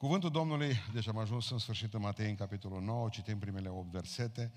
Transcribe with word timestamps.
Cuvântul 0.00 0.30
Domnului, 0.30 0.76
deci 0.92 1.08
am 1.08 1.18
ajuns 1.18 1.50
în 1.50 1.58
sfârșit 1.58 1.94
în 1.94 2.00
Matei, 2.00 2.28
în 2.28 2.34
capitolul 2.34 2.82
9, 2.82 3.08
citim 3.08 3.38
primele 3.38 3.68
8 3.68 3.90
versete. 3.90 4.52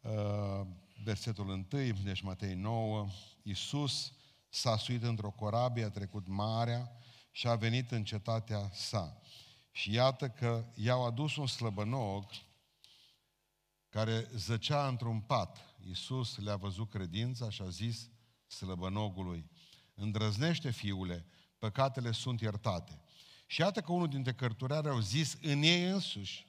Uh, 0.00 0.66
versetul 1.04 1.48
1, 1.48 1.66
deci 2.04 2.20
Matei 2.20 2.54
9, 2.54 3.08
Iisus 3.42 4.12
s-a 4.48 4.76
suit 4.76 5.02
într-o 5.02 5.30
corabie, 5.30 5.84
a 5.84 5.90
trecut 5.90 6.26
marea 6.26 6.92
și 7.30 7.48
a 7.48 7.54
venit 7.54 7.90
în 7.90 8.04
cetatea 8.04 8.70
sa. 8.72 9.20
Și 9.70 9.92
iată 9.92 10.28
că 10.28 10.64
i-au 10.74 11.06
adus 11.06 11.36
un 11.36 11.46
slăbănog 11.46 12.24
care 13.88 14.28
zăcea 14.34 14.88
într-un 14.88 15.20
pat. 15.20 15.58
Iisus 15.86 16.38
le-a 16.38 16.56
văzut 16.56 16.90
credința 16.90 17.50
și 17.50 17.62
a 17.62 17.68
zis 17.68 18.10
slăbănogului, 18.46 19.50
îndrăznește, 19.94 20.70
fiule, 20.70 21.26
păcatele 21.58 22.12
sunt 22.12 22.40
iertate. 22.40 23.03
Și 23.46 23.60
iată 23.60 23.80
că 23.80 23.92
unul 23.92 24.08
dintre 24.08 24.32
cărturari 24.32 24.88
au 24.88 25.00
zis 25.00 25.36
în 25.42 25.62
ei 25.62 25.84
însuși, 25.84 26.48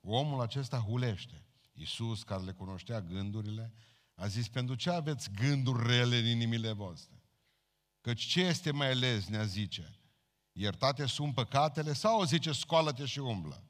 omul 0.00 0.40
acesta 0.40 0.78
hulește. 0.78 1.44
Iisus, 1.72 2.22
care 2.22 2.42
le 2.42 2.52
cunoștea 2.52 3.00
gândurile, 3.00 3.72
a 4.14 4.26
zis, 4.26 4.48
pentru 4.48 4.74
ce 4.74 4.90
aveți 4.90 5.30
gânduri 5.30 5.86
rele 5.86 6.16
în 6.16 6.26
inimile 6.26 6.72
voastre? 6.72 7.22
Căci 8.00 8.22
ce 8.22 8.40
este 8.40 8.70
mai 8.70 8.94
leznea, 8.94 9.44
zice, 9.44 10.00
iertate 10.52 11.06
sunt 11.06 11.34
păcatele 11.34 11.92
sau 11.92 12.24
zice, 12.24 12.52
scoală-te 12.52 13.04
și 13.04 13.18
umblă? 13.18 13.64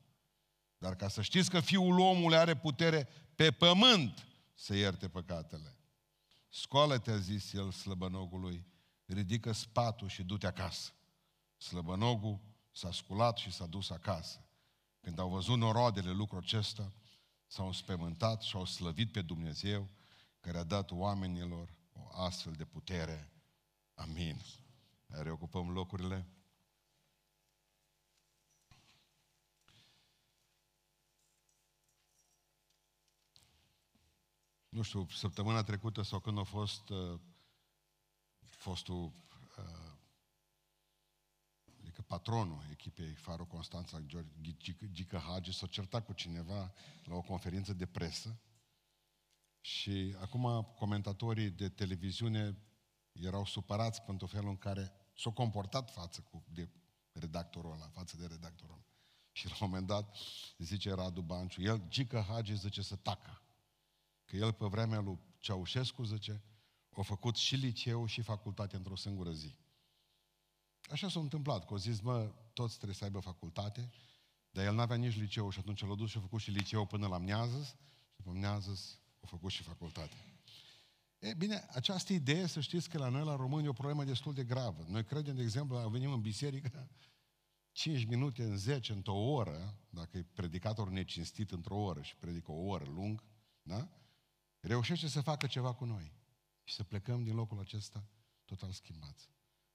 Dar 0.79 0.97
ca 0.97 1.09
să 1.09 1.23
știți 1.23 1.51
că 1.51 1.61
Fiul 1.61 1.99
omului 1.99 2.37
are 2.37 2.57
putere 2.57 3.09
pe 3.35 3.51
pământ 3.51 4.27
să 4.55 4.77
ierte 4.77 5.09
păcatele. 5.09 5.77
Scoală-te, 6.49 7.11
a 7.11 7.19
zis 7.19 7.53
el 7.53 7.71
slăbănogului, 7.71 8.67
ridică 9.05 9.53
spatul 9.53 10.09
și 10.09 10.23
du-te 10.23 10.47
acasă. 10.47 10.93
Slăbănogul 11.61 12.41
s-a 12.71 12.93
sculat 12.93 13.37
și 13.37 13.53
s-a 13.53 13.67
dus 13.67 13.91
acasă. 13.91 14.45
Când 15.01 15.19
au 15.19 15.29
văzut 15.29 15.59
noroadele 15.59 16.11
lucrul 16.11 16.41
acesta, 16.41 16.93
s-au 17.47 17.67
înspământat 17.67 18.43
și 18.43 18.57
au 18.57 18.65
slăvit 18.65 19.13
pe 19.13 19.23
Dumnezeu 19.23 19.89
care 20.41 20.59
a 20.59 20.65
dat 20.65 20.91
oamenilor 20.91 21.75
o 21.93 22.09
astfel 22.23 22.53
de 22.53 22.65
putere. 22.65 23.33
Amin. 23.95 24.41
Reocupăm 25.07 25.71
locurile. 25.71 26.27
Nu 34.69 34.83
știu, 34.83 35.07
săptămâna 35.09 35.63
trecută 35.63 36.03
sau 36.03 36.21
când 36.21 36.39
a 36.39 36.43
fost 36.43 36.89
uh, 36.89 37.21
fostul 38.49 39.13
uh, 39.59 39.99
adică 42.01 42.15
patronul 42.15 42.63
echipei 42.71 43.15
Faro 43.15 43.45
Constanța, 43.45 44.01
Gică 44.91 45.19
Hagi, 45.19 45.53
s-a 45.53 45.67
certat 45.67 46.05
cu 46.05 46.13
cineva 46.13 46.73
la 47.05 47.15
o 47.15 47.21
conferință 47.21 47.73
de 47.73 47.87
presă 47.87 48.39
și 49.61 50.15
acum 50.21 50.63
comentatorii 50.79 51.51
de 51.51 51.69
televiziune 51.69 52.57
erau 53.13 53.45
supărați 53.45 54.03
pentru 54.03 54.27
felul 54.27 54.49
în 54.49 54.57
care 54.57 54.93
s-au 55.17 55.33
comportat 55.33 55.91
față 55.91 56.21
cu 56.21 56.45
de 56.49 56.69
redactorul 57.13 57.73
ăla, 57.73 57.89
față 57.89 58.17
de 58.17 58.27
redactorul 58.27 58.75
ăla. 58.75 58.85
Și 59.33 59.47
la 59.47 59.53
un 59.53 59.59
moment 59.61 59.87
dat 59.87 60.17
zice 60.59 60.95
Radu 60.95 61.21
Banciu, 61.21 61.63
el, 61.63 61.83
Gică 61.89 62.25
Hagi, 62.29 62.57
zice 62.57 62.83
să 62.83 62.97
tacă. 62.97 63.43
Că 64.25 64.37
el 64.37 64.53
pe 64.53 64.67
vremea 64.67 65.01
lui 65.01 65.19
Ceaușescu, 65.39 66.03
zice, 66.03 66.43
a 66.97 67.03
făcut 67.03 67.37
și 67.37 67.55
liceu 67.55 68.07
și 68.07 68.23
facultate 68.23 68.77
într-o 68.77 68.97
singură 68.97 69.33
zi. 69.33 69.55
Așa 70.91 71.09
s-a 71.09 71.21
întâmplat, 71.21 71.65
că 71.65 71.73
au 71.73 71.77
zis, 71.77 72.01
mă, 72.01 72.33
toți 72.53 72.75
trebuie 72.75 72.95
să 72.95 73.05
aibă 73.05 73.19
facultate, 73.19 73.91
dar 74.51 74.65
el 74.65 74.75
n-avea 74.75 74.97
nici 74.97 75.17
liceu 75.17 75.51
și 75.51 75.59
atunci 75.59 75.85
l-a 75.85 75.95
dus 75.95 76.11
și 76.11 76.17
a 76.17 76.21
făcut 76.21 76.41
și 76.41 76.51
liceu 76.51 76.87
până 76.87 77.07
la 77.07 77.19
Mneazăs 77.19 77.67
și 77.67 78.17
după 78.17 78.31
Mneazăs 78.31 78.99
a 79.21 79.27
făcut 79.27 79.51
și 79.51 79.63
facultate. 79.63 80.17
E 81.19 81.35
bine, 81.35 81.67
această 81.71 82.13
idee, 82.13 82.47
să 82.47 82.61
știți 82.61 82.89
că 82.89 82.99
la 82.99 83.09
noi, 83.09 83.25
la 83.25 83.37
români, 83.37 83.67
e 83.67 83.69
o 83.69 83.73
problemă 83.73 84.05
destul 84.05 84.35
de 84.35 84.45
gravă. 84.45 84.85
Noi 84.89 85.05
credem, 85.05 85.37
de 85.37 85.43
exemplu, 85.43 85.89
venim 85.89 86.13
în 86.13 86.21
biserică 86.21 86.91
5 87.73 88.05
minute 88.05 88.43
în 88.43 88.57
10, 88.57 88.93
într-o 88.93 89.15
oră, 89.15 89.79
dacă 89.91 90.19
e 90.19 90.23
predicator 90.23 90.89
necinstit 90.89 91.51
într-o 91.51 91.77
oră 91.77 92.03
și 92.03 92.17
predică 92.17 92.53
o 92.53 92.67
oră 92.67 92.85
lung, 92.85 93.25
da? 93.63 93.89
reușește 94.61 95.09
să 95.09 95.21
facă 95.21 95.47
ceva 95.47 95.75
cu 95.75 95.85
noi. 95.85 96.13
Și 96.65 96.75
să 96.75 96.85
plecăm 96.85 97.23
din 97.23 97.35
locul 97.35 97.59
acesta 97.59 98.05
total 98.45 98.73
schimbați. 98.73 99.31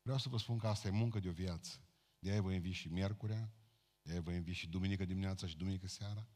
Vreau 0.05 0.19
să 0.19 0.29
vă 0.29 0.37
spun 0.37 0.57
că 0.57 0.67
asta 0.67 0.87
e 0.87 0.91
muncă 0.91 1.19
de 1.19 1.29
o 1.29 1.31
viață. 1.31 1.79
De 2.19 2.31
aia 2.31 2.41
vă 2.41 2.51
invit 2.51 2.73
și 2.73 2.87
miercurea, 2.87 3.53
de 4.01 4.11
aia 4.11 4.21
vă 4.21 4.31
invit 4.31 4.55
și 4.55 4.67
duminică 4.67 5.05
dimineața 5.05 5.47
și 5.47 5.57
duminică 5.57 5.87
seara. 5.87 6.27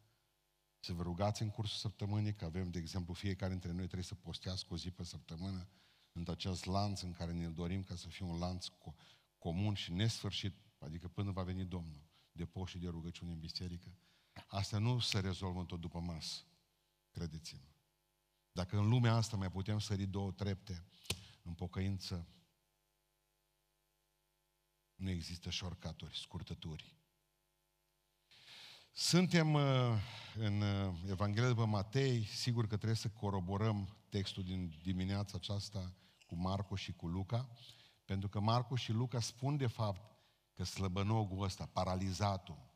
Să 0.80 0.94
vă 0.94 1.03
rugați 1.03 1.41
în 1.41 1.50
cursul 1.50 1.78
săptămânii, 1.78 2.34
că 2.34 2.46
avem, 2.46 2.69
de 2.69 2.80
exemplu, 2.80 3.13
fiecare 3.13 3.52
dintre 3.52 3.72
noi 3.72 3.84
trebuie 3.84 4.03
să 4.03 4.16
postească 4.16 4.74
o 4.74 4.78
zi 4.78 4.91
pe 4.91 5.03
săptămână 5.03 5.69
în 6.12 6.25
acest 6.28 6.66
lanț 6.66 7.02
în 7.02 7.12
care 7.12 7.31
ne 7.31 7.50
dorim 7.50 7.84
ca 7.84 7.96
să 7.96 8.07
fie 8.07 8.25
un 8.25 8.38
lanț 8.38 8.68
co- 8.68 8.96
comun 9.38 9.74
și 9.74 9.91
nesfârșit, 9.91 10.56
adică 10.78 11.07
până 11.07 11.31
va 11.31 11.44
veni 11.44 11.66
Domnul, 11.66 12.03
de 12.31 12.46
post 12.46 12.72
și 12.72 12.78
de 12.78 12.88
rugăciune 12.88 13.31
în 13.31 13.40
biserică. 13.40 13.97
Asta 14.47 14.78
nu 14.78 15.00
se 15.00 15.19
rezolvă 15.19 15.63
tot 15.63 15.80
după 15.80 16.00
masă, 16.00 16.44
credeți-mă. 17.09 17.68
Dacă 18.51 18.78
în 18.78 18.90
lumea 18.90 19.13
asta 19.16 19.38
mai 19.38 19.51
putem 19.51 19.80
sări 19.80 20.06
două 20.06 20.31
trepte 20.31 20.86
în 21.44 21.53
pocăință, 21.53 22.28
nu 25.00 25.10
există 25.10 25.50
șorcaturi, 25.50 26.18
scurtături. 26.18 26.96
Suntem 28.92 29.54
uh, 29.54 29.62
în 30.36 30.62
uh, 30.62 30.94
Evanghelia 31.10 31.50
după 31.50 31.66
Matei, 31.66 32.24
sigur 32.24 32.68
că 32.68 32.76
trebuie 32.76 32.98
să 32.98 33.10
coroborăm 33.10 33.98
textul 34.10 34.44
din 34.44 34.74
dimineața 34.84 35.34
aceasta 35.36 35.94
cu 36.26 36.36
Marco 36.36 36.76
și 36.76 36.94
cu 36.94 37.08
Luca, 37.08 37.50
pentru 38.06 38.30
că 38.30 38.40
Marco 38.40 38.76
și 38.76 38.92
Luca 38.92 39.20
spun 39.20 39.58
de 39.58 39.68
fapt 39.68 40.18
că 40.54 40.64
slăbănogul 40.64 41.44
ăsta, 41.44 41.66
paralizatul, 41.66 42.68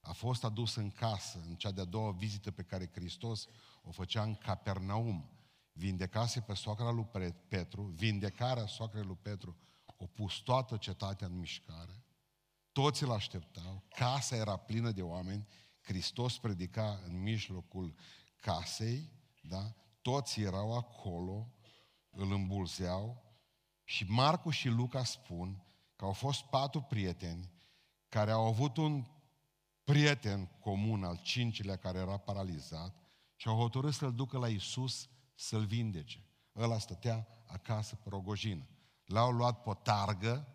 a 0.00 0.12
fost 0.12 0.44
adus 0.44 0.74
în 0.74 0.90
casă, 0.90 1.44
în 1.48 1.54
cea 1.54 1.70
de-a 1.70 1.84
doua 1.84 2.12
vizită 2.12 2.50
pe 2.50 2.62
care 2.62 2.90
Hristos 2.92 3.46
o 3.82 3.90
făcea 3.90 4.22
în 4.22 4.34
Capernaum. 4.34 5.30
Vindecase 5.72 6.40
pe 6.40 6.54
soacra 6.54 6.90
lui 6.90 7.08
Petru, 7.48 7.82
vindecarea 7.82 8.66
soacrei 8.66 9.04
lui 9.04 9.18
Petru 9.22 9.56
o 10.02 10.06
pus 10.06 10.34
toată 10.34 10.76
cetatea 10.76 11.26
în 11.26 11.38
mișcare, 11.38 12.04
toți 12.72 13.02
îl 13.02 13.10
așteptau, 13.10 13.84
casa 13.88 14.36
era 14.36 14.56
plină 14.56 14.90
de 14.90 15.02
oameni, 15.02 15.46
Hristos 15.80 16.38
predica 16.38 17.00
în 17.06 17.22
mijlocul 17.22 17.94
casei, 18.36 19.12
da? 19.40 19.74
toți 20.02 20.40
erau 20.40 20.76
acolo, 20.76 21.52
îl 22.10 22.32
îmbulzeau 22.32 23.24
și 23.84 24.04
Marcu 24.04 24.50
și 24.50 24.68
Luca 24.68 25.04
spun 25.04 25.64
că 25.96 26.04
au 26.04 26.12
fost 26.12 26.42
patru 26.42 26.80
prieteni 26.80 27.50
care 28.08 28.30
au 28.30 28.46
avut 28.46 28.76
un 28.76 29.06
prieten 29.84 30.46
comun 30.46 31.04
al 31.04 31.20
cincilea 31.22 31.76
care 31.76 31.98
era 31.98 32.16
paralizat 32.16 32.94
și 33.36 33.48
au 33.48 33.56
hotărât 33.56 33.92
să-l 33.92 34.14
ducă 34.14 34.38
la 34.38 34.48
Isus 34.48 35.08
să-l 35.34 35.64
vindece. 35.64 36.24
Ăla 36.56 36.78
stătea 36.78 37.26
acasă 37.46 37.96
pe 37.96 38.08
rogojină. 38.08 38.68
L-au 39.10 39.30
luat 39.30 39.62
potargă 39.62 40.54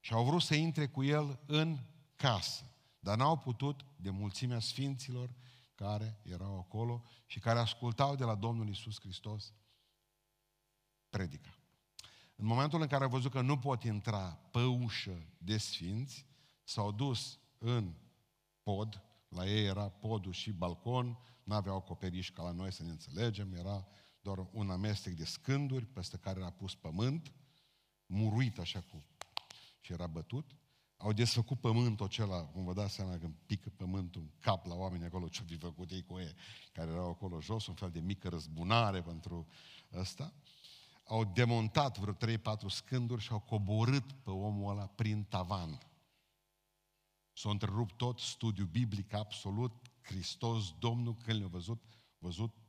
și 0.00 0.12
au 0.12 0.24
vrut 0.24 0.42
să 0.42 0.54
intre 0.54 0.86
cu 0.88 1.04
el 1.04 1.40
în 1.46 1.78
casă. 2.16 2.64
Dar 2.98 3.16
n-au 3.16 3.38
putut 3.38 3.84
de 3.96 4.10
mulțimea 4.10 4.58
sfinților 4.58 5.34
care 5.74 6.20
erau 6.22 6.58
acolo 6.58 7.02
și 7.26 7.38
care 7.38 7.58
ascultau 7.58 8.14
de 8.14 8.24
la 8.24 8.34
Domnul 8.34 8.68
Isus 8.68 9.00
Hristos 9.00 9.52
predica. 11.08 11.58
În 12.36 12.46
momentul 12.46 12.80
în 12.80 12.86
care 12.86 13.04
au 13.04 13.10
văzut 13.10 13.30
că 13.30 13.40
nu 13.40 13.58
pot 13.58 13.82
intra 13.82 14.38
pe 14.50 14.62
ușă 14.62 15.26
de 15.38 15.58
sfinți, 15.58 16.26
s-au 16.64 16.92
dus 16.92 17.38
în 17.58 17.94
pod, 18.62 19.02
la 19.28 19.46
ei 19.46 19.64
era 19.64 19.88
podul 19.88 20.32
și 20.32 20.52
balcon, 20.52 21.18
nu 21.44 21.54
aveau 21.54 21.76
acoperiș 21.76 22.30
ca 22.30 22.42
la 22.42 22.50
noi 22.50 22.72
să 22.72 22.82
ne 22.82 22.90
înțelegem, 22.90 23.54
era 23.54 23.86
doar 24.26 24.46
un 24.52 24.70
amestec 24.70 25.12
de 25.12 25.24
scânduri 25.24 25.84
peste 25.84 26.16
care 26.16 26.40
era 26.40 26.50
pus 26.50 26.74
pământ, 26.74 27.32
muruit 28.06 28.58
așa 28.58 28.80
cu 28.80 29.04
și 29.80 29.92
era 29.92 30.06
bătut. 30.06 30.50
Au 30.96 31.12
desfăcut 31.12 31.60
pământul 31.60 32.06
acela, 32.06 32.44
cum 32.44 32.64
vă 32.64 32.72
dați 32.72 32.94
seama 32.94 33.18
când 33.18 33.34
pică 33.46 33.70
pământul 33.76 34.20
în 34.20 34.30
cap 34.40 34.66
la 34.66 34.74
oameni 34.74 35.04
acolo, 35.04 35.28
ce-o 35.28 35.44
fi 35.44 35.56
făcut 35.56 35.90
ei 35.90 36.02
cu 36.02 36.18
ei, 36.18 36.34
care 36.72 36.90
erau 36.90 37.08
acolo 37.08 37.40
jos, 37.40 37.66
un 37.66 37.74
fel 37.74 37.90
de 37.90 38.00
mică 38.00 38.28
răzbunare 38.28 39.02
pentru 39.02 39.46
ăsta. 39.92 40.32
Au 41.04 41.24
demontat 41.24 41.98
vreo 41.98 42.14
3-4 42.14 42.38
scânduri 42.68 43.22
și 43.22 43.32
au 43.32 43.40
coborât 43.40 44.12
pe 44.12 44.30
omul 44.30 44.70
ăla 44.70 44.86
prin 44.86 45.24
tavan. 45.24 45.78
S-a 47.32 47.50
întrerupt 47.50 47.96
tot 47.96 48.18
studiul 48.18 48.66
biblic 48.66 49.12
absolut, 49.12 49.72
Hristos, 50.02 50.74
Domnul, 50.78 51.14
când 51.14 51.38
le-a 51.38 51.48
văzut, 51.48 51.82
văzut 52.18 52.65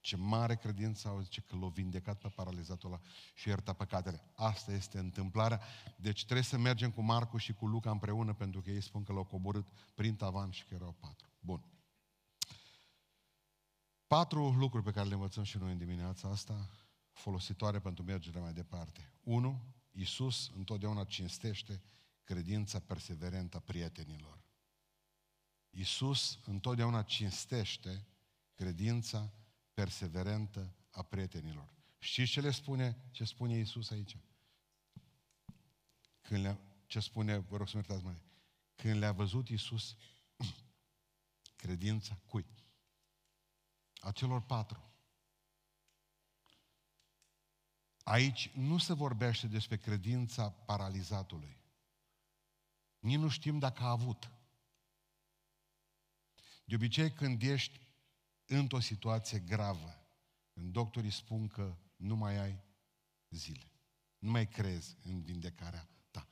Ce 0.00 0.16
mare 0.16 0.56
credință 0.56 1.08
au, 1.08 1.20
zice 1.20 1.40
că 1.40 1.56
l-a 1.56 1.68
vindecat 1.68 2.18
pe 2.18 2.28
paralizatul 2.28 2.88
ăla 2.88 3.00
și 3.34 3.48
ierta 3.48 3.72
păcatele. 3.72 4.30
Asta 4.34 4.72
este 4.72 4.98
întâmplarea. 4.98 5.60
Deci 5.96 6.24
trebuie 6.24 6.44
să 6.44 6.58
mergem 6.58 6.90
cu 6.90 7.02
Marcu 7.02 7.36
și 7.36 7.52
cu 7.52 7.66
Luca 7.66 7.90
împreună, 7.90 8.34
pentru 8.34 8.60
că 8.60 8.70
ei 8.70 8.80
spun 8.80 9.02
că 9.02 9.12
l-au 9.12 9.24
coborât 9.24 9.66
prin 9.94 10.16
tavan 10.16 10.50
și 10.50 10.64
că 10.64 10.74
erau 10.74 10.92
patru. 10.92 11.28
Bun. 11.40 11.64
Patru 14.06 14.50
lucruri 14.50 14.84
pe 14.84 14.90
care 14.90 15.08
le 15.08 15.14
învățăm 15.14 15.42
și 15.42 15.58
noi 15.58 15.72
în 15.72 15.78
dimineața 15.78 16.28
asta, 16.28 16.70
folositoare 17.12 17.80
pentru 17.80 18.04
mergerea 18.04 18.40
mai 18.40 18.52
departe. 18.52 19.12
Unu, 19.22 19.60
Iisus 19.92 20.50
întotdeauna 20.56 21.04
cinstește 21.04 21.82
credința 22.24 22.78
perseverentă 22.78 23.56
a 23.56 23.60
prietenilor. 23.60 24.44
Iisus 25.70 26.38
întotdeauna 26.44 27.02
cinstește 27.02 28.06
credința 28.54 29.32
perseverentă 29.74 30.74
a 30.90 31.02
prietenilor. 31.02 31.72
Știți 31.98 32.30
ce 32.30 32.40
le 32.40 32.50
spune, 32.50 32.96
ce 33.10 33.24
spune 33.24 33.56
Iisus 33.56 33.90
aici? 33.90 34.16
Când 36.20 36.42
le 36.42 36.58
ce 36.86 37.00
spune, 37.00 37.38
vă 37.38 37.56
rog 37.56 37.68
să 37.68 37.76
mă 37.76 37.82
iertați, 37.86 38.04
mai, 38.04 38.22
când 38.74 38.96
le-a 38.96 39.12
văzut 39.12 39.48
Iisus 39.48 39.96
credința 41.62 42.18
cui? 42.26 42.46
A 44.00 44.12
celor 44.12 44.42
patru. 44.42 44.90
Aici 48.02 48.50
nu 48.54 48.78
se 48.78 48.92
vorbește 48.92 49.46
despre 49.46 49.76
credința 49.76 50.50
paralizatului. 50.50 51.60
Nici 52.98 53.18
nu 53.18 53.28
știm 53.28 53.58
dacă 53.58 53.82
a 53.82 53.90
avut. 53.90 54.30
De 56.64 56.74
obicei, 56.74 57.12
când 57.12 57.42
ești 57.42 57.80
într-o 58.56 58.80
situație 58.80 59.38
gravă, 59.38 60.04
când 60.52 60.72
doctorii 60.72 61.10
spun 61.10 61.46
că 61.46 61.76
nu 61.96 62.16
mai 62.16 62.36
ai 62.36 62.60
zile, 63.30 63.72
nu 64.18 64.30
mai 64.30 64.48
crezi 64.48 64.96
în 65.02 65.22
vindecarea 65.22 65.88
ta. 66.10 66.28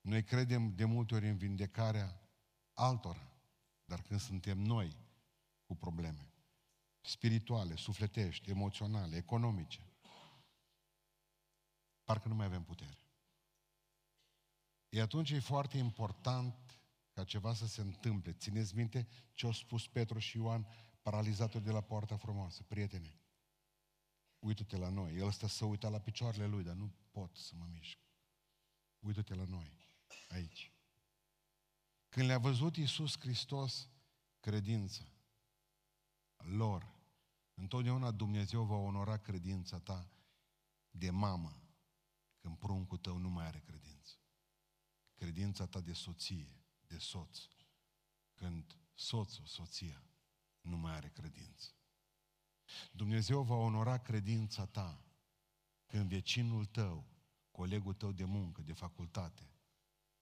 Noi 0.00 0.24
credem 0.24 0.74
de 0.74 0.84
multe 0.84 1.14
ori 1.14 1.28
în 1.28 1.36
vindecarea 1.36 2.20
altora, 2.72 3.32
dar 3.84 4.02
când 4.02 4.20
suntem 4.20 4.58
noi 4.58 4.96
cu 5.66 5.76
probleme 5.76 6.32
spirituale, 7.00 7.76
sufletești, 7.76 8.50
emoționale, 8.50 9.16
economice, 9.16 9.90
parcă 12.04 12.28
nu 12.28 12.34
mai 12.34 12.46
avem 12.46 12.62
putere. 12.62 12.98
E 14.88 15.00
atunci 15.00 15.30
e 15.30 15.38
foarte 15.38 15.78
important 15.78 16.80
ca 17.12 17.24
ceva 17.24 17.54
să 17.54 17.66
se 17.66 17.80
întâmple. 17.80 18.32
Țineți 18.32 18.76
minte 18.76 19.06
ce 19.34 19.46
au 19.46 19.52
spus 19.52 19.86
Petru 19.86 20.18
și 20.18 20.36
Ioan, 20.36 20.66
paralizatul 21.02 21.62
de 21.62 21.70
la 21.70 21.80
poarta 21.80 22.16
frumoasă. 22.16 22.62
Prietene, 22.62 23.20
uită-te 24.38 24.76
la 24.76 24.88
noi. 24.88 25.16
El 25.16 25.30
stă 25.30 25.46
să 25.46 25.64
uita 25.64 25.88
la 25.88 25.98
picioarele 25.98 26.46
lui, 26.46 26.62
dar 26.62 26.74
nu 26.74 26.92
pot 27.10 27.36
să 27.36 27.54
mă 27.54 27.66
mișc. 27.70 27.98
Uită-te 28.98 29.34
la 29.34 29.44
noi, 29.44 29.72
aici. 30.28 30.72
Când 32.08 32.26
le-a 32.26 32.38
văzut 32.38 32.76
Iisus 32.76 33.18
Hristos 33.18 33.88
credința 34.40 35.04
lor, 36.36 36.94
întotdeauna 37.54 38.10
Dumnezeu 38.10 38.64
va 38.64 38.76
onora 38.76 39.16
credința 39.16 39.78
ta 39.78 40.10
de 40.90 41.10
mamă 41.10 41.62
când 42.38 42.58
pruncul 42.58 42.98
tău 42.98 43.16
nu 43.16 43.28
mai 43.28 43.46
are 43.46 43.58
credință. 43.58 44.16
Credința 45.14 45.66
ta 45.66 45.80
de 45.80 45.92
soție, 45.92 46.64
de 46.86 46.98
soț, 46.98 47.38
când 48.34 48.76
soțul, 48.94 49.46
soția, 49.46 50.02
nu 50.62 50.76
mai 50.76 50.92
are 50.92 51.08
credință. 51.08 51.70
Dumnezeu 52.92 53.42
va 53.42 53.54
onora 53.54 53.98
credința 53.98 54.66
ta 54.66 55.04
când 55.86 56.08
vecinul 56.08 56.64
tău, 56.66 57.06
colegul 57.50 57.94
tău 57.94 58.12
de 58.12 58.24
muncă, 58.24 58.62
de 58.62 58.72
facultate, 58.72 59.50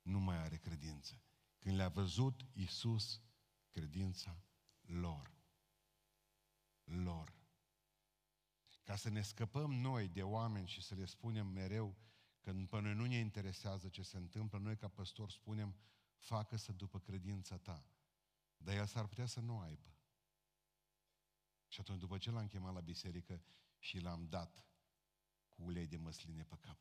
nu 0.02 0.20
mai 0.20 0.36
are 0.36 0.56
credință. 0.56 1.22
Când 1.58 1.76
le-a 1.76 1.88
văzut 1.88 2.46
Iisus 2.52 3.20
credința 3.70 4.42
lor. 4.80 5.34
Lor. 6.84 7.38
Ca 8.82 8.96
să 8.96 9.08
ne 9.08 9.22
scăpăm 9.22 9.72
noi 9.72 10.08
de 10.08 10.22
oameni 10.22 10.68
și 10.68 10.82
să 10.82 10.94
le 10.94 11.04
spunem 11.04 11.46
mereu 11.46 11.96
că 12.40 12.52
pe 12.52 12.80
noi 12.80 12.94
nu 12.94 13.06
ne 13.06 13.16
interesează 13.16 13.88
ce 13.88 14.02
se 14.02 14.16
întâmplă, 14.16 14.58
noi 14.58 14.76
ca 14.76 14.88
păstor 14.88 15.30
spunem 15.30 15.76
facă-să 16.16 16.72
după 16.72 16.98
credința 16.98 17.56
ta. 17.56 17.84
Dar 18.56 18.76
el 18.76 18.86
s-ar 18.86 19.06
putea 19.06 19.26
să 19.26 19.40
nu 19.40 19.58
aibă. 19.58 19.94
Și 21.70 21.80
atunci, 21.80 21.98
după 21.98 22.18
ce 22.18 22.30
l-am 22.30 22.46
chemat 22.46 22.74
la 22.74 22.80
biserică 22.80 23.42
și 23.78 23.98
l-am 23.98 24.26
dat 24.28 24.64
cu 25.48 25.62
ulei 25.62 25.86
de 25.86 25.96
măsline 25.96 26.44
pe 26.44 26.56
cap, 26.56 26.78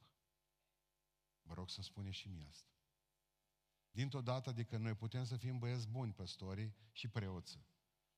vă 1.41 1.53
rog 1.53 1.69
să 1.69 1.81
spune 1.81 2.09
și 2.09 2.27
mie 2.27 2.45
asta. 2.45 2.69
Dintr-o 3.91 4.21
dată, 4.21 4.49
adică 4.49 4.77
noi 4.77 4.95
putem 4.95 5.23
să 5.23 5.37
fim 5.37 5.59
băieți 5.59 5.87
buni, 5.87 6.13
păstorii 6.13 6.75
și 6.91 7.07
preoți. 7.07 7.59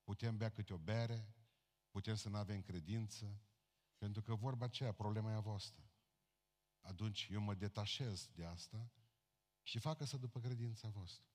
Putem 0.03 0.37
bea 0.37 0.51
câte 0.51 0.73
o 0.73 0.77
bere, 0.77 1.33
putem 1.89 2.15
să 2.15 2.29
nu 2.29 2.37
avem 2.37 2.61
credință, 2.61 3.41
pentru 3.97 4.21
că 4.21 4.35
vorba 4.35 4.65
aceea, 4.65 4.91
problema 4.91 5.31
e 5.31 5.35
a 5.35 5.39
voastră. 5.39 5.89
Atunci 6.81 7.27
eu 7.31 7.41
mă 7.41 7.53
detașez 7.53 8.29
de 8.33 8.45
asta 8.45 8.91
și 9.61 9.79
facă-să 9.79 10.17
după 10.17 10.39
credința 10.39 10.87
voastră. 10.87 11.25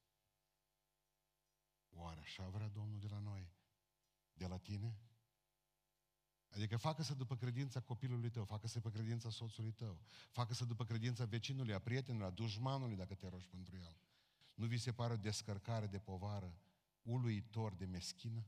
Oare 1.88 2.21
așa 2.21 2.49
vrea 2.49 2.69
Domnul 2.69 2.99
de 2.99 3.09
la 3.09 3.19
noi? 3.19 3.53
De 4.33 4.47
la 4.47 4.59
tine? 4.59 5.00
Adică 6.50 6.76
facă-să 6.76 7.14
după 7.14 7.37
credința 7.37 7.81
copilului 7.81 8.31
tău, 8.31 8.44
facă-să 8.44 8.78
după 8.78 8.90
credința 8.90 9.31
soțului 9.31 9.72
tău, 9.72 10.00
facă-să 10.31 10.64
după 10.64 10.84
credința 10.84 11.25
vecinului, 11.25 11.75
a 11.75 11.78
prietenului, 11.78 12.26
a 12.26 12.31
dușmanului, 12.31 12.96
dacă 12.96 13.14
te 13.14 13.28
rogi 13.28 13.48
pentru 13.48 13.76
el. 13.76 13.96
Nu 14.54 14.66
vi 14.66 14.78
se 14.78 14.93
pare 14.93 15.12
o 15.12 15.16
descărcare 15.16 15.87
de 15.87 15.98
povară 15.98 16.58
uluitor 17.02 17.75
de 17.75 17.84
meschină? 17.84 18.46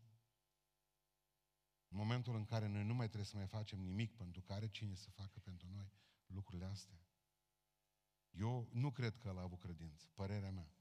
În 1.88 1.96
momentul 1.96 2.34
în 2.34 2.44
care 2.44 2.66
noi 2.66 2.84
nu 2.84 2.94
mai 2.94 3.06
trebuie 3.06 3.26
să 3.26 3.36
mai 3.36 3.46
facem 3.46 3.80
nimic 3.80 4.16
pentru 4.16 4.42
care 4.42 4.68
cine 4.68 4.94
să 4.94 5.10
facă 5.10 5.38
pentru 5.38 5.68
noi 5.70 5.92
lucrurile 6.26 6.64
astea. 6.64 7.00
Eu 8.30 8.68
nu 8.72 8.90
cred 8.90 9.18
că 9.18 9.28
el 9.28 9.38
a 9.38 9.42
avut 9.42 9.60
credință, 9.60 10.06
părerea 10.14 10.50
mea. 10.50 10.72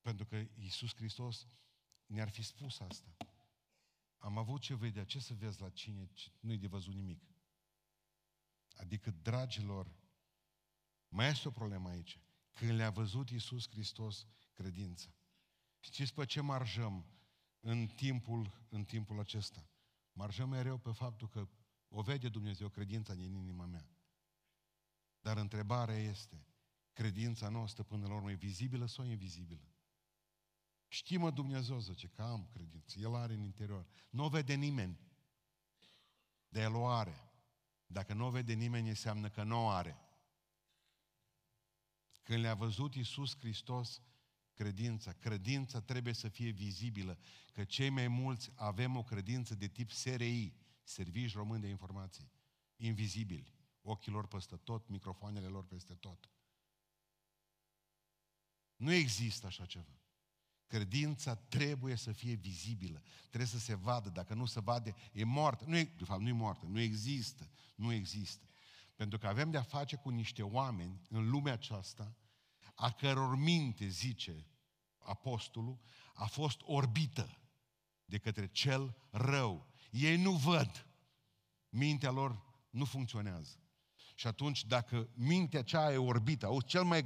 Pentru 0.00 0.26
că 0.26 0.36
Iisus 0.36 0.94
Hristos 0.94 1.46
ne-ar 2.06 2.28
fi 2.28 2.42
spus 2.42 2.80
asta. 2.80 3.16
Am 4.18 4.38
avut 4.38 4.60
ce 4.60 4.74
vedea, 4.74 5.04
ce 5.04 5.20
să 5.20 5.34
vezi 5.34 5.60
la 5.60 5.70
cine 5.70 6.10
nu-i 6.40 6.58
de 6.58 6.66
văzut 6.66 6.94
nimic. 6.94 7.22
Adică, 8.76 9.10
dragilor, 9.10 9.94
mai 11.08 11.28
este 11.28 11.48
o 11.48 11.50
problemă 11.50 11.88
aici. 11.88 12.20
Când 12.52 12.70
le-a 12.70 12.90
văzut 12.90 13.30
Iisus 13.30 13.68
Hristos 13.68 14.26
credința. 14.52 15.14
Știți 15.80 16.14
pe 16.14 16.24
ce 16.24 16.40
marjăm 16.40 17.06
în 17.60 17.86
timpul, 17.86 18.66
în 18.68 18.84
timpul 18.84 19.20
acesta? 19.20 19.68
Marjăm 20.12 20.48
mereu 20.48 20.78
pe 20.78 20.92
faptul 20.92 21.28
că 21.28 21.48
o 21.88 22.02
vede 22.02 22.28
Dumnezeu 22.28 22.68
credința 22.68 23.14
din 23.14 23.34
inima 23.34 23.66
mea. 23.66 23.90
Dar 25.20 25.36
întrebarea 25.36 25.96
este, 25.96 26.46
credința 26.92 27.48
noastră 27.48 27.82
până 27.82 28.06
la 28.06 28.14
urmă 28.14 28.30
e 28.30 28.34
vizibilă 28.34 28.86
sau 28.86 29.04
invizibilă? 29.04 29.75
Știi-mă 30.88 31.30
Dumnezeu, 31.30 31.78
zice, 31.78 32.06
că 32.06 32.22
am 32.22 32.48
credință. 32.52 32.98
El 32.98 33.14
are 33.14 33.34
în 33.34 33.42
interior. 33.42 33.86
Nu 34.10 34.24
o 34.24 34.28
vede 34.28 34.54
nimeni. 34.54 34.98
Dar 36.48 36.62
El 36.62 36.74
o 36.74 36.86
are. 36.86 37.30
Dacă 37.86 38.14
nu 38.14 38.26
o 38.26 38.30
vede 38.30 38.52
nimeni, 38.52 38.88
înseamnă 38.88 39.28
că 39.28 39.42
nu 39.42 39.64
o 39.64 39.68
are. 39.68 40.00
Când 42.22 42.40
le-a 42.40 42.54
văzut 42.54 42.94
Iisus 42.94 43.36
Hristos 43.36 44.02
credința, 44.54 45.12
credința 45.12 45.80
trebuie 45.80 46.12
să 46.12 46.28
fie 46.28 46.50
vizibilă, 46.50 47.18
că 47.52 47.64
cei 47.64 47.88
mai 47.88 48.08
mulți 48.08 48.52
avem 48.54 48.96
o 48.96 49.02
credință 49.02 49.54
de 49.54 49.68
tip 49.68 49.90
SRI, 49.90 50.54
Servici 50.82 51.34
Român 51.34 51.60
de 51.60 51.68
Informații, 51.68 52.30
invizibili, 52.76 53.54
ochii 53.82 54.12
lor 54.12 54.26
peste 54.26 54.56
tot, 54.56 54.88
microfoanele 54.88 55.46
lor 55.46 55.64
peste 55.64 55.94
tot. 55.94 56.30
Nu 58.76 58.92
există 58.92 59.46
așa 59.46 59.66
ceva. 59.66 60.00
Credința 60.66 61.34
trebuie 61.34 61.96
să 61.96 62.12
fie 62.12 62.34
vizibilă, 62.34 63.02
trebuie 63.26 63.46
să 63.46 63.58
se 63.58 63.74
vadă, 63.74 64.08
dacă 64.08 64.34
nu 64.34 64.46
se 64.46 64.60
vade, 64.60 64.94
e 65.12 65.24
moartă. 65.24 65.64
Nu 65.66 65.76
e, 65.76 65.84
de 65.98 66.04
fapt, 66.04 66.20
nu 66.20 66.28
e 66.28 66.32
moartă, 66.32 66.66
nu 66.66 66.80
există, 66.80 67.50
nu 67.74 67.92
există. 67.92 68.46
Pentru 68.94 69.18
că 69.18 69.26
avem 69.26 69.50
de-a 69.50 69.62
face 69.62 69.96
cu 69.96 70.08
niște 70.08 70.42
oameni 70.42 71.00
în 71.08 71.30
lumea 71.30 71.52
aceasta, 71.52 72.16
a 72.74 72.90
căror 72.90 73.36
minte, 73.36 73.86
zice 73.86 74.46
apostolul, 74.98 75.78
a 76.14 76.24
fost 76.26 76.60
orbită 76.64 77.38
de 78.04 78.18
către 78.18 78.46
cel 78.46 78.96
rău. 79.10 79.66
Ei 79.90 80.16
nu 80.16 80.32
văd. 80.32 80.86
Mintea 81.68 82.10
lor 82.10 82.42
nu 82.70 82.84
funcționează. 82.84 83.60
Și 84.14 84.26
atunci, 84.26 84.64
dacă 84.64 85.08
mintea 85.14 85.62
cea 85.62 85.92
e 85.92 85.96
orbită, 85.96 86.48
o 86.48 86.60
cel 86.60 86.84
mai 86.84 87.04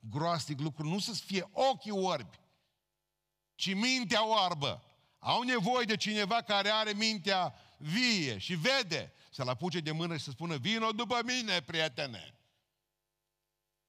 groastic 0.00 0.60
lucru, 0.60 0.88
nu 0.88 0.98
să 0.98 1.12
fie 1.12 1.48
ochii 1.52 1.90
orbi, 1.90 2.38
ci 3.56 3.74
mintea 3.74 4.28
oarbă. 4.28 4.82
Au 5.18 5.42
nevoie 5.42 5.84
de 5.84 5.96
cineva 5.96 6.42
care 6.42 6.68
are 6.68 6.92
mintea 6.92 7.54
vie 7.78 8.38
și 8.38 8.54
vede 8.54 9.12
să-l 9.30 9.48
apuce 9.48 9.80
de 9.80 9.90
mână 9.90 10.16
și 10.16 10.24
să 10.24 10.30
spună, 10.30 10.56
vino 10.56 10.90
după 10.90 11.20
mine, 11.24 11.62
prietene. 11.62 12.38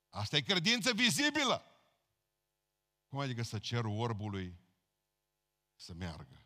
Asta 0.09 0.37
e 0.37 0.41
credință 0.41 0.93
vizibilă. 0.93 1.65
Cum 3.07 3.19
adică 3.19 3.43
să 3.43 3.59
cer 3.59 3.83
orbului 3.85 4.59
să 5.75 5.93
meargă? 5.93 6.45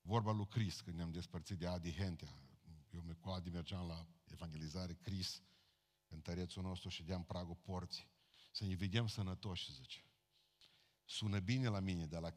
Vorba 0.00 0.32
lui 0.32 0.46
Cris, 0.46 0.80
când 0.80 0.96
ne-am 0.96 1.10
despărțit 1.10 1.58
de 1.58 1.66
Adi 1.66 1.94
Hentea, 1.94 2.38
eu 2.90 3.02
cu 3.20 3.28
Adi 3.28 3.50
mergeam 3.50 3.86
la 3.86 4.06
evangelizare, 4.24 4.94
Cris, 4.94 5.42
cântărețul 6.06 6.62
nostru 6.62 6.88
și 6.88 7.02
deam 7.02 7.24
pragul 7.24 7.54
porții. 7.54 8.08
Să 8.50 8.64
ne 8.64 8.74
vedem 8.74 9.06
sănătoși, 9.06 9.72
zice. 9.72 10.04
Sună 11.04 11.40
bine 11.40 11.68
la 11.68 11.80
mine, 11.80 12.06
dar 12.06 12.20
la 12.20 12.34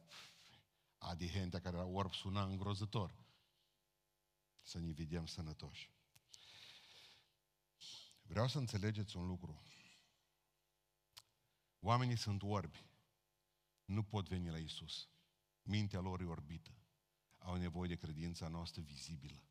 Adi 0.98 1.28
Hentea, 1.28 1.60
care 1.60 1.76
era 1.76 1.86
orb, 1.86 2.12
suna 2.12 2.44
îngrozător. 2.44 3.14
Să 4.62 4.78
ne 4.78 4.92
vedem 4.92 5.26
sănătoși. 5.26 5.90
Vreau 8.22 8.48
să 8.48 8.58
înțelegeți 8.58 9.16
un 9.16 9.26
lucru. 9.26 9.62
Oamenii 11.80 12.16
sunt 12.16 12.42
orbi. 12.42 12.86
Nu 13.84 14.02
pot 14.02 14.28
veni 14.28 14.50
la 14.50 14.58
Isus. 14.58 15.08
Mintea 15.62 16.00
lor 16.00 16.20
e 16.20 16.24
orbită. 16.24 16.70
Au 17.38 17.56
nevoie 17.56 17.88
de 17.88 17.96
credința 17.96 18.48
noastră 18.48 18.82
vizibilă. 18.82 19.42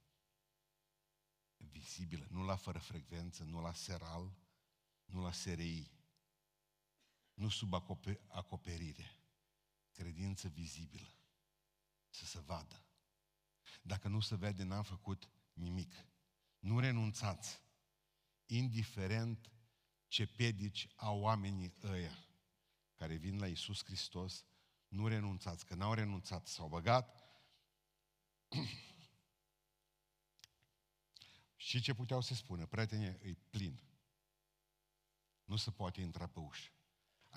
Vizibilă. 1.57 2.27
Nu 2.29 2.43
la 2.43 2.55
fără 2.55 2.79
frecvență, 2.79 3.43
nu 3.43 3.61
la 3.61 3.73
seral, 3.73 4.35
nu 5.05 5.21
la 5.21 5.31
SRI. 5.31 5.91
Nu 7.37 7.49
sub 7.49 7.73
acoperire. 8.27 9.11
Credință 9.91 10.47
vizibilă. 10.47 11.07
Să 12.09 12.25
se 12.25 12.39
vadă. 12.39 12.85
Dacă 13.81 14.07
nu 14.07 14.19
se 14.19 14.35
vede, 14.35 14.63
n-am 14.63 14.83
făcut 14.83 15.29
nimic. 15.53 15.93
Nu 16.59 16.79
renunțați. 16.79 17.61
Indiferent 18.45 19.51
ce 20.07 20.25
pedici 20.25 20.87
au 20.95 21.19
oamenii 21.19 21.73
ăia 21.83 22.27
care 22.95 23.15
vin 23.15 23.39
la 23.39 23.47
Isus 23.47 23.83
Hristos, 23.83 24.45
nu 24.87 25.07
renunțați, 25.07 25.65
că 25.65 25.75
n-au 25.75 25.93
renunțat, 25.93 26.47
s-au 26.47 26.67
băgat. 26.67 27.23
și 31.55 31.81
ce 31.81 31.93
puteau 31.93 32.21
să 32.21 32.33
spună? 32.33 32.65
Prietene, 32.65 33.19
e 33.21 33.33
plin. 33.33 33.79
Nu 35.43 35.55
se 35.55 35.71
poate 35.71 36.01
intra 36.01 36.27
pe 36.27 36.39
ușă. 36.39 36.76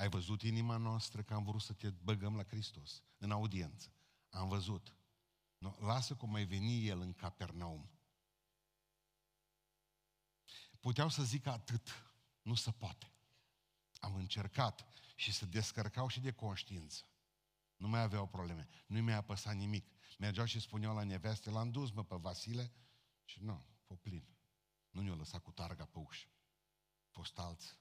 Ai 0.00 0.08
văzut 0.08 0.42
inima 0.42 0.76
noastră 0.76 1.22
că 1.22 1.34
am 1.34 1.44
vrut 1.44 1.60
să 1.60 1.72
te 1.72 1.90
băgăm 1.90 2.36
la 2.36 2.44
Hristos, 2.44 3.02
în 3.18 3.30
audiență. 3.30 3.92
Am 4.30 4.48
văzut. 4.48 4.96
No, 5.58 5.74
lasă 5.78 6.14
cum 6.16 6.30
mai 6.30 6.44
veni 6.44 6.86
El 6.86 7.00
în 7.00 7.12
Capernaum. 7.12 7.90
Puteau 10.80 11.08
să 11.08 11.22
zică 11.22 11.50
atât. 11.50 12.12
Nu 12.42 12.54
se 12.54 12.70
poate. 12.70 13.12
Am 13.98 14.14
încercat 14.14 14.86
și 15.16 15.32
se 15.32 15.46
descărcau 15.46 16.08
și 16.08 16.20
de 16.20 16.32
conștiință. 16.32 17.04
Nu 17.76 17.88
mai 17.88 18.00
aveau 18.00 18.26
probleme. 18.26 18.68
Nu-i 18.86 19.00
mai 19.00 19.14
apăsa 19.14 19.52
nimic. 19.52 19.90
Mergeau 20.18 20.46
și 20.46 20.60
spuneau 20.60 20.94
la 20.94 21.02
neveste, 21.02 21.50
l-am 21.50 21.70
dus, 21.70 21.90
mă, 21.90 22.04
pe 22.04 22.16
Vasile. 22.16 22.72
Și 23.24 23.42
nu, 23.42 23.66
f 23.84 23.92
plin. 24.00 24.24
Nu 24.90 25.00
ne-o 25.00 25.14
lăsat 25.14 25.42
cu 25.42 25.50
targa 25.50 25.84
pe 25.84 25.98
ușă. 25.98 26.28
Fost 27.08 27.38
alți. 27.38 27.78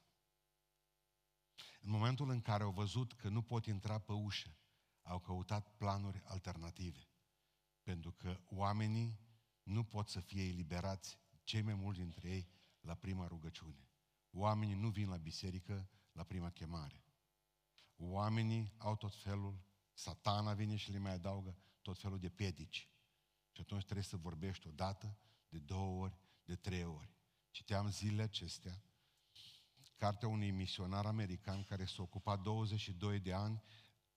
În 1.80 1.90
momentul 1.90 2.30
în 2.30 2.40
care 2.40 2.62
au 2.62 2.70
văzut 2.70 3.12
că 3.12 3.28
nu 3.28 3.42
pot 3.42 3.66
intra 3.66 3.98
pe 3.98 4.12
ușă, 4.12 4.56
au 5.02 5.18
căutat 5.18 5.76
planuri 5.76 6.22
alternative. 6.24 7.08
Pentru 7.82 8.12
că 8.12 8.40
oamenii 8.46 9.20
nu 9.62 9.84
pot 9.84 10.08
să 10.08 10.20
fie 10.20 10.42
eliberați, 10.42 11.18
cei 11.44 11.62
mai 11.62 11.74
mulți 11.74 12.00
dintre 12.00 12.28
ei, 12.28 12.50
la 12.80 12.94
prima 12.94 13.26
rugăciune. 13.26 13.88
Oamenii 14.30 14.74
nu 14.74 14.88
vin 14.88 15.08
la 15.08 15.16
biserică 15.16 15.88
la 16.12 16.22
prima 16.22 16.50
chemare. 16.50 17.04
Oamenii 17.96 18.72
au 18.78 18.96
tot 18.96 19.14
felul, 19.14 19.60
satana 19.92 20.54
vine 20.54 20.76
și 20.76 20.90
le 20.90 20.98
mai 20.98 21.12
adaugă 21.12 21.56
tot 21.82 21.98
felul 21.98 22.18
de 22.18 22.28
pedici. 22.28 22.88
Și 23.52 23.60
atunci 23.60 23.82
trebuie 23.82 24.04
să 24.04 24.16
vorbești 24.16 24.66
o 24.66 24.70
dată, 24.70 25.18
de 25.48 25.58
două 25.58 26.02
ori, 26.02 26.18
de 26.44 26.56
trei 26.56 26.84
ori. 26.84 27.14
Citeam 27.50 27.90
zilele 27.90 28.22
acestea 28.22 28.82
cartea 30.00 30.28
unui 30.28 30.50
misionar 30.50 31.06
american 31.06 31.64
care 31.64 31.84
s-a 31.84 32.02
ocupat 32.02 32.40
22 32.40 33.18
de 33.18 33.32
ani 33.32 33.62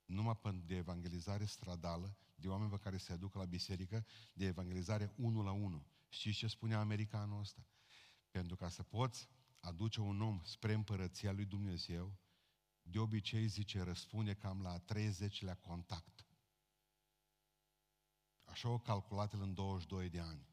numai 0.05 0.39
de 0.65 0.75
evangelizare 0.75 1.45
stradală, 1.45 2.17
de 2.35 2.47
oameni 2.47 2.69
pe 2.69 2.77
care 2.77 2.97
se 2.97 3.13
aducă 3.13 3.37
la 3.37 3.45
biserică, 3.45 4.05
de 4.33 4.45
evangelizare 4.45 5.13
unul 5.15 5.43
la 5.43 5.51
unul. 5.51 5.85
Știți 6.09 6.37
ce 6.37 6.47
spunea 6.47 6.79
americanul 6.79 7.39
ăsta? 7.39 7.67
Pentru 8.31 8.55
ca 8.55 8.69
să 8.69 8.83
poți 8.83 9.29
aduce 9.59 10.01
un 10.01 10.21
om 10.21 10.41
spre 10.43 10.73
împărăția 10.73 11.31
lui 11.31 11.45
Dumnezeu, 11.45 12.17
de 12.81 12.99
obicei, 12.99 13.47
zice, 13.47 13.81
răspunde 13.81 14.33
cam 14.33 14.61
la 14.61 14.79
30-lea 14.79 15.59
contact. 15.61 16.25
Așa 18.43 18.69
o 18.69 18.79
calculat 18.79 19.33
el 19.33 19.41
în 19.41 19.53
22 19.53 20.09
de 20.09 20.19
ani. 20.19 20.47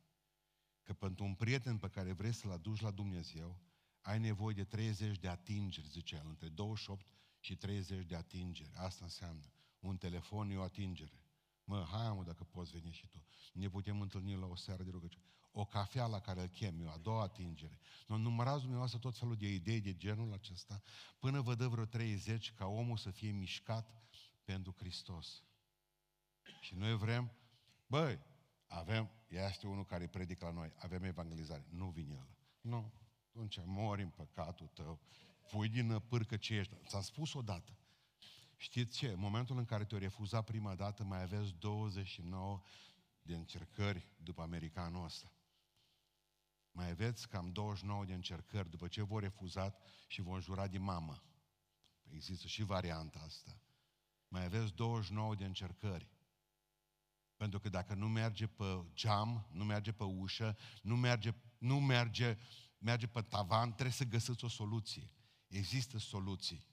Că 0.83 0.93
pentru 0.93 1.25
un 1.25 1.35
prieten 1.35 1.79
pe 1.79 1.89
care 1.89 2.13
vrei 2.13 2.33
să-l 2.33 2.51
aduci 2.51 2.81
la 2.81 2.91
Dumnezeu, 2.91 3.70
ai 4.01 4.19
nevoie 4.19 4.55
de 4.55 4.65
30 4.65 5.19
de 5.19 5.29
atingeri, 5.29 5.89
zice 5.89 6.15
el, 6.15 6.27
între 6.29 6.49
28 6.49 7.07
și 7.41 7.57
30 7.57 8.07
de 8.07 8.17
atingeri. 8.17 8.71
Asta 8.75 9.05
înseamnă. 9.05 9.53
Un 9.81 9.97
telefon 9.97 10.51
e 10.51 10.57
o 10.57 10.63
atingere. 10.63 11.25
Mă, 11.65 11.87
hai 11.91 12.13
mă, 12.15 12.25
dacă 12.25 12.45
poți 12.45 12.71
veni 12.71 12.93
și 12.93 13.07
tu. 13.07 13.25
Ne 13.53 13.69
putem 13.69 14.01
întâlni 14.01 14.37
la 14.37 14.47
o 14.47 14.57
seară 14.57 14.83
de 14.83 14.91
rugăciune. 14.91 15.25
O 15.53 15.65
cafea 15.65 16.07
la 16.07 16.21
care 16.21 16.41
îl 16.41 16.49
chem 16.49 16.81
eu, 16.81 16.91
a 16.91 16.97
doua 16.97 17.23
atingere. 17.23 17.79
Nu 18.07 18.17
numărați 18.17 18.59
dumneavoastră 18.59 18.99
tot 18.99 19.19
felul 19.19 19.37
de 19.37 19.53
idei 19.53 19.81
de 19.81 19.97
genul 19.97 20.33
acesta, 20.33 20.83
până 21.19 21.41
vă 21.41 21.55
dă 21.55 21.69
vreo 21.69 21.85
30 21.85 22.53
ca 22.53 22.67
omul 22.67 22.97
să 22.97 23.11
fie 23.11 23.31
mișcat 23.31 24.03
pentru 24.45 24.75
Hristos. 24.79 25.43
Și 26.61 26.75
noi 26.75 26.97
vrem, 26.97 27.33
băi, 27.87 28.19
avem, 28.67 29.11
este 29.29 29.67
unul 29.67 29.85
care 29.85 30.07
predică 30.07 30.45
la 30.45 30.51
noi, 30.51 30.73
avem 30.79 31.03
evangelizare. 31.03 31.67
Nu 31.69 31.89
vine 31.89 32.15
el. 32.15 32.29
Nu. 32.61 32.93
Atunci 33.31 33.59
mori 33.65 34.03
în 34.03 34.09
păcatul 34.09 34.67
tău. 34.67 35.01
Pui 35.51 35.69
din 35.69 35.99
pârcă 35.99 36.37
ce 36.37 36.55
ești. 36.55 36.75
Ți-am 36.87 37.03
spus 37.03 37.35
odată. 37.35 37.79
Știți 38.57 38.97
ce? 38.97 39.09
În 39.09 39.19
momentul 39.19 39.59
în 39.59 39.65
care 39.65 39.85
te-o 39.85 39.99
refuza 39.99 40.43
prima 40.43 40.75
dată, 40.75 41.05
mai 41.05 41.23
aveți 41.23 41.55
29 41.59 42.63
de 43.23 43.35
încercări 43.35 44.07
după 44.17 44.43
americanul 44.43 45.05
ăsta. 45.05 45.33
Mai 46.73 46.91
aveți 46.91 47.29
cam 47.29 47.53
29 47.53 48.05
de 48.05 48.15
încercări 48.15 48.71
după 48.71 48.89
ce 48.89 49.03
v-au 49.03 49.19
refuzat 49.19 49.83
și 50.07 50.23
v-au 50.23 50.41
jurat 50.41 50.71
de 50.71 50.79
mamă. 50.79 51.23
Există 52.11 52.47
și 52.47 52.63
varianta 52.63 53.19
asta. 53.19 53.61
Mai 54.29 54.45
aveți 54.45 54.75
29 54.75 55.35
de 55.35 55.45
încercări. 55.45 56.09
Pentru 57.37 57.61
că 57.61 57.69
dacă 57.69 57.95
nu 57.95 58.09
merge 58.09 58.47
pe 58.47 58.85
geam, 58.95 59.47
nu 59.53 59.65
merge 59.65 59.93
pe 59.93 60.05
ușă, 60.05 60.57
nu 60.83 60.97
merge, 60.97 61.35
nu 61.59 61.81
merge, 61.81 62.39
merge 62.81 63.07
pe 63.07 63.23
tavan, 63.23 63.71
trebuie 63.73 63.93
să 63.93 64.05
găsiți 64.05 64.45
o 64.45 64.49
soluție. 64.49 65.11
Există 65.47 65.99
soluții. 65.99 66.69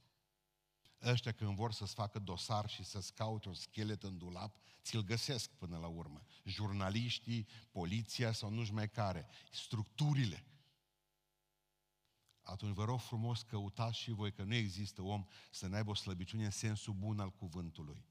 Ăștia 1.02 1.32
când 1.32 1.56
vor 1.56 1.72
să-ți 1.72 1.94
facă 1.94 2.20
dosar 2.20 2.70
și 2.70 2.84
să-ți 2.84 3.14
caute 3.14 3.48
un 3.48 3.54
schelet 3.54 4.04
în 4.04 4.18
dulap, 4.18 4.58
ți-l 4.82 5.04
găsesc 5.04 5.50
până 5.50 5.78
la 5.78 5.88
urmă. 5.88 6.22
Jurnaliștii, 6.44 7.48
poliția 7.72 8.32
sau 8.32 8.50
nu-și 8.50 8.74
mai 8.74 8.90
care. 8.90 9.28
Structurile. 9.52 10.46
Atunci 12.42 12.76
vă 12.76 12.84
rog 12.84 13.00
frumos 13.00 13.42
căutați 13.42 13.98
și 13.98 14.12
voi 14.12 14.32
că 14.32 14.44
nu 14.44 14.54
există 14.54 15.02
om 15.02 15.26
să 15.52 15.68
n-aibă 15.68 15.90
o 15.90 15.94
slăbiciune 15.94 16.46
în 16.46 16.52
sensul 16.52 16.94
bun 16.94 17.20
al 17.20 17.32
cuvântului. 17.32 18.06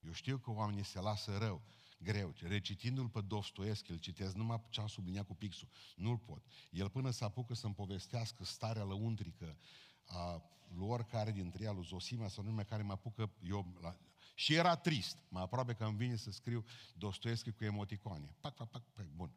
Eu 0.00 0.12
știu 0.12 0.38
că 0.38 0.50
oamenii 0.50 0.84
se 0.84 1.00
lasă 1.00 1.38
rău, 1.38 1.62
greu. 2.02 2.34
Recitindu-l 2.40 3.08
pe 3.08 3.20
Dostoevski, 3.20 3.90
îl 3.90 3.96
citesc 3.96 4.34
numai 4.34 4.62
ce 4.68 4.80
am 4.80 4.86
subliniat 4.86 5.26
cu 5.26 5.34
pixul. 5.34 5.68
Nu-l 5.96 6.18
pot. 6.18 6.44
El 6.70 6.88
până 6.88 7.10
să 7.10 7.24
apucă 7.24 7.54
să-mi 7.54 7.74
povestească 7.74 8.44
starea 8.44 8.84
lăuntrică 8.84 9.58
a 10.06 10.42
lui 10.74 10.86
oricare 10.86 11.32
dintre 11.32 11.64
ea, 11.64 11.72
lui 11.72 11.84
Zosima 11.84 12.28
sau 12.28 12.44
nume 12.44 12.64
care 12.64 12.82
mă 12.82 12.92
apucă 12.92 13.30
eu 13.42 13.78
la... 13.80 13.96
Și 14.34 14.54
era 14.54 14.76
trist. 14.76 15.18
Mai 15.28 15.42
aproape 15.42 15.74
că 15.74 15.84
îmi 15.84 15.96
vine 15.96 16.16
să 16.16 16.30
scriu 16.30 16.64
Dostoevski 16.94 17.52
cu 17.52 17.64
emoticoane. 17.64 18.34
Pac, 18.40 18.54
pac, 18.54 18.70
pac, 18.70 18.82
pac, 18.92 19.06
bun. 19.06 19.32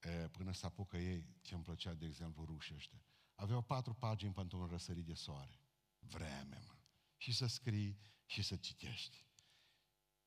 E, 0.00 0.28
până 0.28 0.52
să 0.52 0.66
apucă 0.66 0.96
ei, 0.96 1.26
ce 1.42 1.54
îmi 1.54 1.62
plăcea, 1.62 1.92
de 1.92 2.06
exemplu, 2.06 2.44
rușii 2.44 2.74
ăștia. 2.74 3.02
Aveau 3.34 3.62
patru 3.62 3.94
pagini 3.94 4.32
pentru 4.32 4.58
un 4.58 4.66
răsărit 4.66 5.04
de 5.04 5.14
soare. 5.14 5.60
Vreme, 5.98 6.58
mă. 6.66 6.74
Și 7.16 7.32
să 7.32 7.46
scrii 7.46 7.98
și 8.26 8.42
să 8.42 8.56
citești. 8.56 9.25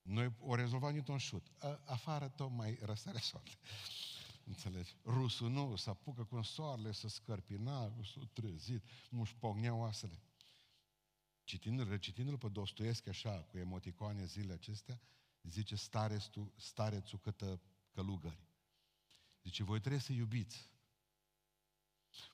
Noi 0.10 0.34
o 0.40 0.56
rezolvam 0.56 0.94
Newton 0.94 1.18
șut. 1.18 1.52
Afară 1.86 2.28
tot 2.28 2.52
mai 2.52 2.80
răsare 2.82 3.20
soarele. 3.20 3.58
Înțelegi? 4.44 4.96
Rusul 5.06 5.50
nu, 5.50 5.76
să 5.76 5.90
apucă 5.90 6.24
cu 6.24 6.42
soarele, 6.42 6.92
să 6.92 7.08
scărpina, 7.08 7.94
s-a 8.04 8.30
trezit, 8.34 8.84
nu-și 9.10 9.36
pogneau 9.36 9.80
oasele. 9.80 10.22
Citindu-l, 11.44 11.90
recitindu-l 11.90 12.38
pe 12.38 12.48
Dostoevski 12.48 13.10
așa, 13.10 13.30
cu 13.30 13.58
emoticoane 13.58 14.26
zile 14.26 14.54
acestea, 14.54 15.02
zice 15.44 15.76
starețul, 15.76 16.54
starețul 16.56 17.20
cătă 17.20 17.62
călugări. 17.92 18.48
Zice, 19.44 19.64
voi 19.64 19.80
trebuie 19.80 20.02
să 20.02 20.12
iubiți. 20.12 20.70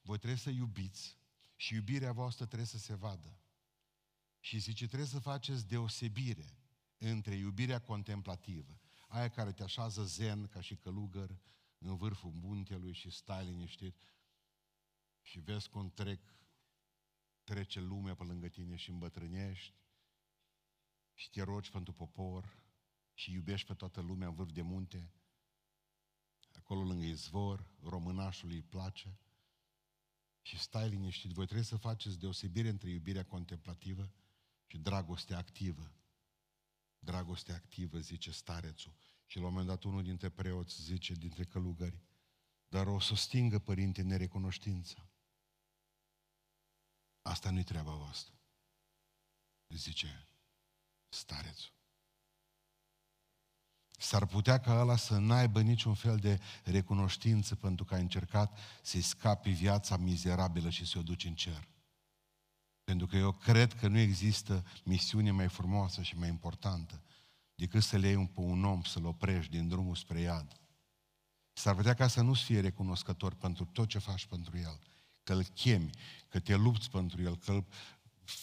Voi 0.01 0.17
trebuie 0.17 0.39
să 0.39 0.49
iubiți 0.49 1.17
și 1.55 1.73
iubirea 1.73 2.11
voastră 2.11 2.45
trebuie 2.45 2.67
să 2.67 2.77
se 2.77 2.93
vadă. 2.93 3.39
Și 4.39 4.57
zice, 4.59 4.85
trebuie 4.85 5.07
să 5.07 5.19
faceți 5.19 5.67
deosebire 5.67 6.55
între 6.97 7.35
iubirea 7.35 7.81
contemplativă, 7.81 8.79
aia 9.07 9.29
care 9.29 9.51
te 9.51 9.63
așează 9.63 10.03
zen 10.03 10.47
ca 10.47 10.61
și 10.61 10.75
călugăr 10.75 11.39
în 11.77 11.95
vârful 11.95 12.31
muntelui 12.31 12.93
și 12.93 13.09
stai 13.09 13.45
liniștit 13.45 14.01
și 15.21 15.39
vezi 15.39 15.69
cum 15.69 15.89
trec, 15.89 16.35
trece 17.43 17.79
lumea 17.79 18.15
pe 18.15 18.23
lângă 18.23 18.47
tine 18.47 18.75
și 18.75 18.89
îmbătrânești 18.89 19.73
și 21.13 21.29
te 21.29 21.43
rogi 21.43 21.71
pentru 21.71 21.93
popor 21.93 22.63
și 23.13 23.31
iubești 23.31 23.67
pe 23.67 23.73
toată 23.73 24.01
lumea 24.01 24.27
în 24.27 24.33
vârf 24.33 24.51
de 24.51 24.61
munte, 24.61 25.11
acolo 26.51 26.83
lângă 26.83 27.05
izvor, 27.05 27.71
românașul 27.81 28.49
îi 28.49 28.61
place 28.61 29.19
și 30.41 30.59
stai 30.59 30.89
liniștit. 30.89 31.31
Voi 31.31 31.45
trebuie 31.45 31.65
să 31.65 31.77
faceți 31.77 32.19
deosebire 32.19 32.69
între 32.69 32.89
iubirea 32.89 33.25
contemplativă 33.25 34.11
și 34.65 34.77
dragostea 34.77 35.37
activă. 35.37 35.91
Dragostea 37.05 37.55
activă, 37.55 37.99
zice 37.99 38.31
starețul. 38.31 38.93
Și 39.25 39.37
la 39.37 39.45
un 39.45 39.49
moment 39.49 39.67
dat 39.67 39.83
unul 39.83 40.03
dintre 40.03 40.29
preoți 40.29 40.81
zice, 40.81 41.13
dintre 41.13 41.43
călugări, 41.43 42.01
dar 42.67 42.87
o 42.87 42.99
să 42.99 43.15
stingă, 43.15 43.59
părinte, 43.59 44.01
nerecunoștința. 44.01 45.09
Asta 47.21 47.49
nu-i 47.49 47.63
treaba 47.63 47.91
voastră. 47.91 48.33
Zice 49.67 50.27
starețul. 51.09 51.73
S-ar 53.97 54.25
putea 54.25 54.59
ca 54.59 54.79
ăla 54.79 54.95
să 54.95 55.17
n-aibă 55.17 55.61
niciun 55.61 55.93
fel 55.93 56.17
de 56.17 56.39
recunoștință 56.63 57.55
pentru 57.55 57.85
că 57.85 57.93
a 57.93 57.97
încercat 57.97 58.57
să-i 58.81 59.01
scapi 59.01 59.49
viața 59.49 59.97
mizerabilă 59.97 60.69
și 60.69 60.85
să 60.85 60.97
o 60.97 61.01
duci 61.01 61.25
în 61.25 61.35
cer. 61.35 61.67
Pentru 62.85 63.07
că 63.07 63.17
eu 63.17 63.31
cred 63.31 63.73
că 63.73 63.87
nu 63.87 63.97
există 63.97 64.65
misiune 64.83 65.31
mai 65.31 65.47
frumoasă 65.47 66.01
și 66.01 66.17
mai 66.17 66.27
importantă 66.27 67.01
decât 67.55 67.83
să 67.83 67.97
le 67.97 68.07
iei 68.07 68.27
pe 68.27 68.39
un 68.39 68.63
om, 68.63 68.83
să-l 68.83 69.05
oprești 69.05 69.51
din 69.51 69.67
drumul 69.67 69.95
spre 69.95 70.19
iad. 70.19 70.59
S-ar 71.53 71.75
putea 71.75 71.93
ca 71.93 72.07
să 72.07 72.21
nu-ți 72.21 72.43
fie 72.43 72.59
recunoscător 72.59 73.33
pentru 73.33 73.65
tot 73.65 73.87
ce 73.87 73.97
faci 73.99 74.25
pentru 74.25 74.57
el, 74.57 74.79
că 75.23 75.33
îl 75.33 75.43
chemi, 75.43 75.89
că 76.29 76.39
te 76.39 76.55
lupți 76.55 76.89
pentru 76.89 77.21
el, 77.21 77.37
că 77.37 77.63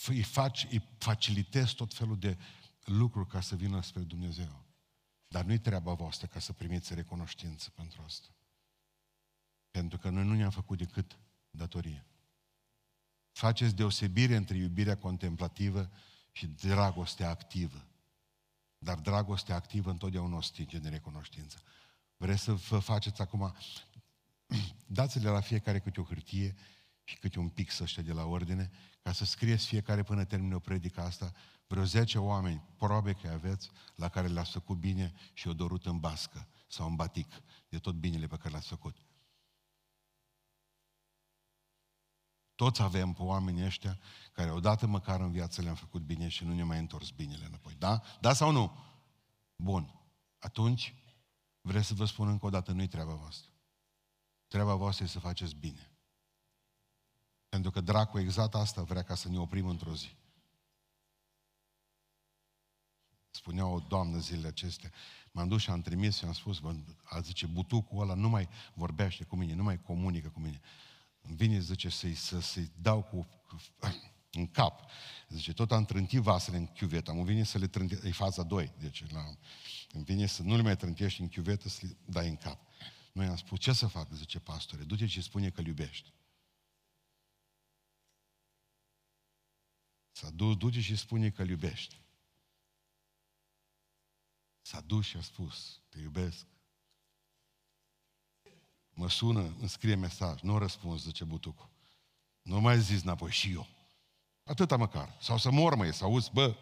îi, 0.07 0.23
faci, 0.23 0.67
îi 0.71 0.89
facilitezi 0.99 1.75
tot 1.75 1.95
felul 1.95 2.19
de 2.19 2.39
lucruri 2.85 3.29
ca 3.29 3.41
să 3.41 3.57
vină 3.57 3.83
spre 3.83 4.03
Dumnezeu. 4.03 4.65
Dar 5.29 5.45
nu-i 5.45 5.59
treaba 5.59 5.93
voastră 5.93 6.27
ca 6.27 6.39
să 6.39 6.53
primiți 6.53 6.95
recunoștință 6.95 7.71
pentru 7.71 8.03
asta. 8.05 8.29
Pentru 9.71 9.99
că 9.99 10.09
noi 10.09 10.25
nu 10.25 10.35
ne-am 10.35 10.51
făcut 10.51 10.79
decât 10.79 11.19
datorie. 11.51 12.07
Faceți 13.33 13.75
deosebire 13.75 14.37
între 14.37 14.57
iubirea 14.57 14.97
contemplativă 14.97 15.91
și 16.33 16.47
dragostea 16.47 17.29
activă. 17.29 17.87
Dar 18.79 18.99
dragostea 18.99 19.55
activă 19.55 19.91
întotdeauna 19.91 20.37
o 20.37 20.41
stinge 20.41 20.79
de 20.79 20.89
recunoștință. 20.89 21.63
Vreți 22.17 22.43
să 22.43 22.53
vă 22.53 22.79
faceți 22.79 23.21
acum, 23.21 23.55
dați-le 24.87 25.29
la 25.29 25.41
fiecare 25.41 25.81
câte 25.81 26.01
o 26.01 26.05
hârtie 26.05 26.55
și 27.05 27.17
câte 27.17 27.39
un 27.39 27.49
pix 27.49 27.79
ăștia 27.79 28.03
de 28.03 28.13
la 28.13 28.25
ordine, 28.25 28.71
ca 29.03 29.13
să 29.13 29.25
scrieți 29.25 29.67
fiecare 29.67 30.03
până 30.03 30.25
termină 30.25 30.55
o 30.55 30.59
predică 30.59 31.01
asta, 31.01 31.33
vreo 31.67 31.85
10 31.85 32.19
oameni, 32.19 32.63
probabil 32.77 33.19
că 33.23 33.29
aveți, 33.29 33.71
la 33.95 34.09
care 34.09 34.29
le-ați 34.29 34.51
făcut 34.51 34.77
bine 34.77 35.13
și 35.33 35.49
o 35.49 35.53
dorut 35.53 35.87
în 35.87 35.99
bască 35.99 36.49
sau 36.69 36.89
în 36.89 36.95
batic, 36.95 37.43
de 37.69 37.79
tot 37.79 37.95
binele 37.95 38.27
pe 38.27 38.37
care 38.37 38.51
le-ați 38.51 38.69
făcut. 38.69 38.97
Toți 42.63 42.83
avem 42.83 43.13
pe 43.13 43.23
oamenii 43.23 43.65
ăștia 43.65 43.99
care 44.33 44.51
odată 44.51 44.87
măcar 44.87 45.21
în 45.21 45.31
viață 45.31 45.63
le-am 45.63 45.75
făcut 45.75 46.03
bine 46.03 46.29
și 46.29 46.45
nu 46.45 46.55
ne 46.55 46.63
mai 46.63 46.79
întors 46.79 47.11
binele 47.11 47.45
înapoi. 47.45 47.75
Da? 47.79 48.03
Da 48.21 48.33
sau 48.33 48.51
nu? 48.51 48.79
Bun. 49.57 50.01
Atunci, 50.39 50.95
vreau 51.61 51.83
să 51.83 51.95
vă 51.95 52.05
spun 52.05 52.29
încă 52.29 52.47
o 52.47 52.51
dată, 52.51 52.73
nu-i 52.73 52.89
treaba 52.89 53.15
voastră. 53.15 53.51
Treaba 54.47 54.75
voastră 54.75 55.05
e 55.05 55.09
să 55.09 55.19
faceți 55.19 55.55
bine. 55.55 55.91
Pentru 57.49 57.71
că 57.71 57.81
dracu 57.81 58.19
exact 58.19 58.55
asta 58.55 58.83
vrea 58.83 59.03
ca 59.03 59.15
să 59.15 59.29
ne 59.29 59.39
oprim 59.39 59.67
într-o 59.67 59.95
zi. 59.95 60.17
Spunea 63.31 63.67
o 63.67 63.79
doamnă 63.79 64.19
zilele 64.19 64.47
acestea. 64.47 64.93
M-am 65.31 65.49
dus 65.49 65.63
și 65.63 65.71
am 65.71 65.81
trimis 65.81 66.17
și 66.17 66.25
am 66.25 66.33
spus, 66.33 66.59
bă, 66.59 66.75
a 67.05 67.21
zice, 67.21 67.47
butucul 67.47 68.01
ăla 68.01 68.15
nu 68.15 68.29
mai 68.29 68.49
vorbește 68.75 69.25
cu 69.25 69.37
mine, 69.37 69.55
nu 69.55 69.63
mai 69.63 69.83
comunică 69.83 70.29
cu 70.29 70.41
mine. 70.41 70.61
Îmi 71.23 71.37
vine, 71.37 71.59
zice, 71.59 71.89
să-i, 71.89 72.15
să, 72.15 72.41
să-i 72.41 72.71
dau 72.81 73.03
cu, 73.03 73.29
în 74.33 74.47
cap. 74.47 74.91
Zice, 75.29 75.53
tot 75.53 75.73
am 75.73 75.85
trântit 75.85 76.21
vasele 76.21 76.57
în 76.57 76.67
chiuvetă, 76.67 77.11
am 77.11 77.25
venit 77.25 77.47
să 77.47 77.59
le 77.59 77.67
trânti, 77.67 78.07
e 78.07 78.13
faza 78.13 78.43
2, 78.43 78.73
deci 78.79 79.11
la, 79.11 79.39
îmi 79.93 80.05
vine 80.05 80.27
să 80.27 80.43
nu 80.43 80.57
le 80.57 80.63
mai 80.63 80.77
trântești 80.77 81.21
în 81.21 81.29
chiuvetă, 81.29 81.69
să 81.69 81.87
le 81.87 81.97
dai 82.05 82.29
în 82.29 82.37
cap. 82.37 82.61
Noi 83.13 83.27
am 83.27 83.37
spus, 83.37 83.59
ce 83.59 83.73
să 83.73 83.87
fac, 83.87 84.13
zice 84.13 84.39
pastore, 84.39 84.83
du-te 84.83 85.07
și 85.07 85.23
spune 85.23 85.51
că 85.51 85.61
iubești. 85.61 86.13
Să 90.11 90.31
du, 90.31 90.55
duce 90.55 90.81
și 90.81 90.97
spune 90.97 91.31
că 91.31 91.43
iubești. 91.43 92.01
S-a 94.61 94.81
dus 94.81 95.07
și 95.07 95.17
a 95.17 95.21
spus, 95.21 95.81
te 95.89 95.99
iubesc. 95.99 96.47
Mă 98.95 99.09
sună, 99.09 99.41
îmi 99.41 99.69
scrie 99.69 99.95
mesaj, 99.95 100.41
nu 100.41 100.59
răspuns, 100.59 101.03
zice 101.03 101.25
butucul. 101.25 101.71
Nu 102.43 102.61
mai 102.61 102.81
zis 102.81 103.03
înapoi 103.03 103.31
și 103.31 103.53
eu. 103.53 103.67
Atâta 104.45 104.77
măcar. 104.77 105.17
Sau 105.21 105.39
să 105.39 105.51
mor, 105.51 105.75
măi, 105.75 105.95
să 105.95 106.05
auzi, 106.05 106.31
bă, 106.33 106.57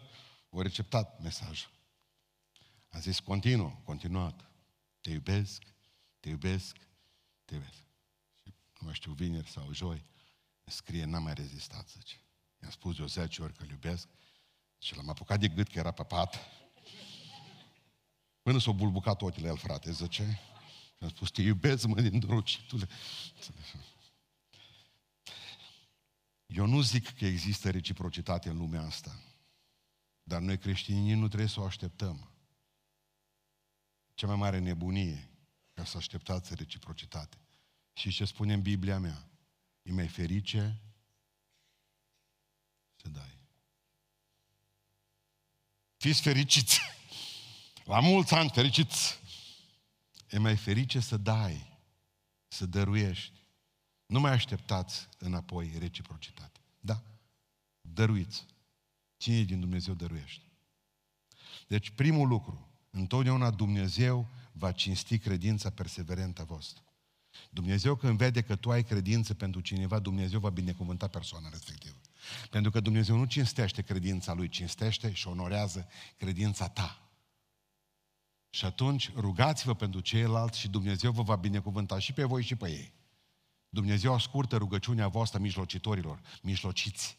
o 0.49 0.61
receptat 0.61 1.21
mesaj. 1.21 1.69
A 2.89 2.99
zis, 2.99 3.19
continuă, 3.19 3.71
continuat. 3.83 4.45
Te 5.01 5.09
iubesc, 5.09 5.63
te 6.19 6.29
iubesc, 6.29 6.77
te 7.45 7.53
iubesc. 7.53 7.85
Și 8.43 8.53
nu 8.79 8.85
mai 8.85 8.93
știu, 8.93 9.11
vineri 9.11 9.49
sau 9.49 9.73
joi, 9.73 10.05
scrie, 10.63 11.05
n-am 11.05 11.23
mai 11.23 11.33
rezistat, 11.33 11.89
zice. 11.89 12.15
I-am 12.61 12.71
spus 12.71 12.95
de 12.95 13.01
o 13.01 13.07
10 13.07 13.41
ori 13.41 13.53
că 13.53 13.65
iubesc 13.69 14.07
și 14.77 14.95
l-am 14.95 15.09
apucat 15.09 15.39
de 15.39 15.47
gât 15.47 15.67
că 15.67 15.79
era 15.79 15.91
păpat. 15.91 16.39
Până 18.41 18.59
s-au 18.59 18.73
bulbucat 18.73 19.21
ochile 19.21 19.47
el, 19.47 19.57
frate, 19.57 19.91
zice. 19.91 20.39
Și 21.01 21.07
am 21.07 21.13
spus, 21.13 21.31
te 21.31 21.41
iubesc, 21.41 21.85
mă, 21.85 22.01
din 22.01 22.19
drocitule. 22.19 22.87
Eu 26.45 26.65
nu 26.65 26.81
zic 26.81 27.17
că 27.17 27.25
există 27.25 27.69
reciprocitate 27.69 28.49
în 28.49 28.57
lumea 28.57 28.81
asta, 28.81 29.19
dar 30.23 30.41
noi 30.41 30.57
creștinii 30.57 31.13
nu 31.13 31.27
trebuie 31.27 31.49
să 31.49 31.59
o 31.59 31.65
așteptăm. 31.65 32.31
Cea 34.13 34.27
mai 34.27 34.35
mare 34.35 34.59
nebunie 34.59 35.29
ca 35.73 35.85
să 35.85 35.97
așteptați 35.97 36.55
reciprocitate. 36.55 37.37
Și 37.93 38.11
ce 38.11 38.25
spune 38.25 38.53
în 38.53 38.61
Biblia 38.61 38.99
mea? 38.99 39.29
E 39.81 39.91
mai 39.91 40.07
ferice 40.07 40.81
să 42.95 43.09
dai. 43.09 43.37
Fiți 45.97 46.21
fericiți! 46.21 46.79
La 47.83 47.99
mulți 47.99 48.33
ani 48.33 48.49
fericiți! 48.49 49.20
E 50.31 50.37
mai 50.37 50.55
ferice 50.55 50.99
să 50.99 51.17
dai, 51.17 51.79
să 52.47 52.65
dăruiești. 52.65 53.45
Nu 54.05 54.19
mai 54.19 54.31
așteptați 54.31 55.07
înapoi 55.17 55.75
reciprocitate. 55.79 56.59
Da? 56.79 57.03
Dăruiți. 57.81 58.45
Cine 59.17 59.41
din 59.41 59.59
Dumnezeu 59.59 59.93
dăruiește? 59.93 60.43
Deci 61.67 61.89
primul 61.89 62.27
lucru, 62.27 62.69
întotdeauna 62.89 63.51
Dumnezeu 63.51 64.27
va 64.51 64.71
cinsti 64.71 65.17
credința 65.17 65.69
perseverentă 65.69 66.41
a 66.41 66.45
voastră. 66.45 66.83
Dumnezeu 67.49 67.95
când 67.95 68.17
vede 68.17 68.41
că 68.41 68.55
tu 68.55 68.71
ai 68.71 68.83
credință 68.83 69.33
pentru 69.33 69.61
cineva, 69.61 69.99
Dumnezeu 69.99 70.39
va 70.39 70.49
binecuvânta 70.49 71.07
persoana 71.07 71.49
respectivă. 71.49 71.95
Pentru 72.49 72.71
că 72.71 72.79
Dumnezeu 72.79 73.17
nu 73.17 73.25
cinstește 73.25 73.81
credința 73.81 74.33
Lui, 74.33 74.49
cinstește 74.49 75.13
și 75.13 75.27
onorează 75.27 75.87
credința 76.17 76.67
ta. 76.67 77.10
Și 78.53 78.65
atunci 78.65 79.11
rugați-vă 79.15 79.73
pentru 79.73 79.99
ceilalți 79.99 80.59
și 80.59 80.69
Dumnezeu 80.69 81.11
vă 81.11 81.21
va 81.21 81.35
binecuvânta 81.35 81.99
și 81.99 82.13
pe 82.13 82.23
voi 82.23 82.43
și 82.43 82.55
pe 82.55 82.69
ei. 82.69 82.93
Dumnezeu 83.69 84.13
ascultă 84.13 84.57
rugăciunea 84.57 85.07
voastră 85.07 85.39
mijlocitorilor, 85.39 86.21
mijlociți. 86.41 87.17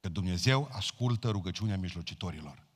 Că 0.00 0.08
Dumnezeu 0.08 0.68
ascultă 0.72 1.30
rugăciunea 1.30 1.78
mijlocitorilor. 1.78 2.66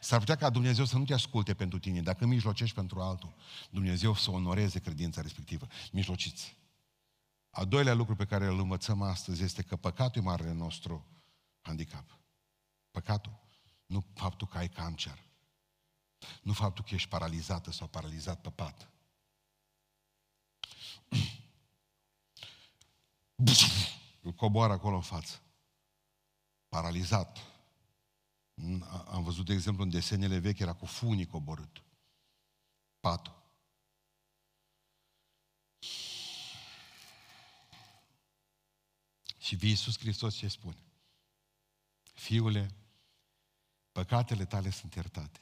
S-ar 0.00 0.18
putea 0.18 0.36
ca 0.36 0.50
Dumnezeu 0.50 0.84
să 0.84 0.98
nu 0.98 1.04
te 1.04 1.12
asculte 1.12 1.54
pentru 1.54 1.78
tine, 1.78 2.02
dacă 2.02 2.26
mijlocești 2.26 2.74
pentru 2.74 3.00
altul, 3.00 3.34
Dumnezeu 3.70 4.14
să 4.14 4.30
onoreze 4.30 4.78
credința 4.78 5.20
respectivă. 5.20 5.66
Mijlociți. 5.92 6.56
A 7.50 7.64
doilea 7.64 7.94
lucru 7.94 8.16
pe 8.16 8.24
care 8.24 8.46
îl 8.46 8.58
învățăm 8.58 9.02
astăzi 9.02 9.42
este 9.42 9.62
că 9.62 9.76
păcatul 9.76 10.22
e 10.22 10.24
marele 10.24 10.52
nostru 10.52 11.06
handicap. 11.60 12.18
Păcatul. 12.90 13.40
Nu 13.86 14.04
faptul 14.14 14.46
că 14.46 14.58
ai 14.58 14.68
cancer. 14.68 15.18
Nu 16.42 16.52
faptul 16.52 16.84
că 16.84 16.94
ești 16.94 17.08
paralizată 17.08 17.70
sau 17.70 17.86
paralizat 17.86 18.40
pe 18.40 18.50
pat. 18.50 18.90
Îl 24.20 24.32
coboară 24.32 24.72
acolo 24.72 24.96
în 24.96 25.02
față. 25.02 25.40
Paralizat. 26.68 27.38
Am 29.06 29.22
văzut, 29.22 29.46
de 29.46 29.52
exemplu, 29.52 29.82
în 29.82 29.90
desenele 29.90 30.38
vechi, 30.38 30.58
era 30.58 30.72
cu 30.72 30.86
funii 30.86 31.26
coborât. 31.26 31.82
Patul. 33.00 33.40
Și 39.38 39.56
vii 39.56 39.68
Iisus 39.68 39.98
Hristos 39.98 40.34
ce 40.34 40.48
spune? 40.48 40.82
Fiule, 42.02 42.74
păcatele 43.92 44.44
tale 44.44 44.70
sunt 44.70 44.94
iertate. 44.94 45.40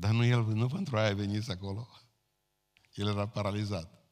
Dar 0.00 0.10
nu 0.10 0.24
el, 0.24 0.42
nu 0.44 0.66
pentru 0.66 0.96
aia 0.96 1.10
a 1.10 1.14
venit 1.14 1.48
acolo. 1.48 1.88
El 2.94 3.06
era 3.06 3.28
paralizat. 3.28 4.04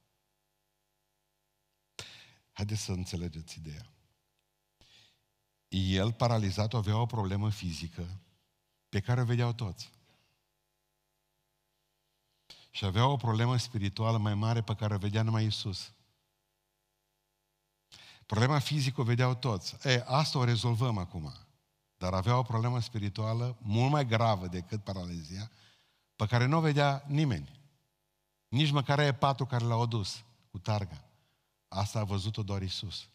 Haideți 2.53 2.81
să 2.81 2.93
înțelegeți 2.93 3.59
ideea. 3.59 3.93
El, 5.69 6.13
paralizat, 6.13 6.75
avea 6.75 7.01
o 7.01 7.07
problemă 7.07 7.51
fizică 7.51 8.21
pe 8.89 9.01
care 9.01 9.21
o 9.21 9.25
vedeau 9.25 9.53
toți. 9.53 9.91
Și 12.71 12.85
avea 12.85 13.07
o 13.07 13.17
problemă 13.17 13.57
spirituală 13.57 14.19
mai 14.19 14.35
mare 14.35 14.63
pe 14.63 14.75
care 14.75 14.95
o 14.95 14.99
vedea 14.99 15.23
numai 15.23 15.47
Isus. 15.47 15.93
Problema 18.27 18.59
fizică 18.59 19.01
o 19.01 19.05
vedeau 19.05 19.35
toți. 19.35 19.89
E, 19.89 20.03
asta 20.07 20.39
o 20.39 20.45
rezolvăm 20.45 20.99
acum. 20.99 21.33
Dar 21.97 22.13
avea 22.15 22.39
o 22.39 22.43
problemă 22.43 22.81
spirituală 22.81 23.59
mult 23.61 23.91
mai 23.91 24.07
gravă 24.07 24.47
decât 24.47 24.85
paralizia, 24.85 25.51
pe 26.19 26.27
care 26.27 26.45
nu 26.45 26.57
o 26.57 26.61
vedea 26.61 27.05
nimeni. 27.07 27.61
Nici 28.49 28.71
măcar 28.71 28.99
e 28.99 29.15
patul 29.15 29.47
care 29.47 29.65
l-a 29.65 29.75
adus 29.75 30.25
cu 30.51 30.59
targa. 30.59 31.05
Asta 31.69 31.99
a 31.99 32.05
văzut-o 32.05 32.43
doar 32.43 32.63
Isus. 32.63 33.09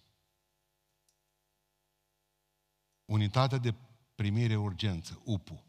Unitatea 3.05 3.57
de 3.57 3.73
primire 4.15 4.55
urgență, 4.55 5.21
UPU, 5.23 5.63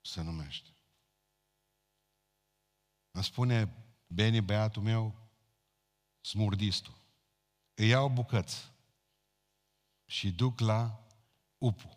se 0.00 0.22
numește. 0.22 0.70
Îmi 3.10 3.24
spune 3.24 3.72
Beni, 4.06 4.40
băiatul 4.40 4.82
meu, 4.82 5.14
smurdistul. 6.20 6.94
Îi 7.74 7.88
iau 7.88 8.08
bucăți 8.08 8.72
și 10.04 10.32
duc 10.32 10.58
la 10.58 11.06
UPU. 11.58 11.95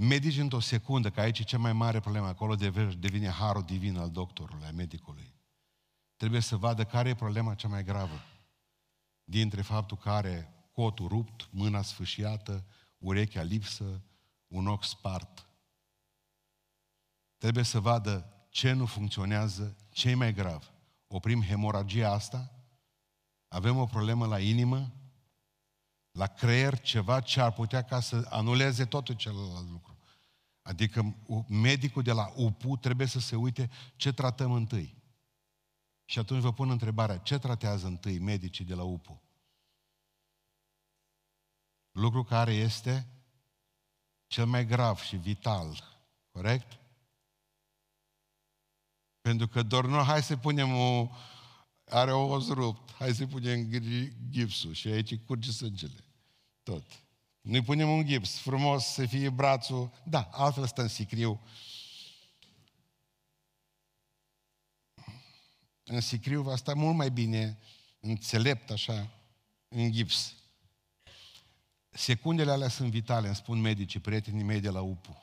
Medici 0.00 0.38
într-o 0.38 0.60
secundă, 0.60 1.10
că 1.10 1.20
aici 1.20 1.38
e 1.38 1.42
cea 1.42 1.58
mai 1.58 1.72
mare 1.72 2.00
problemă, 2.00 2.26
acolo 2.26 2.54
devine 2.98 3.28
harul 3.28 3.62
divin 3.62 3.98
al 3.98 4.10
doctorului, 4.10 4.66
al 4.66 4.72
medicului. 4.72 5.34
Trebuie 6.16 6.40
să 6.40 6.56
vadă 6.56 6.84
care 6.84 7.08
e 7.08 7.14
problema 7.14 7.54
cea 7.54 7.68
mai 7.68 7.84
gravă. 7.84 8.20
Dintre 9.24 9.62
faptul 9.62 9.96
că 9.96 10.10
are 10.10 10.52
cotul 10.72 11.08
rupt, 11.08 11.48
mâna 11.50 11.82
sfâșiată, 11.82 12.64
urechea 12.98 13.42
lipsă, 13.42 14.02
un 14.46 14.66
ochi 14.66 14.84
spart. 14.84 15.46
Trebuie 17.38 17.64
să 17.64 17.80
vadă 17.80 18.46
ce 18.48 18.72
nu 18.72 18.86
funcționează, 18.86 19.76
ce 19.90 20.10
e 20.10 20.14
mai 20.14 20.32
grav. 20.32 20.72
Oprim 21.06 21.42
hemoragia 21.42 22.10
asta? 22.10 22.52
Avem 23.48 23.76
o 23.76 23.86
problemă 23.86 24.26
la 24.26 24.38
inimă? 24.40 24.92
La 26.18 26.26
creier? 26.26 26.80
Ceva 26.80 27.20
ce 27.20 27.40
ar 27.40 27.52
putea 27.52 27.82
ca 27.82 28.00
să 28.00 28.26
anuleze 28.30 28.84
totul 28.84 29.14
celălalt 29.14 29.70
lucru. 29.70 29.98
Adică 30.62 31.16
medicul 31.48 32.02
de 32.02 32.12
la 32.12 32.32
UPU 32.36 32.76
trebuie 32.76 33.06
să 33.06 33.20
se 33.20 33.36
uite 33.36 33.70
ce 33.96 34.12
tratăm 34.12 34.52
întâi. 34.52 34.96
Și 36.04 36.18
atunci 36.18 36.42
vă 36.42 36.52
pun 36.52 36.70
întrebarea, 36.70 37.18
ce 37.18 37.38
tratează 37.38 37.86
întâi 37.86 38.18
medicii 38.18 38.64
de 38.64 38.74
la 38.74 38.82
UPU? 38.82 39.22
Lucru 41.90 42.24
care 42.24 42.52
este 42.52 43.06
cel 44.26 44.46
mai 44.46 44.66
grav 44.66 44.98
și 44.98 45.16
vital. 45.16 46.00
Corect? 46.30 46.80
Pentru 49.20 49.48
că 49.48 49.62
doar 49.62 49.84
nu, 49.84 50.02
hai 50.02 50.22
să 50.22 50.36
punem 50.36 50.74
o, 50.74 51.10
are 51.84 52.12
o 52.12 52.28
os 52.28 52.48
rupt, 52.48 52.92
hai 52.92 53.14
să 53.14 53.26
punem 53.26 53.70
gipsul 54.28 54.72
și 54.72 54.88
aici 54.88 55.16
curge 55.16 55.50
sângele. 55.50 56.02
Tot. 56.68 57.02
Nu-i 57.40 57.62
punem 57.62 57.90
un 57.90 58.06
gips, 58.06 58.38
frumos 58.38 58.84
să 58.84 59.06
fie 59.06 59.30
brațul, 59.30 59.90
da, 60.04 60.28
altfel 60.32 60.66
stă 60.66 60.82
în 60.82 60.88
sicriu. 60.88 61.40
În 65.84 66.00
sicriu 66.00 66.42
va 66.42 66.56
sta 66.56 66.74
mult 66.74 66.96
mai 66.96 67.10
bine, 67.10 67.58
înțelept 68.00 68.70
așa, 68.70 69.10
în 69.68 69.92
gips. 69.92 70.34
Secundele 71.90 72.50
alea 72.50 72.68
sunt 72.68 72.90
vitale, 72.90 73.26
îmi 73.26 73.36
spun 73.36 73.60
medicii, 73.60 74.00
prietenii 74.00 74.44
mei 74.44 74.60
de 74.60 74.70
la 74.70 74.80
UPU. 74.80 75.22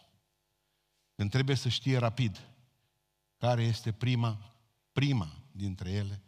Când 1.15 1.29
trebuie 1.31 1.55
să 1.55 1.69
știe 1.69 1.97
rapid 1.97 2.41
care 3.37 3.63
este 3.63 3.91
prima, 3.91 4.55
prima 4.91 5.35
dintre 5.51 5.91
ele, 5.91 6.21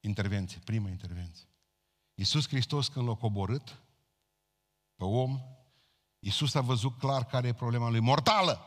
intervenție, 0.00 0.60
prima 0.64 0.88
intervenție. 0.88 1.47
Iisus 2.18 2.48
Hristos 2.48 2.88
când 2.88 3.08
l-a 3.08 3.14
coborât 3.14 3.82
pe 4.96 5.04
om, 5.04 5.40
Iisus 6.18 6.54
a 6.54 6.60
văzut 6.60 6.98
clar 6.98 7.26
care 7.26 7.48
e 7.48 7.52
problema 7.52 7.88
lui. 7.88 8.00
Mortală! 8.00 8.60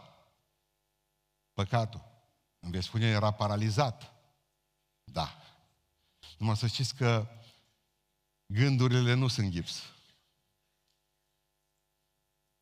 Păcatul. 1.53 2.03
Îmi 2.59 2.71
vei 2.71 2.83
spune, 2.83 3.05
era 3.05 3.31
paralizat. 3.31 4.13
Da. 5.03 5.37
Numai 6.37 6.57
să 6.57 6.67
știți 6.67 6.95
că 6.95 7.27
gândurile 8.45 9.13
nu 9.13 9.27
sunt 9.27 9.49
gips. 9.49 9.83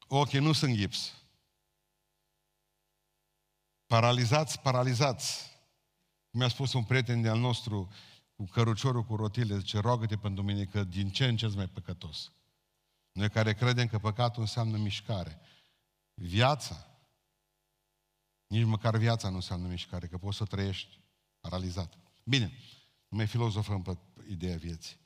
Ochii 0.07 0.39
nu 0.39 0.53
sunt 0.53 0.75
gips. 0.75 1.13
Paralizați, 3.85 4.59
paralizați. 4.59 5.59
Mi-a 6.29 6.47
spus 6.47 6.73
un 6.73 6.83
prieten 6.83 7.21
de-al 7.21 7.39
nostru 7.39 7.91
cu 8.39 8.45
căruciorul 8.45 9.03
cu 9.03 9.15
rotile, 9.15 9.57
zice, 9.57 9.79
roagă-te 9.79 10.17
pentru 10.17 10.43
mine 10.43 10.65
că 10.65 10.83
din 10.83 11.09
ce 11.09 11.25
în 11.25 11.37
ce 11.37 11.47
mai 11.47 11.67
păcătos. 11.67 12.31
Noi 13.11 13.29
care 13.29 13.53
credem 13.53 13.87
că 13.87 13.99
păcatul 13.99 14.41
înseamnă 14.41 14.77
mișcare. 14.77 15.39
Viața, 16.13 16.87
nici 18.47 18.65
măcar 18.65 18.97
viața 18.97 19.29
nu 19.29 19.35
înseamnă 19.35 19.67
mișcare, 19.67 20.07
că 20.07 20.17
poți 20.17 20.37
să 20.37 20.45
trăiești 20.45 20.99
paralizat. 21.39 21.97
Bine, 22.23 22.51
nu 23.07 23.17
mai 23.17 23.27
filozofăm 23.27 23.81
pe 23.81 23.97
ideea 24.29 24.57
vieții. 24.57 24.97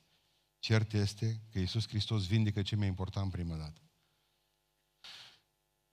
Cert 0.58 0.92
este 0.92 1.40
că 1.52 1.58
Iisus 1.58 1.88
Hristos 1.88 2.26
vindecă 2.26 2.62
ce 2.62 2.76
mai 2.76 2.86
important 2.86 3.30
prima 3.30 3.56
dată. 3.56 3.80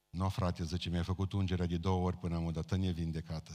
Nu, 0.09 0.29
frate, 0.29 0.63
zice, 0.63 0.89
mi-ai 0.89 1.03
făcut 1.03 1.31
ungerea 1.31 1.65
de 1.65 1.77
două 1.77 2.05
ori 2.05 2.17
până 2.17 2.35
am 2.35 2.45
odată 2.45 2.75
nevindecată 2.75 3.53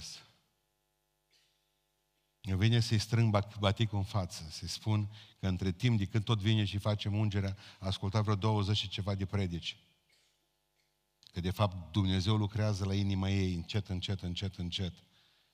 Eu 2.47 2.57
vine 2.57 2.81
să-i 2.81 2.99
strâng 2.99 3.43
baticul 3.59 3.99
în 3.99 4.05
față, 4.05 4.47
să-i 4.51 4.69
spun 4.69 5.11
că 5.41 5.47
între 5.47 5.73
timp 5.73 5.99
de 5.99 6.07
când 6.07 6.25
tot 6.25 6.39
vine 6.39 6.65
și 6.65 6.79
facem 6.79 7.19
ungerea, 7.19 7.57
a 7.79 7.87
ascultat 7.87 8.23
vreo 8.23 8.35
20 8.35 8.77
și 8.77 8.89
ceva 8.89 9.15
de 9.15 9.27
predici. 9.27 9.77
Că 11.33 11.41
de 11.41 11.51
fapt 11.51 11.93
Dumnezeu 11.93 12.37
lucrează 12.37 12.85
la 12.85 12.95
inima 12.95 13.31
ei 13.31 13.55
încet, 13.55 13.89
încet, 13.89 14.23
încet, 14.23 14.57
încet. 14.57 14.95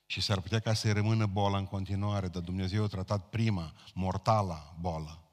Și 0.05 0.21
s-ar 0.21 0.41
putea 0.41 0.59
ca 0.59 0.73
să-i 0.73 0.93
rămână 0.93 1.25
boala 1.25 1.57
în 1.57 1.65
continuare, 1.65 2.27
dar 2.27 2.41
Dumnezeu 2.41 2.83
a 2.83 2.87
tratat 2.87 3.29
prima, 3.29 3.73
mortala 3.93 4.75
boală. 4.79 5.23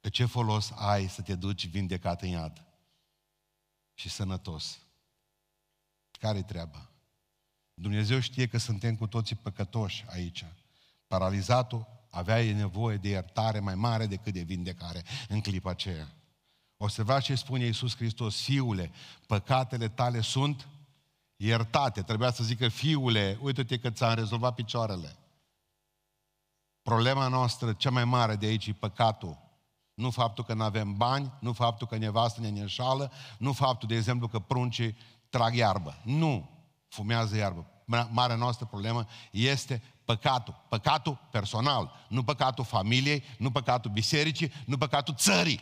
Că 0.00 0.08
ce 0.08 0.24
folos 0.24 0.70
ai 0.70 1.08
să 1.08 1.22
te 1.22 1.34
duci 1.34 1.66
vindecat 1.66 2.22
în 2.22 2.28
iad? 2.28 2.68
și 3.98 4.08
sănătos. 4.08 4.78
Care-i 6.10 6.44
treaba? 6.44 6.90
Dumnezeu 7.80 8.20
știe 8.20 8.46
că 8.46 8.58
suntem 8.58 8.96
cu 8.96 9.06
toții 9.06 9.36
păcătoși 9.36 10.04
aici. 10.08 10.44
Paralizatul 11.06 11.86
avea 12.10 12.54
nevoie 12.54 12.96
de 12.96 13.08
iertare 13.08 13.58
mai 13.58 13.74
mare 13.74 14.06
decât 14.06 14.32
de 14.32 14.40
vindecare 14.40 15.04
în 15.28 15.40
clipa 15.40 15.70
aceea. 15.70 16.08
Observați 16.76 17.24
ce 17.24 17.34
spune 17.34 17.64
Iisus 17.64 17.96
Hristos, 17.96 18.42
fiule, 18.42 18.90
păcatele 19.26 19.88
tale 19.88 20.20
sunt 20.20 20.68
iertate. 21.36 22.02
Trebuia 22.02 22.30
să 22.30 22.44
zică, 22.44 22.68
fiule, 22.68 23.38
uite-te 23.40 23.78
că 23.78 23.90
ți-am 23.90 24.14
rezolvat 24.14 24.54
picioarele. 24.54 25.16
Problema 26.82 27.28
noastră 27.28 27.72
cea 27.72 27.90
mai 27.90 28.04
mare 28.04 28.36
de 28.36 28.46
aici 28.46 28.66
e 28.66 28.72
păcatul. 28.72 29.38
Nu 29.94 30.10
faptul 30.10 30.44
că 30.44 30.54
nu 30.54 30.62
avem 30.62 30.96
bani, 30.96 31.32
nu 31.40 31.52
faptul 31.52 31.86
că 31.86 31.96
nevastă 31.96 32.40
ne 32.40 32.48
înșală, 32.48 33.12
nu 33.38 33.52
faptul, 33.52 33.88
de 33.88 33.94
exemplu, 33.94 34.28
că 34.28 34.38
pruncii 34.38 34.96
trag 35.28 35.54
iarbă. 35.54 36.00
Nu 36.04 36.57
fumează 36.88 37.36
iarbă. 37.36 37.66
Marea 38.10 38.36
noastră 38.36 38.66
problemă 38.66 39.06
este 39.30 39.82
păcatul. 40.04 40.64
Păcatul 40.68 41.28
personal, 41.30 42.06
nu 42.08 42.24
păcatul 42.24 42.64
familiei, 42.64 43.24
nu 43.38 43.50
păcatul 43.50 43.90
bisericii, 43.90 44.52
nu 44.66 44.78
păcatul 44.78 45.14
țării. 45.14 45.60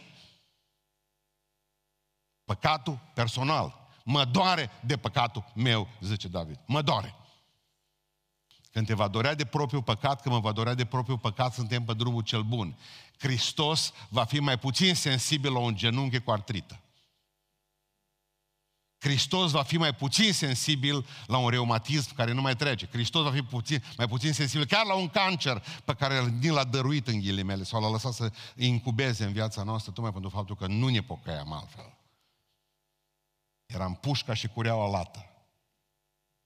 Păcatul 2.45 2.99
personal. 3.15 3.89
Mă 4.05 4.25
doare 4.25 4.71
de 4.81 4.97
păcatul 4.97 5.45
meu, 5.55 5.89
zice 6.01 6.29
David. 6.29 6.59
Mă 6.67 6.83
doare. 6.83 7.15
Când 8.71 8.87
te 8.87 8.95
va 8.95 9.09
dorea 9.09 9.35
de 9.35 9.45
propriul 9.45 9.83
păcat, 9.83 10.23
când 10.23 10.35
mă 10.35 10.41
va 10.41 10.53
dorea 10.53 10.75
de 10.75 10.85
propriul 10.85 11.19
păcat, 11.19 11.53
suntem 11.53 11.85
pe 11.85 11.95
drumul 11.95 12.23
cel 12.23 12.43
bun. 12.43 12.79
Hristos 13.19 13.93
va 14.09 14.25
fi 14.25 14.41
mai 14.41 14.59
puțin 14.59 14.95
sensibil 14.95 15.53
la 15.53 15.59
un 15.59 15.77
genunchi 15.77 16.21
cu 16.21 16.31
artrită. 16.31 16.81
Hristos 18.99 19.51
va 19.51 19.63
fi 19.63 19.77
mai 19.77 19.95
puțin 19.95 20.33
sensibil 20.33 21.07
la 21.27 21.39
un 21.39 21.49
reumatism 21.49 22.15
care 22.15 22.33
nu 22.33 22.41
mai 22.41 22.57
trece. 22.57 22.87
Hristos 22.87 23.23
va 23.23 23.33
fi 23.33 23.43
puțin, 23.43 23.83
mai 23.97 24.09
puțin 24.09 24.33
sensibil 24.33 24.67
chiar 24.67 24.85
la 24.87 24.95
un 24.95 25.09
cancer 25.09 25.65
pe 25.85 25.95
care 25.95 26.29
ni 26.29 26.49
l-a 26.49 26.65
dăruit 26.65 27.09
în 27.09 27.21
ghilimele 27.21 27.63
sau 27.63 27.81
l-a 27.81 27.91
lăsat 27.91 28.13
să 28.13 28.33
incubeze 28.57 29.25
în 29.25 29.33
viața 29.33 29.63
noastră, 29.63 29.93
tocmai 29.93 30.13
pentru 30.13 30.31
faptul 30.31 30.57
că 30.57 30.67
nu 30.67 30.89
ne 30.89 31.01
pocăiam 31.01 31.53
altfel. 31.53 31.97
Eram 33.67 33.95
pușca 33.95 34.35
și 34.35 34.49
cureaua 34.49 34.89
lată. 34.89 35.31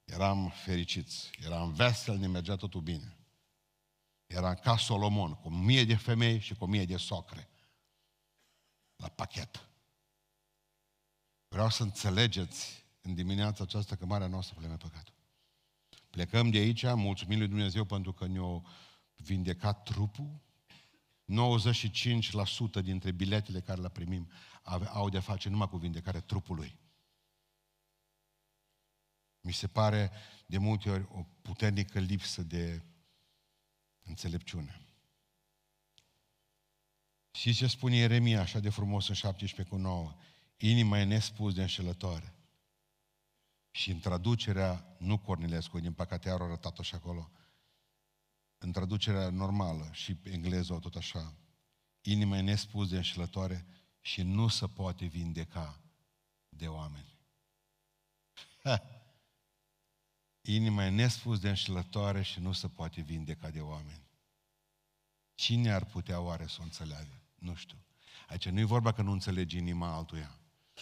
Eram 0.03 0.53
fericiți, 0.63 1.29
eram 1.43 1.73
vesel, 1.73 2.17
ne 2.17 2.27
mergea 2.27 2.55
totul 2.55 2.81
bine. 2.81 3.17
Era 4.27 4.53
ca 4.53 4.77
Solomon, 4.77 5.33
cu 5.33 5.49
mie 5.49 5.85
de 5.85 5.95
femei 5.95 6.39
și 6.39 6.53
cu 6.53 6.65
mie 6.65 6.85
de 6.85 6.97
socre. 6.97 7.49
La 8.95 9.07
pachet. 9.07 9.70
Vreau 11.51 11.69
să 11.69 11.83
înțelegeți 11.83 12.85
în 13.01 13.13
dimineața 13.13 13.63
aceasta 13.63 13.95
că 13.95 14.05
marea 14.05 14.27
noastră 14.27 14.53
probleme 14.53 14.77
păcatul. 14.77 15.13
Plecăm 16.09 16.49
de 16.49 16.57
aici, 16.57 16.83
mulțumim 16.83 17.37
lui 17.37 17.47
Dumnezeu 17.47 17.85
pentru 17.85 18.13
că 18.13 18.27
ne-a 18.27 18.63
vindecat 19.15 19.83
trupul. 19.83 20.41
95% 22.79 22.83
dintre 22.83 23.11
biletele 23.11 23.61
care 23.61 23.81
le 23.81 23.89
primim 23.89 24.29
au 24.93 25.09
de-a 25.09 25.21
face 25.21 25.49
numai 25.49 25.69
cu 25.69 25.77
vindecarea 25.77 26.21
trupului. 26.21 26.79
Mi 29.41 29.53
se 29.53 29.67
pare 29.67 30.11
de 30.45 30.57
multe 30.57 30.89
ori 30.89 31.07
o 31.11 31.25
puternică 31.41 31.99
lipsă 31.99 32.43
de 32.43 32.83
înțelepciune. 34.03 34.81
Și 37.31 37.53
ce 37.53 37.67
spune 37.67 37.95
Ieremia 37.95 38.41
așa 38.41 38.59
de 38.59 38.69
frumos 38.69 39.07
în 39.07 39.15
17 39.15 39.75
cu 39.75 39.81
9? 39.81 40.15
Inima 40.63 40.99
e 40.99 41.03
nespus 41.03 41.53
de 41.53 41.61
înșelătoare. 41.61 42.35
Și 43.71 43.91
în 43.91 43.99
traducerea, 43.99 44.95
nu 44.97 45.17
Cornilescu, 45.17 45.79
din 45.79 45.93
păcate 45.93 46.29
au 46.29 46.43
arătat-o 46.43 46.83
și 46.83 46.95
acolo, 46.95 47.31
în 48.57 48.71
traducerea 48.71 49.29
normală 49.29 49.89
și 49.91 50.17
engleză 50.23 50.79
tot 50.79 50.95
așa, 50.95 51.35
inima 52.01 52.37
e 52.37 52.41
nespus 52.41 52.89
de 52.89 52.95
înșelătoare 52.95 53.65
și 54.01 54.21
nu 54.21 54.47
se 54.47 54.67
poate 54.67 55.05
vindeca 55.05 55.81
de 56.49 56.67
oameni. 56.67 57.17
Ha! 58.63 58.81
Inima 60.41 60.85
e 60.85 60.89
nespus 60.89 61.39
de 61.39 61.49
înșelătoare 61.49 62.21
și 62.21 62.39
nu 62.39 62.51
se 62.51 62.67
poate 62.67 63.01
vindeca 63.01 63.49
de 63.49 63.61
oameni. 63.61 64.03
Cine 65.35 65.71
ar 65.71 65.85
putea 65.85 66.19
oare 66.19 66.47
să 66.47 66.57
o 66.59 66.63
înțeleagă? 66.63 67.21
Nu 67.35 67.55
știu. 67.55 67.77
Aici 68.27 68.49
nu 68.49 68.59
e 68.59 68.63
vorba 68.63 68.91
că 68.91 69.01
nu 69.01 69.11
înțelegi 69.11 69.57
inima 69.57 69.93
altuia 69.93 70.35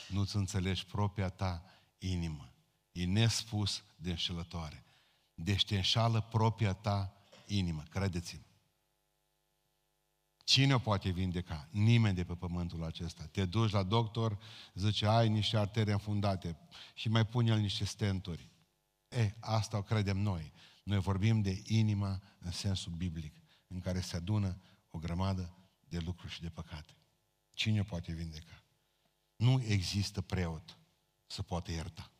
nu-ți 0.08 0.36
înțelegi 0.36 0.86
propria 0.86 1.30
ta 1.30 1.64
inimă. 1.98 2.54
E 2.92 3.06
nespus 3.06 3.84
de 3.96 4.10
înșelătoare. 4.10 4.86
Deci 5.34 5.66
te 5.66 5.76
înșală 5.76 6.22
propria 6.22 6.74
ta 6.74 7.14
inimă, 7.46 7.84
credeți-mă. 7.90 8.44
Cine 10.50 10.74
o 10.74 10.80
poate 10.80 11.10
vindeca? 11.10 11.68
Nimeni 11.72 12.16
de 12.16 12.24
pe 12.24 12.36
pământul 12.36 12.84
acesta. 12.84 13.26
Te 13.32 13.46
duci 13.46 13.72
la 13.72 13.84
doctor, 13.84 14.40
zice, 14.74 15.06
ai 15.06 15.30
niște 15.30 15.58
artere 15.58 15.92
înfundate 15.92 16.58
și 16.94 17.10
mai 17.10 17.26
pune 17.26 17.52
el 17.52 17.60
niște 17.60 17.86
stenturi. 17.86 18.50
E, 19.10 19.36
asta 19.40 19.78
o 19.78 19.82
credem 19.82 20.18
noi. 20.18 20.54
Noi 20.84 21.00
vorbim 21.00 21.42
de 21.42 21.62
inima 21.66 22.22
în 22.40 22.52
sensul 22.52 22.92
biblic, 22.92 23.36
în 23.68 23.80
care 23.80 24.02
se 24.02 24.16
adună 24.16 24.62
o 24.90 24.98
grămadă 24.98 25.58
de 25.88 26.00
lucruri 26.00 26.34
și 26.34 26.42
de 26.42 26.50
păcate. 26.50 26.98
Cine 27.54 27.80
o 27.80 27.84
poate 27.84 28.12
vindeca? 28.12 28.64
Nu 29.40 29.62
există 29.64 30.22
preot 30.22 30.78
să 31.28 31.42
poată 31.42 31.72
ierta. 31.72 32.12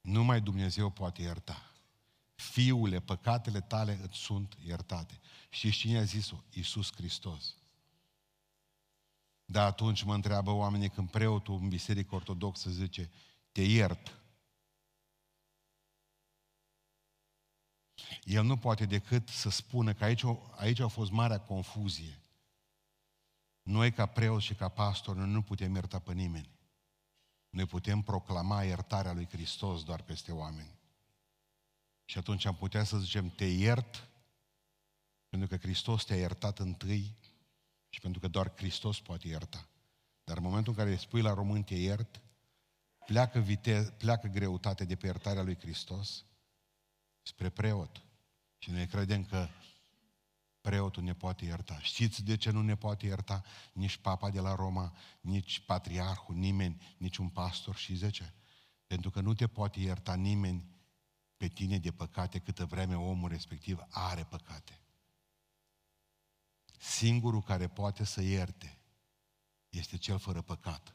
Numai 0.00 0.40
Dumnezeu 0.40 0.90
poate 0.90 1.22
ierta. 1.22 1.72
Fiule, 2.34 3.00
păcatele 3.00 3.60
tale 3.60 3.98
îți 4.02 4.16
sunt 4.16 4.56
iertate. 4.64 5.20
Și 5.50 5.70
cine 5.70 5.98
a 5.98 6.02
zis-o? 6.02 6.44
Iisus 6.50 6.92
Hristos. 6.92 7.54
Dar 9.44 9.66
atunci 9.66 10.02
mă 10.02 10.14
întreabă 10.14 10.50
oamenii 10.50 10.90
când 10.90 11.10
preotul 11.10 11.54
în 11.54 11.68
biserică 11.68 12.14
ortodoxă 12.14 12.70
zice, 12.70 13.10
te 13.52 13.62
iert. 13.62 14.20
El 18.22 18.44
nu 18.44 18.58
poate 18.58 18.86
decât 18.86 19.28
să 19.28 19.50
spună 19.50 19.94
că 19.94 20.04
aici, 20.04 20.24
aici 20.56 20.78
a 20.78 20.88
fost 20.88 21.10
marea 21.10 21.40
confuzie. 21.40 22.21
Noi 23.62 23.92
ca 23.92 24.06
preoți 24.06 24.44
și 24.44 24.54
ca 24.54 24.68
pastori 24.68 25.18
noi 25.18 25.28
nu 25.28 25.42
putem 25.42 25.74
ierta 25.74 25.98
pe 25.98 26.12
nimeni. 26.12 26.50
Noi 27.48 27.66
putem 27.66 28.02
proclama 28.02 28.62
iertarea 28.62 29.12
lui 29.12 29.26
Hristos 29.26 29.84
doar 29.84 30.02
peste 30.02 30.32
oameni. 30.32 30.78
Și 32.04 32.18
atunci 32.18 32.44
am 32.44 32.56
putea 32.56 32.84
să 32.84 32.98
zicem, 32.98 33.30
te 33.30 33.44
iert, 33.44 34.08
pentru 35.28 35.48
că 35.48 35.56
Hristos 35.56 36.04
te-a 36.04 36.16
iertat 36.16 36.58
întâi 36.58 37.16
și 37.88 38.00
pentru 38.00 38.20
că 38.20 38.28
doar 38.28 38.52
Hristos 38.56 39.00
poate 39.00 39.28
ierta. 39.28 39.68
Dar 40.24 40.36
în 40.36 40.42
momentul 40.42 40.72
în 40.72 40.78
care 40.78 40.90
îi 40.90 40.98
spui 40.98 41.22
la 41.22 41.34
român 41.34 41.62
te 41.62 41.74
iert, 41.74 42.20
pleacă, 43.06 43.38
vite- 43.38 43.94
pleacă 43.98 44.26
greutatea 44.26 44.86
de 44.86 44.96
pe 44.96 45.06
iertarea 45.06 45.42
lui 45.42 45.58
Hristos 45.58 46.24
spre 47.22 47.48
preot. 47.48 48.02
Și 48.58 48.70
noi 48.70 48.86
credem 48.86 49.24
că 49.24 49.48
preotul 50.62 51.02
ne 51.02 51.14
poate 51.14 51.44
ierta. 51.44 51.78
Știți 51.80 52.24
de 52.24 52.36
ce 52.36 52.50
nu 52.50 52.62
ne 52.62 52.76
poate 52.76 53.06
ierta 53.06 53.42
nici 53.72 53.96
papa 53.96 54.30
de 54.30 54.40
la 54.40 54.54
Roma, 54.54 54.96
nici 55.20 55.60
patriarhul, 55.60 56.34
nimeni, 56.34 56.94
nici 56.96 57.16
un 57.16 57.28
pastor? 57.28 57.76
Și 57.76 57.94
zice, 57.94 58.34
pentru 58.86 59.10
că 59.10 59.20
nu 59.20 59.34
te 59.34 59.46
poate 59.46 59.80
ierta 59.80 60.14
nimeni 60.14 60.66
pe 61.36 61.48
tine 61.48 61.78
de 61.78 61.92
păcate 61.92 62.38
câtă 62.38 62.64
vreme 62.64 62.94
omul 62.94 63.28
respectiv 63.28 63.78
are 63.88 64.24
păcate. 64.24 64.80
Singurul 66.78 67.42
care 67.42 67.68
poate 67.68 68.04
să 68.04 68.20
ierte 68.20 68.78
este 69.68 69.96
cel 69.96 70.18
fără 70.18 70.42
păcat. 70.42 70.94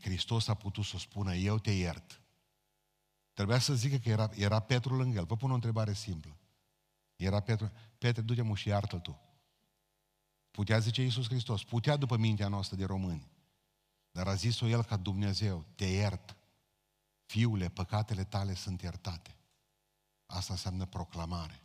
Hristos 0.00 0.48
a 0.48 0.54
putut 0.54 0.84
să 0.84 0.98
spună, 0.98 1.34
eu 1.34 1.58
te 1.58 1.70
iert. 1.70 2.20
Trebuia 3.32 3.58
să 3.58 3.74
zică 3.74 3.96
că 3.96 4.08
era, 4.08 4.30
era 4.34 4.60
Petru 4.60 4.96
lângă 4.96 5.18
el. 5.18 5.24
Vă 5.24 5.36
pun 5.36 5.50
o 5.50 5.54
întrebare 5.54 5.92
simplă. 5.92 6.36
Era 7.16 7.40
Petru, 7.40 7.72
Petre, 7.98 8.22
du-te 8.22 8.54
și 8.54 8.68
iartă 8.68 8.98
tu. 8.98 9.20
Putea 10.50 10.78
zice 10.78 11.02
Iisus 11.02 11.26
Hristos, 11.26 11.64
putea 11.64 11.96
după 11.96 12.16
mintea 12.16 12.48
noastră 12.48 12.76
de 12.76 12.84
români. 12.84 13.30
Dar 14.10 14.28
a 14.28 14.34
zis-o 14.34 14.66
El 14.66 14.84
ca 14.84 14.96
Dumnezeu, 14.96 15.64
te 15.74 15.84
iert. 15.84 16.36
Fiule, 17.24 17.68
păcatele 17.68 18.24
tale 18.24 18.54
sunt 18.54 18.82
iertate. 18.82 19.36
Asta 20.26 20.52
înseamnă 20.52 20.84
proclamare. 20.86 21.62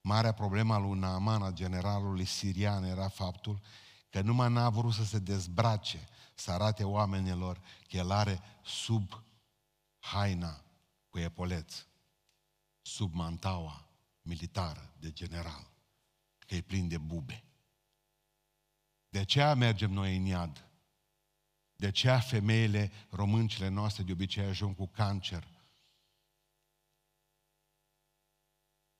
Marea 0.00 0.32
problemă 0.32 0.74
a 0.74 0.78
lui 0.78 0.98
Naaman, 0.98 1.42
a 1.42 1.50
generalului 1.50 2.24
sirian, 2.24 2.84
era 2.84 3.08
faptul 3.08 3.60
că 4.10 4.20
numai 4.20 4.52
n-a 4.52 4.70
vrut 4.70 4.92
să 4.92 5.04
se 5.04 5.18
dezbrace, 5.18 6.08
să 6.34 6.50
arate 6.50 6.84
oamenilor 6.84 7.58
că 7.88 7.96
el 7.96 8.10
are 8.10 8.40
sub 8.64 9.22
haina 9.98 10.64
cu 11.08 11.18
epoleț, 11.18 11.86
sub 12.82 13.14
mantaua 13.14 13.83
militară, 14.24 14.94
de 14.98 15.12
general, 15.12 15.70
că 16.38 16.54
e 16.54 16.60
plin 16.60 16.88
de 16.88 16.98
bube. 16.98 17.44
De 19.08 19.18
aceea 19.18 19.54
mergem 19.54 19.90
noi 19.90 20.16
în 20.16 20.24
iad. 20.24 20.68
De 21.76 21.86
aceea 21.86 22.20
femeile 22.20 22.92
româncile 23.10 23.68
noastre 23.68 24.02
de 24.02 24.12
obicei 24.12 24.44
ajung 24.44 24.76
cu 24.76 24.86
cancer 24.86 25.48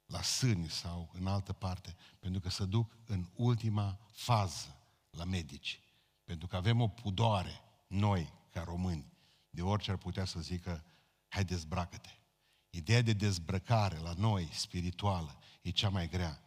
la 0.07 0.23
sâni 0.23 0.69
sau 0.69 1.11
în 1.13 1.27
altă 1.27 1.53
parte, 1.53 1.97
pentru 2.19 2.41
că 2.41 2.49
se 2.49 2.65
duc 2.65 2.97
în 3.07 3.31
ultima 3.35 3.99
fază 4.13 4.77
la 5.11 5.25
medici. 5.25 5.81
Pentru 6.25 6.47
că 6.47 6.57
avem 6.57 6.81
o 6.81 6.89
pudoare, 6.89 7.61
noi, 7.87 8.33
ca 8.51 8.63
români, 8.63 9.13
de 9.51 9.63
orice 9.63 9.91
ar 9.91 9.97
putea 9.97 10.25
să 10.25 10.41
zică, 10.41 10.85
hai 11.29 11.45
dezbracă-te. 11.45 12.19
Ideea 12.75 13.03
de 13.03 13.13
dezbrăcare 13.13 13.99
la 13.99 14.13
noi, 14.17 14.49
spirituală, 14.53 15.39
e 15.63 15.71
cea 15.71 15.89
mai 15.89 16.09
grea. 16.09 16.41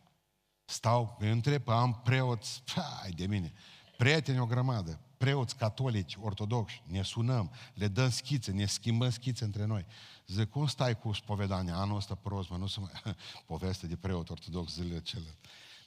Stau, 0.65 1.17
îi 1.19 1.31
întreb, 1.31 1.67
am 1.67 2.01
preoți, 2.03 2.63
hai 3.01 3.11
de 3.11 3.25
mine, 3.25 3.53
prieteni 3.97 4.39
o 4.39 4.45
grămadă, 4.45 4.99
preoți 5.17 5.55
catolici, 5.55 6.17
ortodoxi, 6.21 6.81
ne 6.85 7.01
sunăm, 7.01 7.51
le 7.73 7.87
dăm 7.87 8.09
schițe, 8.09 8.51
ne 8.51 8.65
schimbăm 8.65 9.09
schițe 9.09 9.43
între 9.43 9.65
noi. 9.65 9.85
Zic, 10.27 10.49
cum 10.49 10.67
stai 10.67 10.99
cu 10.99 11.11
spovedania? 11.11 11.75
Anul 11.75 11.95
ăsta 11.95 12.15
prost, 12.15 12.49
mă, 12.49 12.57
nu 12.57 12.67
să 12.67 12.79
mai... 12.79 12.91
Poveste 13.45 13.87
de 13.87 13.95
preot 13.95 14.29
ortodox 14.29 14.73
zilele 14.73 15.01
cele. 15.01 15.37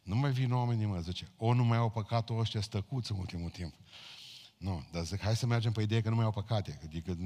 Nu 0.03 0.17
mai 0.17 0.33
vin 0.33 0.53
oamenii, 0.53 0.87
mă, 0.87 1.01
zice. 1.01 1.29
O 1.37 1.53
nu 1.53 1.65
mai 1.65 1.79
au 1.79 1.91
păcatul 1.91 2.39
ăștia 2.39 2.61
stăcuți 2.61 3.13
în 3.13 3.19
ultimul 3.19 3.51
timp. 3.51 3.75
Nu, 4.57 4.85
dar 4.93 5.05
zic, 5.05 5.21
hai 5.21 5.37
să 5.37 5.47
mergem 5.47 5.73
pe 5.73 5.83
ideea 5.83 6.03
că 6.03 6.09
nu 6.09 6.15
mai 6.15 6.25
au 6.25 6.31
păcate. 6.31 6.81
Adică, 6.85 7.17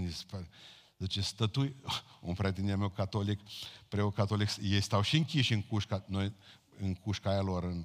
zice, 1.04 1.20
stătui, 1.20 1.76
un 2.20 2.34
prieten 2.34 2.78
meu 2.78 2.88
catolic, 2.88 3.40
preot 3.88 4.14
catolic, 4.14 4.48
ei 4.62 4.80
stau 4.80 5.02
și 5.02 5.16
închiși 5.16 5.52
în 5.52 5.62
cușca, 5.62 6.04
noi, 6.06 6.32
în 6.80 6.94
cușca 6.94 7.30
aia 7.30 7.40
lor, 7.40 7.64
în, 7.64 7.84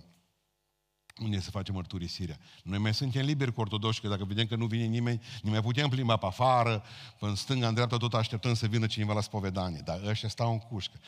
unde 1.21 1.39
se 1.39 1.49
face 1.49 1.71
mărturisirea. 1.71 2.39
Noi 2.63 2.77
mai 2.77 2.93
suntem 2.93 3.25
liberi 3.25 3.53
cu 3.53 3.61
ortodoxi, 3.61 4.01
că 4.01 4.07
dacă 4.07 4.25
vedem 4.25 4.47
că 4.47 4.55
nu 4.55 4.65
vine 4.65 4.85
nimeni, 4.85 5.21
ne 5.41 5.49
mai 5.49 5.61
putem 5.61 5.89
plimba 5.89 6.17
pe 6.17 6.25
afară, 6.25 6.83
pe 7.19 7.25
în 7.25 7.35
stânga, 7.35 7.67
în 7.67 7.73
dreapta, 7.73 7.97
tot 7.97 8.13
așteptăm 8.13 8.53
să 8.53 8.67
vină 8.67 8.87
cineva 8.87 9.13
la 9.13 9.21
spovedanie. 9.21 9.81
Dar 9.85 10.03
ăștia 10.03 10.29
stau 10.29 10.51
în 10.51 10.59
cușcă. 10.59 10.99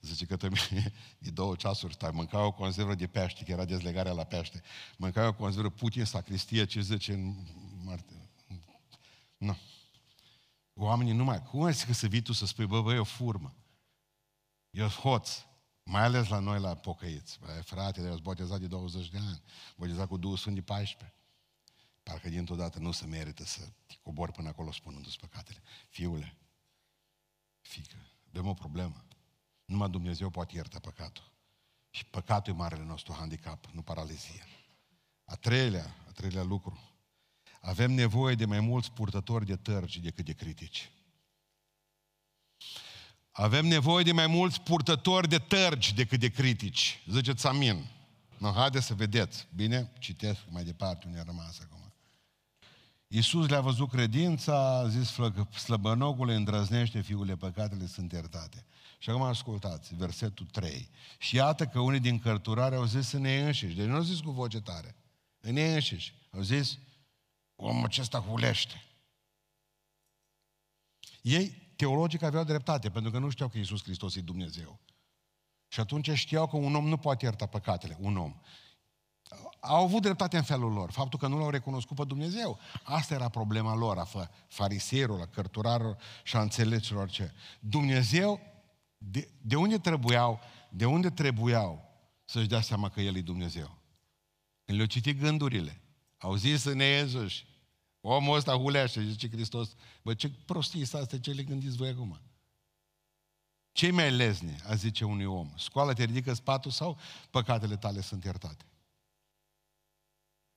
Zice 0.00 0.24
că 0.24 0.36
mine, 0.42 0.92
e 1.26 1.30
două 1.30 1.54
ceasuri, 1.54 1.92
stai, 1.92 2.10
mânca 2.12 2.44
o 2.44 2.52
conservă 2.52 2.94
de 2.94 3.06
pește, 3.06 3.44
că 3.44 3.50
era 3.50 3.64
dezlegarea 3.64 4.12
la 4.12 4.24
pește. 4.24 4.62
Mânca 4.96 5.26
o 5.26 5.32
conservă 5.32 5.70
Putin, 5.70 6.04
sacristie, 6.04 6.64
ce 6.64 6.80
zice 6.80 7.12
în... 7.12 7.34
Nu. 9.36 9.56
Oamenii 10.74 11.12
nu 11.12 11.24
mai... 11.24 11.42
Cum 11.42 11.62
ai 11.62 11.74
că 11.86 11.92
să 11.92 12.06
vii 12.06 12.22
tu 12.22 12.32
să 12.32 12.46
spui, 12.46 12.66
bă, 12.66 12.82
bă, 12.82 12.94
e 12.94 12.98
o 12.98 13.04
furmă. 13.04 13.54
E 14.70 14.82
o 14.82 14.88
hoț. 14.88 15.44
Mai 15.82 16.02
ales 16.02 16.28
la 16.28 16.38
noi, 16.38 16.60
la 16.60 16.74
pocăiți. 16.74 17.38
Bă, 17.40 17.62
frate, 17.64 18.00
eu 18.00 18.10
sunt 18.10 18.22
botezat 18.22 18.60
de 18.60 18.66
20 18.66 19.08
de 19.08 19.18
ani. 19.18 19.42
Botezat 19.76 20.08
cu 20.08 20.16
Duhul 20.16 20.36
Sfânt 20.36 20.54
de 20.54 20.62
14. 20.62 21.18
Parcă 22.02 22.28
dintr-o 22.28 22.54
dată 22.54 22.78
nu 22.78 22.92
se 22.92 23.06
merită 23.06 23.44
să 23.44 23.60
te 23.86 23.94
cobor 24.02 24.30
până 24.30 24.48
acolo 24.48 24.72
spunându-ți 24.72 25.18
păcatele. 25.18 25.62
Fiule, 25.88 26.36
fică, 27.60 27.96
avem 28.28 28.46
o 28.46 28.54
problemă. 28.54 29.04
Numai 29.64 29.90
Dumnezeu 29.90 30.30
poate 30.30 30.56
ierta 30.56 30.78
păcatul. 30.78 31.32
Și 31.90 32.04
păcatul 32.04 32.52
e 32.52 32.56
marele 32.56 32.84
nostru 32.84 33.12
handicap, 33.12 33.66
nu 33.66 33.82
paralizia. 33.82 34.46
A 35.24 35.34
treilea, 35.34 35.94
a 36.08 36.10
treilea 36.10 36.42
lucru. 36.42 36.93
Avem 37.64 37.92
nevoie 37.92 38.34
de 38.34 38.44
mai 38.44 38.60
mulți 38.60 38.90
purtători 38.92 39.46
de 39.46 39.56
tărgi 39.56 40.00
decât 40.00 40.24
de 40.24 40.32
critici. 40.32 40.90
Avem 43.30 43.66
nevoie 43.66 44.04
de 44.04 44.12
mai 44.12 44.26
mulți 44.26 44.60
purtători 44.60 45.28
de 45.28 45.38
tărgi 45.38 45.94
decât 45.94 46.20
de 46.20 46.28
critici. 46.28 47.02
Ziceți 47.10 47.46
amin. 47.46 47.84
No, 48.38 48.52
haideți 48.52 48.86
să 48.86 48.94
vedeți. 48.94 49.46
Bine? 49.54 49.92
Citesc 49.98 50.40
mai 50.48 50.64
departe 50.64 51.06
unde 51.06 51.18
a 51.18 51.22
rămas 51.22 51.60
acum. 51.60 51.92
Iisus 53.06 53.48
le-a 53.48 53.60
văzut 53.60 53.90
credința, 53.90 54.78
a 54.78 54.88
zis 54.88 55.18
slăbănogule, 55.58 56.34
îndrăznește, 56.34 57.00
fiule, 57.00 57.36
păcatele 57.36 57.86
sunt 57.86 58.12
iertate. 58.12 58.64
Și 58.98 59.10
acum 59.10 59.22
ascultați, 59.22 59.94
versetul 59.94 60.46
3. 60.46 60.88
Și 61.18 61.36
iată 61.36 61.66
că 61.66 61.80
unii 61.80 62.00
din 62.00 62.18
cărturare 62.18 62.76
au 62.76 62.84
zis 62.84 63.12
în 63.12 63.24
ei 63.24 63.42
înșiși, 63.42 63.74
deci 63.74 63.86
nu 63.86 63.94
au 63.94 64.02
zis 64.02 64.20
cu 64.20 64.30
voce 64.30 64.60
tare, 64.60 64.94
în 65.40 65.56
ei 65.56 65.74
înșiși, 65.74 66.14
au 66.30 66.40
zis, 66.40 66.78
omul 67.56 67.84
acesta 67.84 68.20
hulește. 68.20 68.82
Ei, 71.22 71.72
teologic, 71.76 72.22
aveau 72.22 72.44
dreptate, 72.44 72.90
pentru 72.90 73.10
că 73.10 73.18
nu 73.18 73.30
știau 73.30 73.48
că 73.48 73.58
Iisus 73.58 73.82
Hristos 73.82 74.14
e 74.14 74.20
Dumnezeu. 74.20 74.80
Și 75.68 75.80
atunci 75.80 76.10
știau 76.10 76.48
că 76.48 76.56
un 76.56 76.74
om 76.74 76.88
nu 76.88 76.96
poate 76.96 77.24
ierta 77.24 77.46
păcatele, 77.46 77.96
un 78.00 78.16
om. 78.16 78.34
Au 79.60 79.84
avut 79.84 80.02
dreptate 80.02 80.36
în 80.36 80.42
felul 80.42 80.72
lor. 80.72 80.90
Faptul 80.90 81.18
că 81.18 81.26
nu 81.26 81.38
l-au 81.38 81.50
recunoscut 81.50 81.96
pe 81.96 82.04
Dumnezeu. 82.04 82.58
Asta 82.82 83.14
era 83.14 83.28
problema 83.28 83.74
lor, 83.74 83.98
a 83.98 84.08
fariseilor, 84.48 85.20
a 85.20 85.26
cărturarilor 85.26 85.96
și 86.22 86.36
a 86.36 86.40
înțeleților 86.40 87.10
ce. 87.10 87.32
Dumnezeu, 87.60 88.40
de, 88.98 89.28
de 89.42 89.56
unde 89.56 89.78
trebuiau, 89.78 90.40
de 90.70 90.84
unde 90.84 91.10
trebuiau 91.10 91.92
să-și 92.24 92.48
dea 92.48 92.60
seama 92.60 92.88
că 92.88 93.00
El 93.00 93.16
e 93.16 93.20
Dumnezeu? 93.20 93.78
Când 94.64 94.76
le-au 94.76 94.88
citit 94.88 95.18
gândurile, 95.18 95.80
au 96.18 96.34
zis 96.34 96.64
în 96.64 96.78
Iezuși, 96.78 97.46
omul 98.00 98.36
ăsta 98.36 98.56
huleaște, 98.56 99.04
zice 99.04 99.28
Hristos, 99.28 99.74
bă, 100.02 100.14
ce 100.14 100.30
prostii 100.30 100.80
este 100.80 100.96
asta, 100.96 101.18
ce 101.18 101.30
le 101.30 101.42
gândiți 101.42 101.76
voi 101.76 101.88
acum? 101.88 102.20
Ce 103.72 103.90
mai 103.90 104.10
lezne, 104.10 104.60
a 104.64 104.74
zice 104.74 105.04
unui 105.04 105.24
om? 105.24 105.52
Scoală-te, 105.56 106.04
ridică 106.04 106.32
spatul 106.32 106.70
sau 106.70 106.98
păcatele 107.30 107.76
tale 107.76 108.00
sunt 108.00 108.24
iertate? 108.24 108.64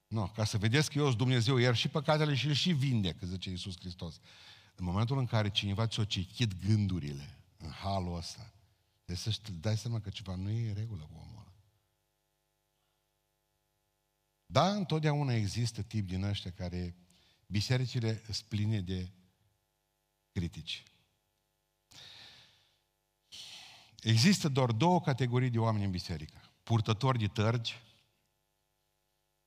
Nu, 0.08 0.32
ca 0.36 0.44
să 0.44 0.58
vedeți 0.58 0.92
că 0.92 0.98
eu 0.98 1.06
sunt 1.06 1.18
Dumnezeu, 1.18 1.58
iar 1.58 1.76
și 1.76 1.88
păcatele 1.88 2.36
și 2.36 2.48
le 2.48 2.54
și 2.54 2.72
vindec, 2.72 3.22
zice 3.22 3.50
Iisus 3.50 3.80
Hristos. 3.80 4.20
În 4.76 4.86
momentul 4.86 5.18
în 5.18 5.26
care 5.26 5.50
cineva 5.50 5.88
ți-o 5.88 6.04
cichit 6.04 6.66
gândurile 6.66 7.38
în 7.58 7.70
halul 7.70 8.18
ăsta, 8.18 8.54
de 9.06 9.16
să 9.16 9.40
dai 9.62 9.78
seama 9.78 10.00
că 10.00 10.10
ceva 10.10 10.36
nu 10.36 10.50
e 10.50 10.70
în 10.70 10.76
regulă 10.76 11.02
cu 11.02 11.14
omul 11.14 11.40
ăla. 11.40 11.54
Da, 14.50 14.70
întotdeauna 14.74 15.34
există 15.34 15.82
tip 15.82 16.08
din 16.08 16.24
ăștia 16.24 16.52
care 16.52 16.96
bisericile 17.48 18.22
sunt 18.24 18.48
pline 18.48 18.82
de 18.82 19.12
critici. 20.32 20.84
Există 24.02 24.48
doar 24.48 24.72
două 24.72 25.02
categorii 25.02 25.50
de 25.50 25.60
oameni 25.60 25.86
în 25.86 25.92
biserică. 25.92 26.42
Purtători 26.64 27.18
de 27.18 27.28
tărgi 27.28 27.76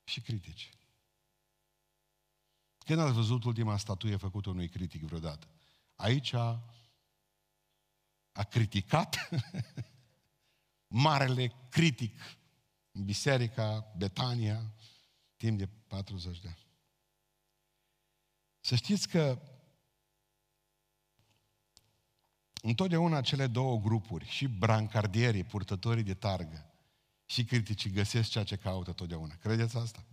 și 0.05 0.21
critici. 0.21 0.71
Când 2.79 2.99
ați 2.99 3.13
văzut 3.13 3.45
ultima 3.45 3.77
statuie 3.77 4.17
făcută 4.17 4.51
unui 4.51 4.69
critic 4.69 5.03
vreodată? 5.03 5.47
Aici 5.95 6.33
a, 6.33 6.63
a 8.33 8.43
criticat 8.43 9.29
marele 11.05 11.53
critic 11.71 12.21
în 12.21 12.39
biserica 13.05 13.93
Betania 13.97 14.73
timp 15.37 15.59
de 15.59 15.69
40 15.87 16.41
de 16.41 16.49
ani. 16.49 16.67
Să 18.61 18.75
știți 18.75 19.09
că 19.09 19.39
întotdeauna 22.63 23.21
cele 23.21 23.47
două 23.47 23.79
grupuri, 23.79 24.27
și 24.27 24.47
brancardierii, 24.47 25.45
purtătorii 25.45 26.03
de 26.03 26.15
targă, 26.15 26.71
și 27.27 27.45
criticii 27.45 27.91
găsesc 27.91 28.31
ceea 28.31 28.45
ce 28.45 28.57
caută 28.57 28.93
totdeauna. 28.93 29.35
Credeți 29.35 29.77
asta? 29.77 30.05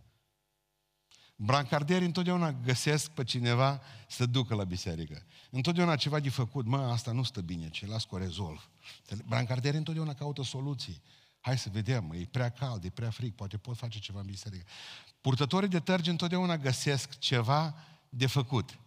Brancardierii 1.35 2.05
întotdeauna 2.05 2.51
găsesc 2.51 3.11
pe 3.11 3.23
cineva 3.23 3.81
să 4.07 4.25
ducă 4.25 4.55
la 4.55 4.63
biserică. 4.63 5.25
Întotdeauna 5.49 5.95
ceva 5.95 6.19
de 6.19 6.29
făcut. 6.29 6.65
Mă, 6.65 6.77
asta 6.77 7.11
nu 7.11 7.23
stă 7.23 7.41
bine, 7.41 7.69
ce 7.69 7.85
las 7.85 8.05
că 8.05 8.15
o 8.15 8.17
rezolv. 8.17 8.69
Brancardierii 9.25 9.77
întotdeauna 9.77 10.13
caută 10.13 10.43
soluții. 10.43 11.01
Hai 11.47 11.57
să 11.57 11.69
vedem, 11.69 12.11
e 12.11 12.25
prea 12.31 12.49
cald, 12.49 12.83
e 12.83 12.89
prea 12.89 13.09
frig, 13.09 13.33
poate 13.33 13.57
pot 13.57 13.77
face 13.77 13.99
ceva 13.99 14.19
în 14.19 14.25
biserică. 14.25 14.65
Purtătorii 15.21 15.69
de 15.69 15.79
tărgi 15.79 16.09
întotdeauna 16.09 16.57
găsesc 16.57 17.17
ceva 17.17 17.75
de 18.09 18.27
făcut. 18.27 18.79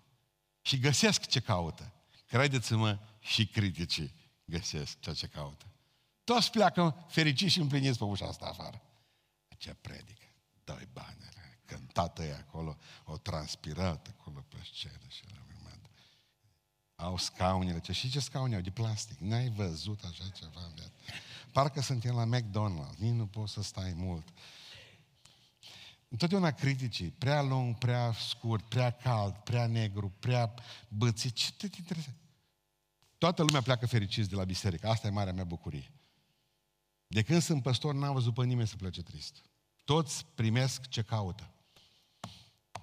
Și 0.63 0.79
găsesc 0.79 1.27
ce 1.27 1.41
caută. 1.41 1.93
Credeți-mă, 2.27 2.99
și 3.21 3.47
criticii 3.47 4.15
găsesc 4.45 5.01
ceea 5.01 5.15
ce 5.15 5.27
caută. 5.27 5.67
Toți 6.25 6.51
pleacă 6.51 7.05
fericiți 7.09 7.53
și 7.53 7.61
împliniți 7.61 7.99
pe 7.99 8.05
ușa 8.05 8.27
asta 8.27 8.47
afară. 8.47 8.83
Ce 9.57 9.75
predică. 9.75 10.27
Dă-i 10.65 10.89
bani. 10.93 11.17
Cântată 11.65 12.23
e 12.23 12.35
acolo, 12.35 12.77
o 13.05 13.17
transpirat 13.17 14.15
acolo 14.19 14.45
pe 14.49 14.57
scenă 14.73 15.07
și 15.09 15.23
la 15.35 15.43
urmat. 15.47 15.81
Au 16.95 17.17
scaunele. 17.17 17.81
Ce, 17.81 17.93
și 17.93 18.11
ce 18.11 18.21
scaune 18.21 18.55
au? 18.55 18.61
De 18.61 18.71
plastic. 18.71 19.19
N-ai 19.19 19.49
văzut 19.49 20.05
așa 20.05 20.29
ceva 20.29 20.61
în 20.67 20.75
viață. 20.75 20.93
Parcă 21.53 21.81
suntem 21.81 22.15
la 22.15 22.39
McDonald's. 22.39 22.97
Nici 22.99 23.13
nu 23.13 23.27
poți 23.27 23.53
să 23.53 23.63
stai 23.63 23.93
mult. 23.97 24.29
Întotdeauna 26.09 26.51
criticii, 26.51 27.11
prea 27.11 27.43
lung, 27.43 27.79
prea 27.79 28.13
scurt, 28.13 28.69
prea 28.69 28.91
cald, 28.91 29.35
prea 29.35 29.67
negru, 29.67 30.13
prea 30.19 30.55
bățit, 30.89 31.35
ce 31.35 31.53
te 31.53 31.67
interesează? 31.79 32.19
Toată 33.19 33.43
lumea 33.43 33.63
pleacă 33.63 33.87
fericiți 33.87 34.29
de 34.29 34.35
la 34.35 34.45
biserică. 34.45 34.89
Asta 34.89 35.07
e 35.07 35.11
marea 35.11 35.33
mea 35.33 35.45
bucurie. 35.45 35.93
De 37.07 37.23
când 37.23 37.43
sunt 37.43 37.63
păstor, 37.63 37.95
n-am 37.95 38.13
văzut 38.13 38.35
pe 38.35 38.45
nimeni 38.45 38.69
să 38.69 38.77
plece 38.77 39.03
trist. 39.03 39.43
Toți 39.85 40.27
primesc 40.35 40.89
ce 40.89 41.03
caută. 41.03 41.51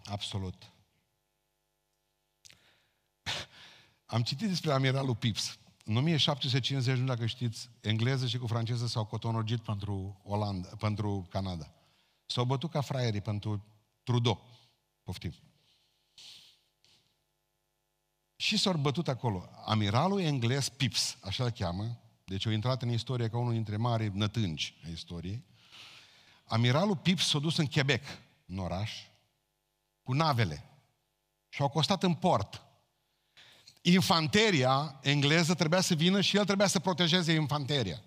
Absolut. 0.04 0.72
Am 4.06 4.24
citit 4.24 4.48
despre 4.48 4.72
amiralul 4.72 5.16
Pips. 5.16 5.58
În 5.88 5.96
1750, 5.96 6.98
nu 6.98 7.06
dacă 7.06 7.26
știți, 7.26 7.70
engleză 7.82 8.28
și 8.28 8.38
cu 8.38 8.48
franceză 8.48 8.88
s-au 8.88 9.06
cotonogit 9.06 9.60
pentru, 9.60 10.22
Olanda, 10.24 10.70
pentru 10.80 11.28
Canada. 11.30 11.74
S-au 12.26 12.46
bătut 12.46 12.72
ca 12.72 12.82
fraierii 12.82 13.22
pentru 13.22 13.66
Trudeau. 14.04 14.46
Poftim. 15.04 15.34
Și 18.36 18.58
s-au 18.58 18.78
bătut 18.78 19.08
acolo. 19.08 19.50
Amiralul 19.66 20.20
englez 20.20 20.70
Pips, 20.70 21.18
așa 21.22 21.44
îl 21.44 21.50
cheamă, 21.50 22.00
deci 22.26 22.46
au 22.46 22.52
intrat 22.52 22.82
în 22.82 22.90
istorie 22.90 23.30
ca 23.30 23.38
unul 23.38 23.54
dintre 23.54 23.78
mari 23.78 24.18
nătângi 24.18 24.76
a 24.86 24.88
istoriei. 24.90 25.46
Amiralul 26.44 26.98
Pips 26.98 27.28
s-a 27.28 27.40
dus 27.40 27.58
în 27.58 27.66
Quebec, 27.66 28.04
în 28.46 28.58
oraș, 28.58 28.94
cu 30.04 30.14
navele. 30.14 30.64
Și 31.50 31.62
au 31.62 31.70
costat 31.70 32.04
în 32.04 32.14
port. 32.14 32.66
Infanteria 33.90 35.00
engleză 35.02 35.54
trebuia 35.54 35.82
să 35.82 35.94
vină 35.94 36.22
și 36.22 36.38
el 36.38 36.46
trebuia 36.46 36.68
să 36.68 36.80
protejeze 36.80 37.34
infanteria. 37.34 38.02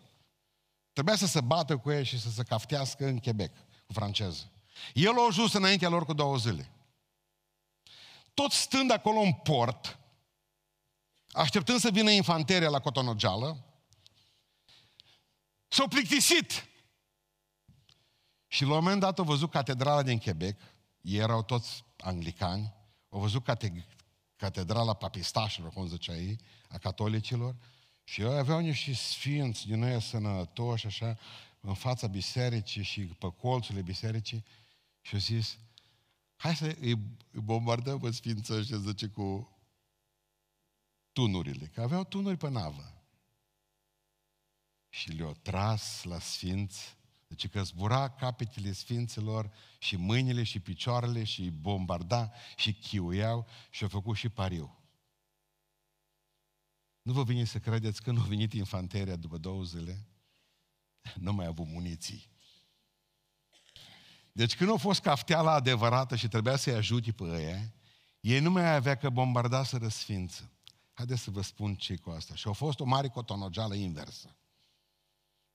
Trebuia 0.93 1.17
să 1.17 1.27
se 1.27 1.41
bată 1.41 1.77
cu 1.77 1.91
ei 1.91 2.05
și 2.05 2.21
să 2.21 2.31
se 2.31 2.43
caftească 2.43 3.07
în 3.07 3.19
Quebec, 3.19 3.57
cu 3.87 3.93
franceză. 3.93 4.51
El 4.95 5.19
a 5.19 5.27
ajuns 5.29 5.53
înaintea 5.53 5.89
lor 5.89 6.05
cu 6.05 6.13
două 6.13 6.37
zile. 6.37 6.71
Tot 8.35 8.53
stând 8.53 8.91
acolo 8.91 9.21
în 9.21 9.33
port, 9.33 9.99
așteptând 11.33 11.81
să 11.81 11.91
vină 11.91 12.11
infanteria 12.11 12.69
la 12.69 12.81
Cotonogeală, 12.81 13.65
s-au 15.69 15.89
plictisit. 15.89 16.69
Și 18.47 18.63
la 18.63 18.69
un 18.69 18.75
moment 18.75 19.01
dat 19.01 19.19
au 19.19 19.25
văzut 19.25 19.51
catedrala 19.51 20.03
din 20.03 20.19
Quebec, 20.19 20.61
ei 21.01 21.19
erau 21.19 21.43
toți 21.43 21.85
anglicani, 21.97 22.75
au 23.09 23.21
văzut 23.21 23.45
cate- 23.45 23.87
catedrala 24.41 24.95
papistașilor, 24.95 25.73
cum 25.73 25.87
zicea 25.87 26.17
ei, 26.17 26.39
a 26.69 26.79
catolicilor, 26.79 27.55
și 28.05 28.21
ei 28.21 28.39
aveau 28.39 28.59
niște 28.59 28.93
sfinți 28.93 29.67
din 29.67 29.83
ei 29.83 30.01
sănătoși, 30.03 30.87
așa, 30.87 31.19
în 31.61 31.75
fața 31.75 32.07
bisericii 32.07 32.83
și 32.83 33.01
pe 33.01 33.33
colțurile 33.33 33.83
bisericii, 33.83 34.45
și 35.01 35.15
au 35.15 35.21
zis, 35.21 35.59
hai 36.37 36.57
să 36.57 36.77
îi 36.81 36.99
bombardăm 37.33 37.99
pe 37.99 38.11
sfință 38.11 38.55
ăștia, 38.55 38.79
zice, 38.79 39.07
cu 39.07 39.57
tunurile, 41.13 41.67
că 41.67 41.81
aveau 41.81 42.05
tunuri 42.05 42.37
pe 42.37 42.49
navă. 42.49 42.95
Și 44.89 45.11
le-au 45.11 45.37
tras 45.43 46.03
la 46.03 46.19
sfinți, 46.19 46.97
deci 47.31 47.49
că 47.49 47.63
zbura 47.63 48.11
capetele 48.11 48.73
sfinților 48.73 49.51
și 49.79 49.97
mâinile 49.97 50.43
și 50.43 50.61
picioarele 50.61 51.25
și 51.25 51.51
bombarda 51.51 52.33
și 52.57 52.75
chiuiau 52.75 53.47
și 53.71 53.83
au 53.83 53.89
făcut 53.89 54.17
și 54.17 54.29
pariu. 54.29 54.79
Nu 57.03 57.13
vă 57.13 57.25
vine 57.25 57.45
să 57.45 57.59
credeți 57.59 58.03
că 58.03 58.11
nu 58.11 58.21
a 58.21 58.25
venit 58.25 58.53
infanteria 58.53 59.17
după 59.17 59.39
două 59.39 59.63
zile? 59.63 60.07
Nu 61.21 61.33
mai 61.33 61.45
a 61.45 61.49
avut 61.49 61.67
muniții. 61.67 62.29
Deci 64.33 64.57
când 64.57 64.71
a 64.71 64.77
fost 64.77 65.01
cafteala 65.01 65.53
adevărată 65.53 66.17
și 66.17 66.29
trebuia 66.29 66.57
să-i 66.57 66.75
ajute 66.75 67.13
pe 67.13 67.25
ăia, 67.25 67.75
ei 68.21 68.41
nu 68.41 68.51
mai 68.51 68.75
avea 68.75 68.97
că 68.97 69.11
bombarda 69.11 69.65
să 69.65 69.77
răsfință. 69.77 70.51
Haideți 70.93 71.23
să 71.23 71.31
vă 71.31 71.43
spun 71.43 71.75
ce 71.77 71.97
cu 71.97 72.11
asta. 72.11 72.35
Și 72.35 72.49
a 72.49 72.53
fost 72.53 72.81
o 72.81 72.85
mare 72.85 73.09
cotonogeală 73.09 73.75
inversă. 73.75 74.35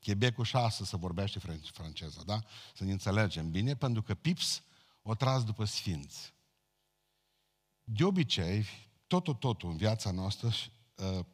Quebecul 0.06 0.44
6 0.44 0.86
să 0.86 0.98
vorbește 0.98 1.40
franceză, 1.72 2.24
da? 2.26 2.44
Să 2.76 2.84
ne 2.84 2.92
înțelegem 2.92 3.52
bine, 3.52 3.76
pentru 3.76 4.02
că 4.02 4.16
Pips 4.16 4.64
o 5.02 5.16
tras 5.16 5.44
după 5.44 5.66
sfinți. 5.66 6.34
De 7.84 8.04
obicei, 8.04 8.66
totul, 9.08 9.34
totul 9.34 9.70
în 9.70 9.78
viața 9.78 10.12
noastră, 10.12 10.48
uh, 10.48 11.26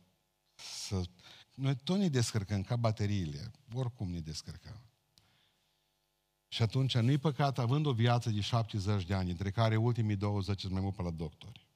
să, 0.54 1.02
noi 1.56 1.76
tot 1.76 1.98
ne 1.98 2.08
descărcăm 2.08 2.62
ca 2.64 2.76
bateriile, 2.76 3.52
oricum 3.74 4.12
ne 4.12 4.20
descărcăm. 4.20 4.82
Și 6.48 6.62
atunci 6.62 6.98
nu-i 6.98 7.18
păcat, 7.18 7.58
având 7.58 7.86
o 7.86 7.94
viață 7.94 8.30
de 8.30 8.42
70 8.42 9.06
de 9.06 9.14
ani, 9.14 9.32
între 9.32 9.52
care 9.52 9.76
ultimii 9.76 10.16
20 10.16 10.60
sunt 10.60 10.72
mai 10.72 10.82
mult 10.82 10.96
pe 10.96 11.02
la 11.02 11.12
doctori. 11.12 11.68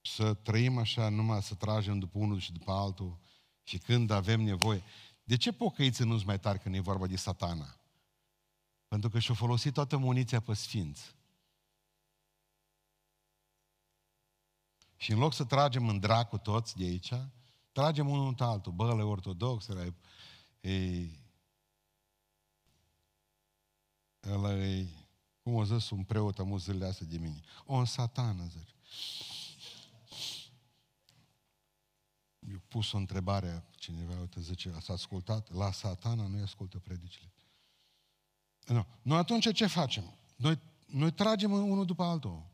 Să 0.00 0.34
trăim 0.34 0.78
așa, 0.78 1.08
numai 1.08 1.42
să 1.42 1.54
tragem 1.54 1.98
după 1.98 2.18
unul 2.18 2.38
și 2.38 2.52
după 2.52 2.72
altul, 2.72 3.20
și 3.62 3.78
când 3.78 4.10
avem 4.10 4.40
nevoie. 4.40 4.82
De 5.24 5.36
ce 5.36 5.52
pocăiți 5.52 6.02
nu 6.02 6.22
mai 6.24 6.40
tari 6.40 6.58
când 6.58 6.74
e 6.74 6.80
vorba 6.80 7.06
de 7.06 7.16
satana? 7.16 7.76
Pentru 8.88 9.10
că 9.10 9.18
și-a 9.18 9.34
folosit 9.34 9.72
toată 9.72 9.96
muniția 9.96 10.40
pe 10.40 10.54
sfinți. 10.54 11.14
Și 14.96 15.12
în 15.12 15.18
loc 15.18 15.32
să 15.32 15.44
tragem 15.44 15.88
în 15.88 15.98
dracu 15.98 16.38
toți 16.38 16.76
de 16.76 16.84
aici, 16.84 17.12
tragem 17.72 18.08
unul 18.08 18.26
în 18.26 18.46
altul. 18.46 18.72
Bă, 18.72 18.94
le 18.94 19.02
ortodox, 19.02 19.68
ăla 19.68 19.84
e, 20.60 21.08
ăla 24.30 24.52
e, 24.52 24.86
cum 25.42 25.54
o 25.54 25.64
zis 25.64 25.90
un 25.90 26.04
preot 26.04 26.38
am 26.38 26.58
zilele 26.58 26.86
astea 26.86 27.06
de 27.06 27.18
mine. 27.18 27.40
O, 27.64 27.74
în 27.74 27.84
satană, 27.84 28.44
zice. 28.44 28.74
Eu 32.50 32.60
pus 32.68 32.92
o 32.92 32.96
întrebare, 32.96 33.64
cineva, 33.70 34.20
uite, 34.20 34.40
zice, 34.40 34.72
ați 34.74 34.90
ascultat? 34.90 35.52
La 35.52 35.72
satana 35.72 36.26
nu 36.26 36.42
ascultă 36.42 36.78
predicile. 36.78 37.32
Nu. 38.66 38.86
Noi 39.02 39.18
atunci 39.18 39.52
ce 39.52 39.66
facem? 39.66 40.04
Noi, 40.36 40.58
noi 40.86 41.12
tragem 41.12 41.52
unul 41.52 41.84
după 41.84 42.02
altul. 42.02 42.50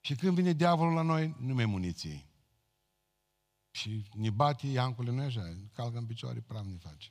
Și 0.00 0.14
când 0.14 0.34
vine 0.34 0.52
diavolul 0.52 0.94
la 0.94 1.02
noi, 1.02 1.36
nu 1.38 1.54
mai 1.54 1.66
muniții. 1.66 2.30
Și 3.70 4.04
ne 4.12 4.30
bate 4.30 4.66
iancule, 4.66 5.10
nu 5.10 5.22
așa, 5.22 5.56
calcă 5.72 5.98
în 5.98 6.06
picioare, 6.06 6.40
pram 6.40 6.66
ne 6.66 6.76
face. 6.76 7.10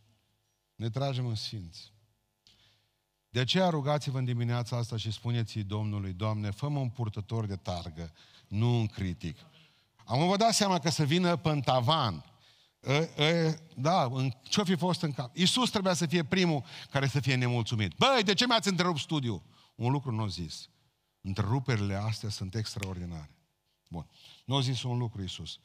Ne 0.75 0.89
tragem 0.89 1.25
în 1.25 1.35
sfinți. 1.35 1.93
De 3.29 3.39
aceea 3.39 3.69
rugați-vă 3.69 4.17
în 4.17 4.25
dimineața 4.25 4.77
asta 4.77 4.97
și 4.97 5.11
spuneți-i 5.11 5.63
Domnului, 5.63 6.13
Doamne, 6.13 6.49
fă 6.49 6.65
un 6.65 6.89
purtător 6.89 7.45
de 7.45 7.55
targă, 7.55 8.13
nu 8.47 8.79
un 8.79 8.87
critic. 8.87 9.37
Am 10.05 10.27
vă 10.27 10.35
dat 10.35 10.53
seama 10.53 10.79
că 10.79 10.89
să 10.89 11.03
vină 11.03 11.35
pe 11.35 11.59
tavan. 11.59 12.25
E, 12.81 13.23
e, 13.23 13.59
da, 13.75 14.03
în, 14.03 14.31
ce-o 14.43 14.63
fi 14.63 14.75
fost 14.75 15.01
în 15.01 15.11
cap? 15.11 15.37
Iisus 15.37 15.69
trebuia 15.69 15.93
să 15.93 16.05
fie 16.05 16.23
primul 16.23 16.63
care 16.89 17.07
să 17.07 17.19
fie 17.19 17.35
nemulțumit. 17.35 17.93
Băi, 17.97 18.23
de 18.23 18.33
ce 18.33 18.45
mi-ați 18.45 18.67
întrerupt 18.67 18.99
studiul? 18.99 19.43
Un 19.75 19.91
lucru 19.91 20.11
nu 20.11 20.23
a 20.23 20.27
zis. 20.27 20.69
Întreruperile 21.21 21.95
astea 21.95 22.29
sunt 22.29 22.55
extraordinare. 22.55 23.35
Bun. 23.89 24.09
Nu 24.45 24.55
a 24.55 24.61
zis 24.61 24.83
un 24.83 24.97
lucru 24.97 25.21
Iisus. 25.21 25.59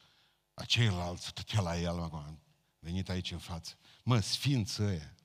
A 0.53 0.63
ceilalți, 0.63 1.27
stătea 1.27 1.61
la 1.61 1.79
el, 1.79 1.93
mă, 1.93 2.23
venit 2.79 3.09
aici 3.09 3.31
în 3.31 3.37
față. 3.37 3.73
Mă, 4.03 4.19
sfință 4.19 4.83
ăia. 4.83 5.15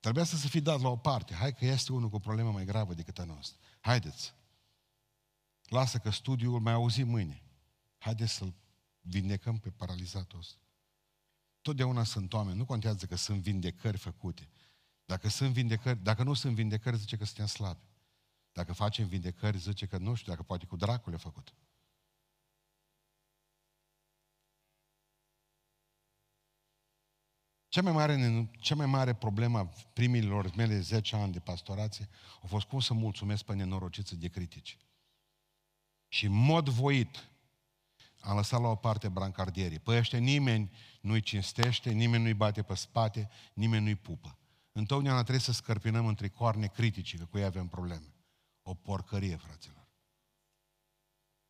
Trebuia 0.00 0.24
să 0.24 0.36
se 0.36 0.48
fi 0.48 0.60
dat 0.60 0.80
la 0.80 0.88
o 0.88 0.96
parte. 0.96 1.34
Hai 1.34 1.54
că 1.54 1.64
este 1.64 1.92
unul 1.92 2.08
cu 2.08 2.16
o 2.16 2.18
problemă 2.18 2.50
mai 2.50 2.64
gravă 2.64 2.94
decât 2.94 3.18
a 3.18 3.24
noastră. 3.24 3.58
Haideți. 3.80 4.34
Lasă 5.66 5.98
că 5.98 6.10
studiul 6.10 6.60
mai 6.60 6.72
auzi 6.72 7.02
mâine. 7.02 7.42
Haideți 7.98 8.32
să-l 8.32 8.54
vindecăm 9.00 9.58
pe 9.58 9.70
paralizatul 9.70 10.38
ăsta. 10.38 10.56
Totdeauna 11.62 12.04
sunt 12.04 12.32
oameni, 12.32 12.56
nu 12.56 12.64
contează 12.64 13.06
că 13.06 13.16
sunt 13.16 13.40
vindecări 13.40 13.96
făcute. 13.98 14.48
Dacă 15.04 15.28
sunt 15.28 15.52
vindecări, 15.52 16.02
dacă 16.02 16.22
nu 16.22 16.34
sunt 16.34 16.54
vindecări, 16.54 16.96
zice 16.96 17.16
că 17.16 17.24
suntem 17.24 17.46
slabi. 17.46 17.84
Dacă 18.52 18.72
facem 18.72 19.08
vindecări, 19.08 19.58
zice 19.58 19.86
că 19.86 19.98
nu 19.98 20.14
știu, 20.14 20.32
dacă 20.32 20.44
poate 20.44 20.66
cu 20.66 20.76
dracul 20.76 21.12
le 21.12 21.18
făcut. 21.18 21.54
Cea 27.68 27.82
mai 27.82 27.92
mare, 27.92 28.48
cea 28.60 28.74
mai 28.74 28.86
mare 28.86 29.14
problemă 29.14 29.58
a 29.58 29.64
primilor 29.92 30.54
mele 30.54 30.80
10 30.80 31.16
ani 31.16 31.32
de 31.32 31.40
pastorație 31.40 32.08
a 32.42 32.46
fost 32.46 32.66
cum 32.66 32.80
să 32.80 32.94
mulțumesc 32.94 33.44
pe 33.44 33.54
nenorociță 33.54 34.16
de 34.16 34.28
critici. 34.28 34.78
Și 36.16 36.26
în 36.26 36.32
mod 36.32 36.68
voit 36.68 37.28
am 38.20 38.36
lăsat 38.36 38.60
la 38.60 38.68
o 38.68 38.74
parte 38.74 39.08
brancardierii. 39.08 39.78
Păi 39.78 39.98
ăștia 39.98 40.18
nimeni 40.18 40.70
nu-i 41.00 41.20
cinstește, 41.20 41.90
nimeni 41.90 42.22
nu-i 42.22 42.34
bate 42.34 42.62
pe 42.62 42.74
spate, 42.74 43.30
nimeni 43.54 43.84
nu-i 43.84 43.94
pupă. 43.94 44.38
Întotdeauna 44.72 45.20
trebuie 45.20 45.40
să 45.40 45.52
scărpinăm 45.52 46.06
între 46.06 46.28
coarne 46.28 46.66
critici, 46.66 47.16
că 47.16 47.24
cu 47.24 47.38
ei 47.38 47.44
avem 47.44 47.68
probleme. 47.68 48.14
O 48.62 48.74
porcărie, 48.74 49.36
fraților. 49.36 49.88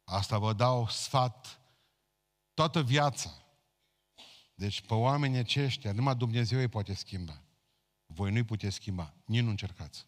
Asta 0.05 0.39
vă 0.39 0.53
dau 0.53 0.89
sfat 0.89 1.61
toată 2.55 2.83
viața. 2.83 3.31
Deci 4.55 4.81
pe 4.81 4.95
oamenii 4.95 5.39
aceștia, 5.39 5.93
numai 5.93 6.17
Dumnezeu 6.17 6.59
îi 6.59 6.69
poate 6.69 6.95
schimba. 6.95 7.43
Voi 8.07 8.31
nu-i 8.31 8.45
puteți 8.45 8.75
schimba. 8.75 9.15
Nici 9.25 9.43
nu 9.43 9.51
încercați. 9.51 10.07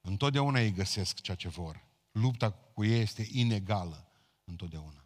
Întotdeauna 0.00 0.58
îi 0.58 0.72
găsesc 0.72 1.20
ceea 1.20 1.36
ce 1.36 1.48
vor. 1.48 1.84
Lupta 2.20 2.50
cu 2.50 2.84
ei 2.84 3.00
este 3.00 3.28
inegală 3.30 4.08
întotdeauna. 4.44 5.04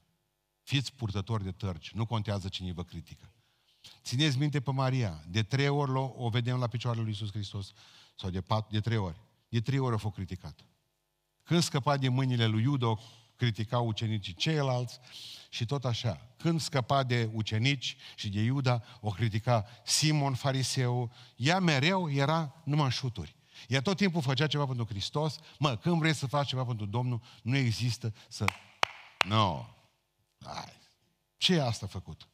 Fiți 0.62 0.94
purtători 0.94 1.44
de 1.44 1.50
tărci, 1.50 1.90
nu 1.90 2.06
contează 2.06 2.48
cine 2.48 2.72
vă 2.72 2.84
critică. 2.84 3.32
Țineți 4.02 4.38
minte 4.38 4.60
pe 4.60 4.70
Maria, 4.70 5.24
de 5.28 5.42
trei 5.42 5.68
ori 5.68 5.90
o 5.94 6.28
vedem 6.28 6.58
la 6.58 6.66
picioarele 6.66 7.02
lui 7.02 7.12
Iisus 7.12 7.30
Hristos, 7.30 7.72
sau 8.16 8.30
de, 8.30 8.40
patru, 8.40 8.72
de 8.72 8.80
trei 8.80 8.96
ori. 8.96 9.20
De 9.48 9.60
trei 9.60 9.78
ori 9.78 9.94
a 9.94 9.98
fost 9.98 10.14
criticat. 10.14 10.64
Când 11.42 11.62
scăpa 11.62 11.96
de 11.96 12.08
mâinile 12.08 12.46
lui 12.46 12.62
Iuda, 12.62 12.86
o 12.86 12.98
criticau 13.36 13.86
ucenicii 13.86 14.34
ceilalți 14.34 14.98
și 15.48 15.66
tot 15.66 15.84
așa. 15.84 16.34
Când 16.36 16.60
scăpa 16.60 17.02
de 17.02 17.30
ucenici 17.32 17.96
și 18.14 18.28
de 18.28 18.40
Iuda, 18.40 18.82
o 19.00 19.10
critica 19.10 19.66
Simon 19.84 20.34
fariseu. 20.34 21.12
Ea 21.36 21.58
mereu 21.58 22.10
era 22.10 22.62
numai 22.64 22.84
în 22.84 22.90
șuturi. 22.90 23.38
Ea 23.68 23.82
tot 23.82 23.96
timpul 23.96 24.22
făcea 24.22 24.46
ceva 24.46 24.66
pentru 24.66 24.86
Hristos. 24.86 25.38
Mă, 25.58 25.76
când 25.76 25.98
vrei 25.98 26.14
să 26.14 26.26
faci 26.26 26.48
ceva 26.48 26.64
pentru 26.64 26.86
Domnul, 26.86 27.22
nu 27.42 27.56
există 27.56 28.14
să... 28.28 28.44
Nu. 29.28 29.36
No. 29.36 29.64
Ce 31.36 31.54
e 31.54 31.62
asta 31.62 31.86
făcut? 31.86 32.28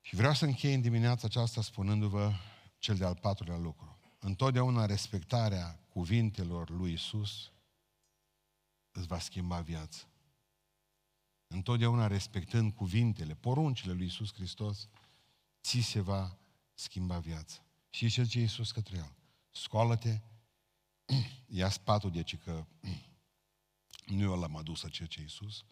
Și 0.00 0.14
vreau 0.14 0.34
să 0.34 0.44
închei 0.44 0.74
în 0.74 0.80
dimineața 0.80 1.26
aceasta 1.26 1.62
spunându-vă 1.62 2.32
cel 2.78 2.96
de-al 2.96 3.14
patrulea 3.14 3.56
lucru. 3.56 3.98
Întotdeauna 4.18 4.86
respectarea 4.86 5.80
cuvintelor 5.88 6.70
lui 6.70 6.92
Isus 6.92 7.50
îți 8.92 9.06
va 9.06 9.18
schimba 9.18 9.60
viața. 9.60 9.98
întotdeauna 11.46 12.06
respectând 12.06 12.72
cuvintele, 12.72 13.34
poruncile 13.34 13.92
lui 13.92 14.06
Isus 14.06 14.32
Hristos, 14.32 14.88
ți 15.62 15.80
se 15.80 16.00
va 16.00 16.36
schimba 16.74 17.18
viața. 17.18 17.60
Și 17.90 18.08
ce 18.08 18.22
zice 18.22 18.40
Iisus 18.40 18.70
către 18.70 18.96
el? 18.96 19.15
Scoală-te, 19.56 20.18
ia 21.60 21.68
spatul 21.68 22.10
de 22.10 22.22
ce 22.22 22.38
că 22.38 22.66
nu 24.16 24.22
eu 24.22 24.38
l-am 24.38 24.56
adus 24.56 24.82
a 24.82 24.88
ce 24.88 25.20
Iisus, 25.20 25.64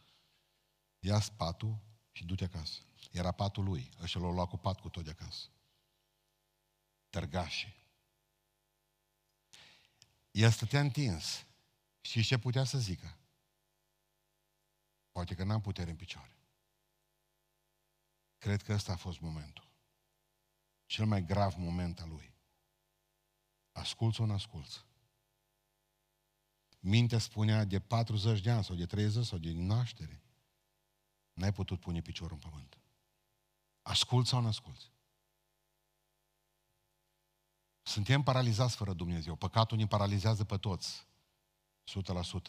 ia 0.99 1.21
spatul 1.21 1.79
și 2.13 2.25
du-te 2.25 2.45
acasă. 2.45 2.81
Era 3.11 3.33
patul 3.33 3.65
lui, 3.65 3.91
ăștia 4.03 4.21
l-au 4.21 4.33
luat 4.33 4.49
cu 4.49 4.57
pat 4.57 4.81
cu 4.81 4.89
tot 4.89 5.05
de 5.05 5.11
acasă. 5.11 5.49
Tărgașii. 7.11 7.75
El 10.31 10.51
stătea 10.51 10.81
întins. 10.81 11.47
Și 12.01 12.23
ce 12.23 12.39
putea 12.39 12.65
să 12.65 12.79
zică? 12.79 13.19
Poate 15.11 15.35
că 15.35 15.45
n-am 15.45 15.61
putere 15.61 15.91
în 15.91 15.97
picioare. 15.97 16.37
Cred 18.39 18.63
că 18.63 18.73
ăsta 18.73 18.93
a 18.93 18.97
fost 18.97 19.21
momentul. 19.21 19.71
Cel 20.87 21.07
mai 21.07 21.25
grav 21.25 21.55
moment 21.55 22.01
al 22.01 22.09
lui. 22.09 22.34
Asculți 23.75 24.17
sau 24.17 24.27
nu 24.27 24.33
asculți? 24.33 24.85
Mintea 26.81 27.19
spunea 27.19 27.65
de 27.65 27.81
40 27.81 28.41
de 28.41 28.51
ani 28.51 28.65
sau 28.65 28.77
de 28.77 28.87
30 28.87 29.27
sau 29.27 29.39
de 29.39 29.53
naștere. 29.53 30.23
N-ai 31.33 31.53
putut 31.53 31.81
pune 31.81 32.01
piciorul 32.01 32.39
în 32.43 32.51
pământ. 32.51 32.79
Asculți 33.83 34.29
sau 34.29 34.41
nu 34.41 34.47
asculți? 34.47 34.93
Suntem 37.83 38.23
paralizați 38.23 38.77
fără 38.77 38.93
Dumnezeu. 38.93 39.37
Păcatul 39.37 39.79
ne 39.79 39.87
paralizează 39.87 40.45
pe 40.45 40.57
toți. 40.57 41.07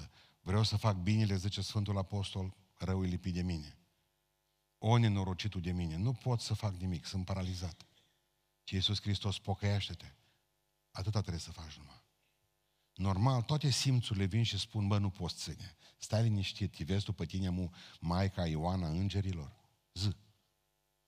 100%. 0.03 0.09
Vreau 0.41 0.63
să 0.63 0.77
fac 0.77 0.95
binele, 0.95 1.35
zice 1.35 1.61
Sfântul 1.61 1.97
Apostol, 1.97 2.55
rău 2.77 3.03
e 3.03 3.07
lipit 3.07 3.33
de 3.33 3.41
mine. 3.41 3.77
O 4.77 4.97
nenorocitul 4.97 5.61
de 5.61 5.71
mine. 5.71 5.95
Nu 5.95 6.13
pot 6.13 6.39
să 6.39 6.53
fac 6.53 6.73
nimic, 6.75 7.05
sunt 7.05 7.25
paralizat. 7.25 7.85
Și 8.63 8.75
Iisus 8.75 9.01
Hristos, 9.01 9.39
pocăiește-te. 9.39 10.15
Atâta 10.95 11.19
trebuie 11.19 11.41
să 11.41 11.51
faci 11.51 11.77
numai. 11.77 12.03
Normal, 12.93 13.41
toate 13.41 13.69
simțurile 13.69 14.25
vin 14.25 14.43
și 14.43 14.59
spun, 14.59 14.87
bă, 14.87 14.97
nu 14.97 15.09
poți 15.09 15.35
ține. 15.35 15.75
Stai 15.97 16.23
liniștit, 16.23 16.75
te 16.75 16.83
vezi 16.83 17.05
tu 17.05 17.13
pe 17.13 17.25
tine, 17.25 17.49
mu, 17.49 17.71
Maica 17.99 18.47
Ioana 18.47 18.87
Îngerilor? 18.87 19.51
Zi. 19.93 20.15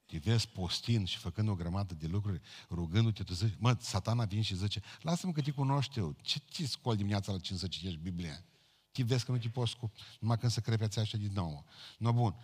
Te 0.05 0.17
vezi 0.17 0.47
postind 0.47 1.07
și 1.07 1.17
făcând 1.17 1.47
o 1.47 1.55
grămadă 1.55 1.93
de 1.93 2.07
lucruri, 2.07 2.41
rugându-te, 2.69 3.23
tu 3.23 3.33
zici, 3.33 3.53
mă, 3.57 3.77
satana 3.79 4.25
vine 4.25 4.41
și 4.41 4.55
zice, 4.55 4.81
lasă-mă 5.01 5.31
că 5.31 5.41
te 5.41 5.51
cunoști 5.51 5.99
eu, 5.99 6.15
ce 6.21 6.39
ți 6.51 6.63
scol 6.65 6.95
dimineața 6.95 7.31
la 7.31 7.39
5 7.39 7.59
să 7.59 7.67
citești 7.67 7.97
Biblia? 7.97 8.43
Te 8.91 9.03
vezi 9.03 9.25
că 9.25 9.31
nu 9.31 9.37
te 9.37 9.49
poți 9.49 9.71
scup, 9.71 9.95
numai 10.19 10.37
când 10.37 10.51
să 10.51 10.59
crepeți 10.59 10.99
așa 10.99 11.17
din 11.17 11.31
nou. 11.33 11.65
No, 11.97 12.13
bun. 12.13 12.35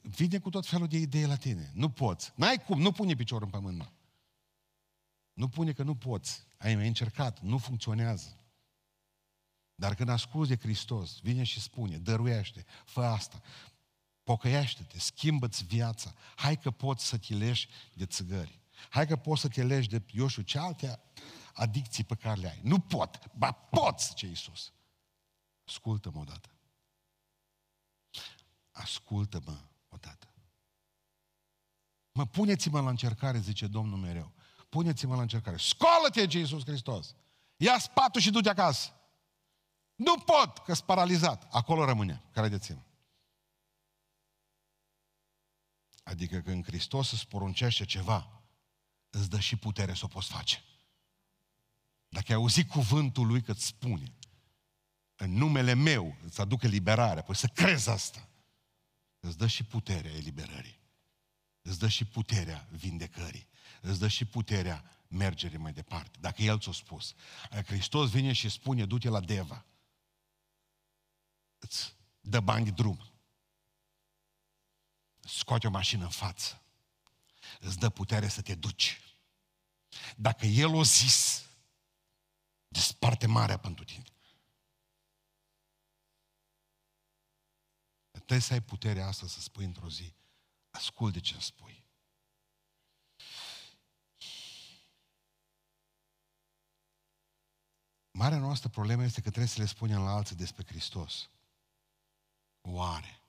Vine 0.00 0.38
cu 0.38 0.50
tot 0.50 0.66
felul 0.66 0.86
de 0.86 0.98
idei 0.98 1.26
la 1.26 1.36
tine. 1.36 1.70
Nu 1.74 1.90
poți. 1.90 2.32
N-ai 2.34 2.64
cum, 2.66 2.80
nu 2.80 2.92
pune 2.92 3.14
piciorul 3.14 3.44
în 3.44 3.50
pământ, 3.50 3.78
mă. 3.78 3.88
Nu 5.32 5.48
pune 5.48 5.72
că 5.72 5.82
nu 5.82 5.94
poți. 5.94 6.46
Ai 6.58 6.74
mai 6.74 6.86
încercat, 6.86 7.40
nu 7.40 7.58
funcționează. 7.58 8.36
Dar 9.74 9.94
când 9.94 10.08
asculți 10.08 10.50
de 10.50 10.56
Hristos, 10.56 11.20
vine 11.20 11.42
și 11.42 11.60
spune, 11.60 11.98
dăruiește, 11.98 12.64
fă 12.84 13.04
asta, 13.04 13.42
pocăiește-te, 14.22 14.98
schimbă-ți 14.98 15.64
viața, 15.64 16.14
hai 16.36 16.58
că 16.58 16.70
poți 16.70 17.06
să 17.06 17.18
te 17.18 17.34
leși 17.34 17.68
de 17.94 18.06
țigări, 18.06 18.60
hai 18.90 19.06
că 19.06 19.16
poți 19.16 19.40
să 19.40 19.48
te 19.48 19.64
leși 19.64 19.88
de, 19.88 20.02
eu 20.10 20.26
știu, 20.26 20.42
ce 20.42 20.58
alte 20.58 21.00
adicții 21.54 22.04
pe 22.04 22.14
care 22.14 22.40
le 22.40 22.48
ai. 22.48 22.60
Nu 22.62 22.78
pot, 22.78 23.30
ba 23.34 23.52
poți, 23.52 24.14
ce 24.14 24.26
Iisus. 24.26 24.72
Ascultă-mă 25.66 26.18
odată. 26.18 26.48
Ascultă-mă 28.70 29.58
odată. 29.88 30.34
Mă, 32.12 32.26
puneți-mă 32.26 32.80
la 32.80 32.90
încercare, 32.90 33.38
zice 33.38 33.66
Domnul 33.66 33.98
mereu. 33.98 34.32
Puneți-mă 34.72 35.14
la 35.14 35.20
încercare. 35.20 35.56
Scoală-te, 35.56 36.26
ce 36.26 36.38
Iisus 36.38 36.64
Hristos. 36.64 37.14
Ia 37.56 37.78
spatul 37.78 38.20
și 38.20 38.30
du-te 38.30 38.48
acasă. 38.48 38.92
Nu 39.94 40.18
pot, 40.18 40.58
că 40.58 40.74
sunt 40.74 40.86
paralizat. 40.86 41.48
Acolo 41.50 41.84
rămâne, 41.84 42.22
credeți-mă. 42.30 42.80
Adică 46.02 46.40
când 46.40 46.64
Hristos 46.64 47.12
îți 47.12 47.28
poruncește 47.28 47.84
ceva, 47.84 48.42
îți 49.10 49.30
dă 49.30 49.38
și 49.38 49.56
putere 49.56 49.94
să 49.94 50.04
o 50.04 50.08
poți 50.08 50.28
face. 50.28 50.64
Dacă 52.08 52.26
ai 52.28 52.36
auzit 52.36 52.68
cuvântul 52.68 53.26
lui 53.26 53.42
că 53.42 53.50
îți 53.50 53.66
spune, 53.66 54.12
în 55.16 55.32
numele 55.32 55.74
meu 55.74 56.16
îți 56.24 56.40
aduc 56.40 56.62
eliberare, 56.62 57.22
păi 57.22 57.36
să 57.36 57.46
crezi 57.46 57.88
asta. 57.88 58.28
Îți 59.20 59.38
dă 59.38 59.46
și 59.46 59.64
puterea 59.64 60.12
eliberării. 60.12 60.80
Îți 61.62 61.78
dă 61.78 61.88
și 61.88 62.04
puterea 62.04 62.68
vindecării. 62.70 63.50
Îți 63.80 63.98
dă 63.98 64.08
și 64.08 64.24
puterea 64.24 64.84
mergerii 65.08 65.58
mai 65.58 65.72
departe. 65.72 66.18
Dacă 66.20 66.42
El 66.42 66.60
ți-a 66.60 66.72
spus. 66.72 67.14
Adică 67.50 67.74
Hristos 67.74 68.10
vine 68.10 68.32
și 68.32 68.48
spune, 68.48 68.84
du-te 68.84 69.08
la 69.08 69.20
Deva. 69.20 69.64
Îți 71.58 71.94
dă 72.20 72.40
bani 72.40 72.64
de 72.64 72.70
drum. 72.70 73.10
Scoate 75.20 75.66
o 75.66 75.70
mașină 75.70 76.04
în 76.04 76.10
față. 76.10 76.62
Îți 77.60 77.78
dă 77.78 77.90
putere 77.90 78.28
să 78.28 78.42
te 78.42 78.54
duci. 78.54 79.00
Dacă 80.16 80.46
El 80.46 80.74
o 80.74 80.84
zis, 80.84 81.46
desparte 82.68 83.26
marea 83.26 83.56
pentru 83.56 83.84
tine. 83.84 84.04
Trebuie 88.10 88.40
să 88.40 88.52
ai 88.52 88.62
puterea 88.62 89.06
asta 89.06 89.26
să 89.26 89.40
spui 89.40 89.64
într-o 89.64 89.90
zi, 89.90 90.14
ascult 90.70 91.12
de 91.12 91.20
ce 91.20 91.32
îmi 91.32 91.42
spui. 91.42 91.81
Marea 98.22 98.38
noastră 98.38 98.68
problemă 98.68 99.04
este 99.04 99.20
că 99.20 99.28
trebuie 99.28 99.48
să 99.48 99.60
le 99.60 99.66
spunem 99.66 100.02
la 100.02 100.10
alții 100.10 100.36
despre 100.36 100.64
Hristos. 100.66 101.30
Oare? 102.60 103.20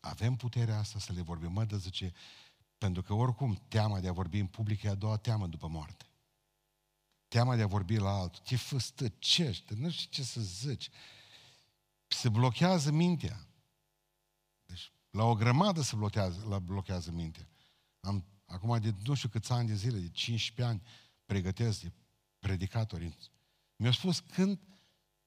Avem 0.00 0.36
puterea 0.36 0.78
asta 0.78 0.98
să 0.98 1.12
le 1.12 1.22
vorbim? 1.22 1.52
Mă, 1.52 1.66
zice, 1.76 2.12
pentru 2.78 3.02
că 3.02 3.12
oricum 3.12 3.62
teama 3.68 4.00
de 4.00 4.08
a 4.08 4.12
vorbi 4.12 4.38
în 4.38 4.46
public 4.46 4.82
e 4.82 4.88
a 4.88 4.94
doua 4.94 5.16
teamă 5.16 5.46
după 5.46 5.68
moarte. 5.68 6.06
Teama 7.28 7.56
de 7.56 7.62
a 7.62 7.66
vorbi 7.66 7.96
la 7.96 8.10
altul. 8.10 8.42
Te 8.44 8.56
făstăcește, 8.56 9.74
nu 9.74 9.90
știu 9.90 10.10
ce 10.10 10.22
să 10.22 10.40
zici. 10.40 10.90
Se 12.06 12.28
blochează 12.28 12.90
mintea. 12.90 13.46
Deci, 14.64 14.92
la 15.10 15.24
o 15.24 15.34
grămadă 15.34 15.82
se 15.82 15.96
blochează, 15.96 16.46
la 16.48 16.58
blochează 16.58 17.10
mintea. 17.10 17.48
Am, 18.00 18.24
acum 18.46 18.80
de 18.80 18.94
nu 19.04 19.14
știu 19.14 19.28
câți 19.28 19.52
ani 19.52 19.68
de 19.68 19.74
zile, 19.74 19.98
de 19.98 20.08
15 20.08 20.74
ani, 20.74 20.82
pregătesc 21.24 21.80
de 21.80 21.92
predicatori. 22.38 23.16
Mi-au 23.82 23.94
spus 23.94 24.20
când 24.20 24.60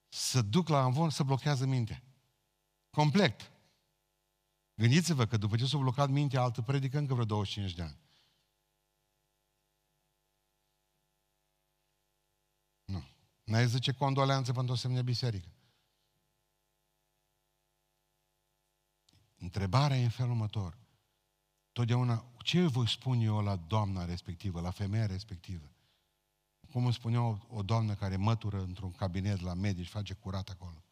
să 0.07 0.41
duc 0.41 0.67
la 0.67 0.77
Anvon 0.77 1.09
să 1.09 1.23
blochează 1.23 1.65
mintea. 1.65 2.03
Complet. 2.89 3.51
Gândiți-vă 4.75 5.25
că 5.25 5.37
după 5.37 5.57
ce 5.57 5.65
s-a 5.65 5.77
blocat 5.77 6.09
mintea 6.09 6.41
altă 6.41 6.61
predică 6.61 6.97
încă 6.97 7.13
vreo 7.13 7.25
25 7.25 7.73
de 7.73 7.81
ani. 7.81 7.99
Nu. 12.85 13.03
N-ai 13.43 13.67
zice 13.67 13.91
condoleanță 13.91 14.51
pentru 14.53 14.73
o 14.73 14.75
semne 14.75 15.01
biserică. 15.01 15.49
Întrebarea 19.37 19.97
e 19.97 20.03
în 20.03 20.09
felul 20.09 20.31
următor. 20.31 20.77
Totdeauna, 21.71 22.25
ce 22.37 22.67
voi 22.67 22.89
spune 22.89 23.23
eu 23.23 23.41
la 23.41 23.55
doamna 23.55 24.05
respectivă, 24.05 24.61
la 24.61 24.71
femeia 24.71 25.05
respectivă? 25.05 25.74
Cum 26.75 26.83
îmi 26.83 26.93
spunea 26.93 27.21
o, 27.21 27.37
o 27.49 27.63
doamnă 27.63 27.93
care 27.95 28.15
mătură 28.15 28.61
într-un 28.61 28.91
cabinet 28.91 29.39
la 29.39 29.53
medici, 29.53 29.87
face 29.87 30.13
curat 30.13 30.49
acolo. 30.49 30.83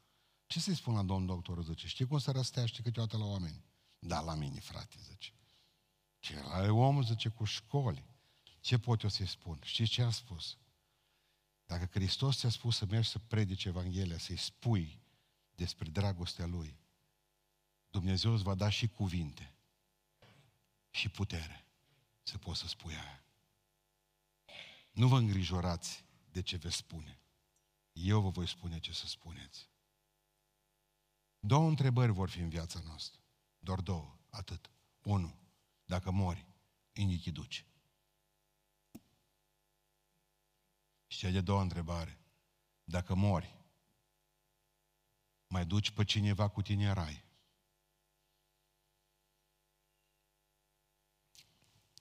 Ce 0.46 0.60
să-i 0.60 0.76
spun 0.76 0.94
la 0.94 1.04
domn 1.04 1.26
doctor, 1.26 1.64
zice? 1.64 1.88
Știi 1.88 2.08
cum 2.08 2.18
să 2.18 2.32
răsteaște 2.32 2.82
câteodată 2.82 3.18
la 3.18 3.26
oameni? 3.26 3.64
Da, 4.00 4.20
la 4.20 4.36
mine, 4.36 4.60
frate, 4.60 4.96
zice. 5.00 5.34
Ce 6.20 6.44
are 6.46 6.70
omul, 6.70 7.04
zice, 7.04 7.30
cu 7.30 7.44
școli. 7.44 8.04
Ce 8.60 8.78
pot 8.78 9.02
eu 9.02 9.10
să-i 9.10 9.28
spun? 9.28 9.60
Știți 9.64 9.92
ce 9.92 10.02
a 10.02 10.10
spus? 10.10 10.58
Dacă 11.66 11.86
Hristos 11.86 12.38
ți-a 12.38 12.50
spus 12.50 12.78
să 12.78 12.86
mergi 12.86 13.10
să 13.10 13.20
predici 13.20 13.66
Evanghelia, 13.66 14.18
să-i 14.18 14.38
spui 14.38 15.00
despre 15.56 15.90
dragostea 15.90 16.46
Lui, 16.46 16.80
Dumnezeu 17.90 18.34
îți 18.34 18.44
va 18.44 18.56
da 18.56 18.70
și 18.70 18.88
cuvinte 18.88 19.56
și 20.90 21.10
putere 21.10 21.66
să 22.22 22.38
poți 22.38 22.60
să 22.60 22.68
spui 22.68 22.94
aia. 22.94 23.22
Nu 24.94 25.08
vă 25.08 25.18
îngrijorați 25.18 26.06
de 26.32 26.41
ce 26.41 26.58
veți 26.58 26.76
spune. 26.76 27.22
Eu 27.91 28.22
vă 28.22 28.30
voi 28.30 28.48
spune 28.48 28.80
ce 28.80 28.94
să 28.94 29.08
spuneți. 29.08 29.70
Două 31.39 31.68
întrebări 31.68 32.12
vor 32.12 32.30
fi 32.30 32.39
în 32.39 32.50
viața 32.50 32.80
noastră. 32.80 33.22
Doar 33.60 33.82
două, 33.82 34.18
atât. 34.30 34.72
Unu, 35.04 35.39
dacă 35.86 36.12
mori, 36.12 36.46
indichi 36.91 37.32
duci. 37.32 37.66
Și 41.08 41.18
cea 41.18 41.30
de 41.30 41.41
doua 41.41 41.62
întrebare, 41.62 42.20
dacă 42.84 43.16
mori, 43.16 43.56
mai 45.48 45.66
duci 45.66 45.91
pe 45.91 46.04
cineva 46.04 46.50
cu 46.50 46.62
tine 46.62 46.88
în 46.88 46.94
rai. 46.94 47.26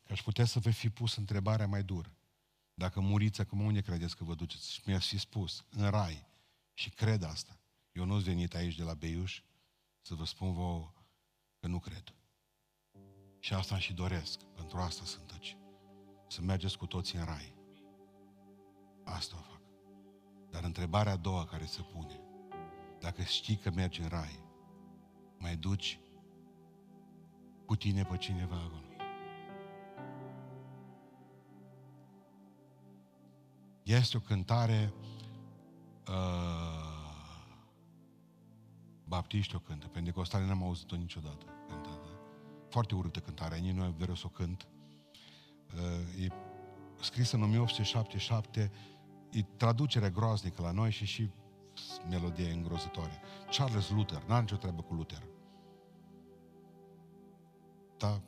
Că 0.05 0.13
aș 0.13 0.23
putea 0.23 0.45
să 0.45 0.59
vă 0.59 0.71
fi 0.71 0.91
pus 0.91 1.17
întrebarea 1.17 1.67
mai 1.67 1.83
dură. 1.83 2.17
Dacă 2.75 3.01
muriți 3.01 3.41
acum, 3.41 3.61
unde 3.61 3.81
credeți 3.81 4.17
că 4.17 4.25
vă 4.25 4.35
duceți? 4.35 4.73
Și 4.73 4.83
mi-ați 4.87 5.07
fi 5.07 5.19
spus, 5.19 5.65
în 5.71 5.91
rai. 5.91 6.27
Și 6.75 6.91
cred 6.91 7.23
asta. 7.23 7.59
Eu 7.93 8.05
nu-s 8.05 8.23
venit 8.23 8.55
aici 8.55 8.77
de 8.77 8.83
la 8.83 8.95
Beiuș 8.95 9.43
să 10.01 10.15
vă 10.15 10.25
spun 10.25 10.53
vouă 10.53 10.93
că 11.61 11.67
nu 11.67 11.79
cred. 11.79 12.15
Și 13.39 13.55
asta 13.55 13.79
și 13.79 13.93
doresc. 13.93 14.43
Pentru 14.43 14.79
asta 14.79 15.05
sunt 15.05 15.31
aici. 15.31 15.57
Să 16.29 16.41
mergeți 16.41 16.79
cu 16.79 16.87
toții 16.87 17.19
în 17.19 17.25
rai. 17.25 17.55
Asta 19.05 19.37
o 19.37 19.43
fac. 19.43 19.61
Dar 20.51 20.65
întrebarea 20.65 21.13
a 21.13 21.17
doua 21.17 21.45
care 21.45 21.65
se 21.65 21.83
pune, 21.83 22.21
dacă 23.01 23.23
știi 23.23 23.57
că 23.57 23.71
mergi 23.71 24.01
în 24.01 24.09
rai, 24.09 24.45
mai 25.39 25.57
duci 25.57 26.01
cu 27.67 27.77
tine 27.77 28.05
pe 28.05 28.17
cineva 28.17 28.57
acolo. 28.57 28.92
Este 33.83 34.17
o 34.17 34.21
cântare 34.21 34.93
uh, 36.09 36.93
baptiști 39.05 39.55
o 39.55 39.59
cântă, 39.59 39.87
pentecostale 39.87 40.47
n-am 40.47 40.63
auzit-o 40.63 40.97
niciodată 40.97 41.45
cântată. 41.69 42.09
Foarte 42.69 42.95
urâtă 42.95 43.21
cântare, 43.21 43.59
nici 43.59 43.75
nu 43.75 43.95
vreau 43.99 44.15
să 44.15 44.23
o 44.27 44.29
cânt. 44.29 44.67
Uh, 45.75 46.25
e 46.25 46.29
scrisă 47.01 47.37
în 47.37 47.43
1877, 47.43 48.73
e 49.31 49.43
traducere 49.43 50.11
groaznică 50.11 50.63
la 50.63 50.71
noi 50.71 50.91
și 50.91 51.05
și 51.05 51.31
melodie 52.09 52.51
îngrozătoare. 52.51 53.21
Charles 53.51 53.91
Luther, 53.91 54.23
n-are 54.23 54.41
nicio 54.41 54.57
treabă 54.57 54.83
cu 54.83 54.95
Luther. 54.95 55.23
Da, 57.97 58.21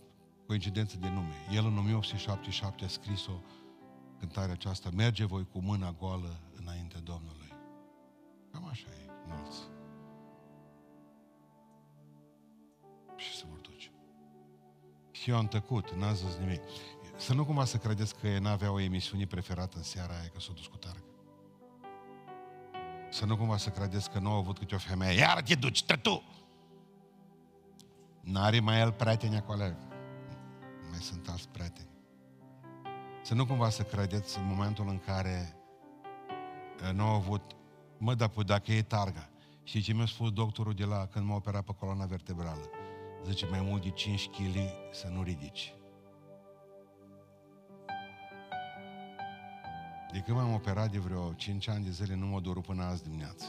coincidență 0.47 0.97
de 0.97 1.09
nume. 1.09 1.35
El 1.53 1.67
în 1.67 1.79
1877 1.79 2.85
a 2.85 2.89
scris-o 2.89 3.41
cântarea 4.25 4.53
aceasta, 4.53 4.91
merge 4.95 5.25
voi 5.25 5.47
cu 5.53 5.59
mâna 5.59 5.95
goală 5.99 6.41
înainte 6.61 6.99
Domnului. 6.99 7.53
Cam 8.53 8.67
așa 8.69 8.87
e, 8.89 9.11
mulți. 9.27 9.59
Și 13.17 13.37
se 13.37 13.45
vor 13.49 13.59
duce. 13.59 13.91
Și 15.11 15.31
eu 15.31 15.37
am 15.37 15.47
tăcut, 15.47 15.95
n-a 15.95 16.13
zis 16.13 16.37
nimic. 16.37 16.61
Să 17.17 17.35
nu 17.35 17.45
cumva 17.45 17.65
să 17.65 17.77
credeți 17.77 18.15
că 18.19 18.39
n-avea 18.39 18.73
o 18.73 18.81
emisiune 18.81 19.27
preferată 19.27 19.77
în 19.77 19.83
seara 19.83 20.15
aia, 20.15 20.29
că 20.29 20.41
s-a 20.41 20.53
dus 20.55 20.67
cu 20.67 20.77
targă. 20.77 21.05
Să 23.11 23.25
nu 23.25 23.37
cumva 23.37 23.57
să 23.57 23.71
credeți 23.71 24.11
că 24.11 24.19
nu 24.19 24.31
au 24.31 24.39
avut 24.39 24.59
câte 24.59 24.75
o 24.75 24.79
femeie. 24.79 25.19
Iar 25.19 25.43
te 25.43 25.55
duci, 25.55 25.85
tu! 26.03 26.23
N-are 28.21 28.61
mai 28.61 28.81
el 28.81 28.93
prieteni 28.93 29.37
acolo. 29.37 29.65
Mai 30.91 31.01
sunt 31.01 31.29
alți 31.29 31.49
prieteni. 31.49 31.94
Să 33.25 33.35
nu 33.35 33.47
cumva 33.47 33.71
să 33.71 33.83
credeți 33.83 34.39
în 34.39 34.47
momentul 34.47 34.89
în 34.89 34.99
care 34.99 35.57
uh, 36.83 36.93
nu 36.95 37.03
au 37.03 37.15
avut, 37.15 37.43
mă, 37.99 38.15
dar 38.15 38.31
dacă 38.47 38.73
e 38.73 38.83
targa, 38.83 39.29
și 39.63 39.83
ce 39.83 39.93
mi-a 39.93 40.07
spus 40.07 40.33
doctorul 40.33 40.73
de 40.73 40.85
la 40.85 41.07
când 41.07 41.27
m-a 41.27 41.35
operat 41.35 41.65
pe 41.65 41.73
coloana 41.79 42.05
vertebrală? 42.05 42.71
Zice, 43.27 43.47
mai 43.47 43.61
mult 43.61 43.83
de 43.83 43.91
5 43.91 44.29
kg 44.29 44.57
să 44.93 45.09
nu 45.09 45.23
ridici. 45.23 45.75
De 50.13 50.19
când 50.19 50.37
m-am 50.37 50.55
operat 50.55 50.91
de 50.91 50.99
vreo 50.99 51.33
5 51.33 51.69
ani 51.69 51.85
de 51.85 51.91
zile, 51.91 52.15
nu 52.15 52.27
mă 52.27 52.41
doru 52.41 52.61
până 52.61 52.83
azi 52.83 53.03
dimineață. 53.03 53.45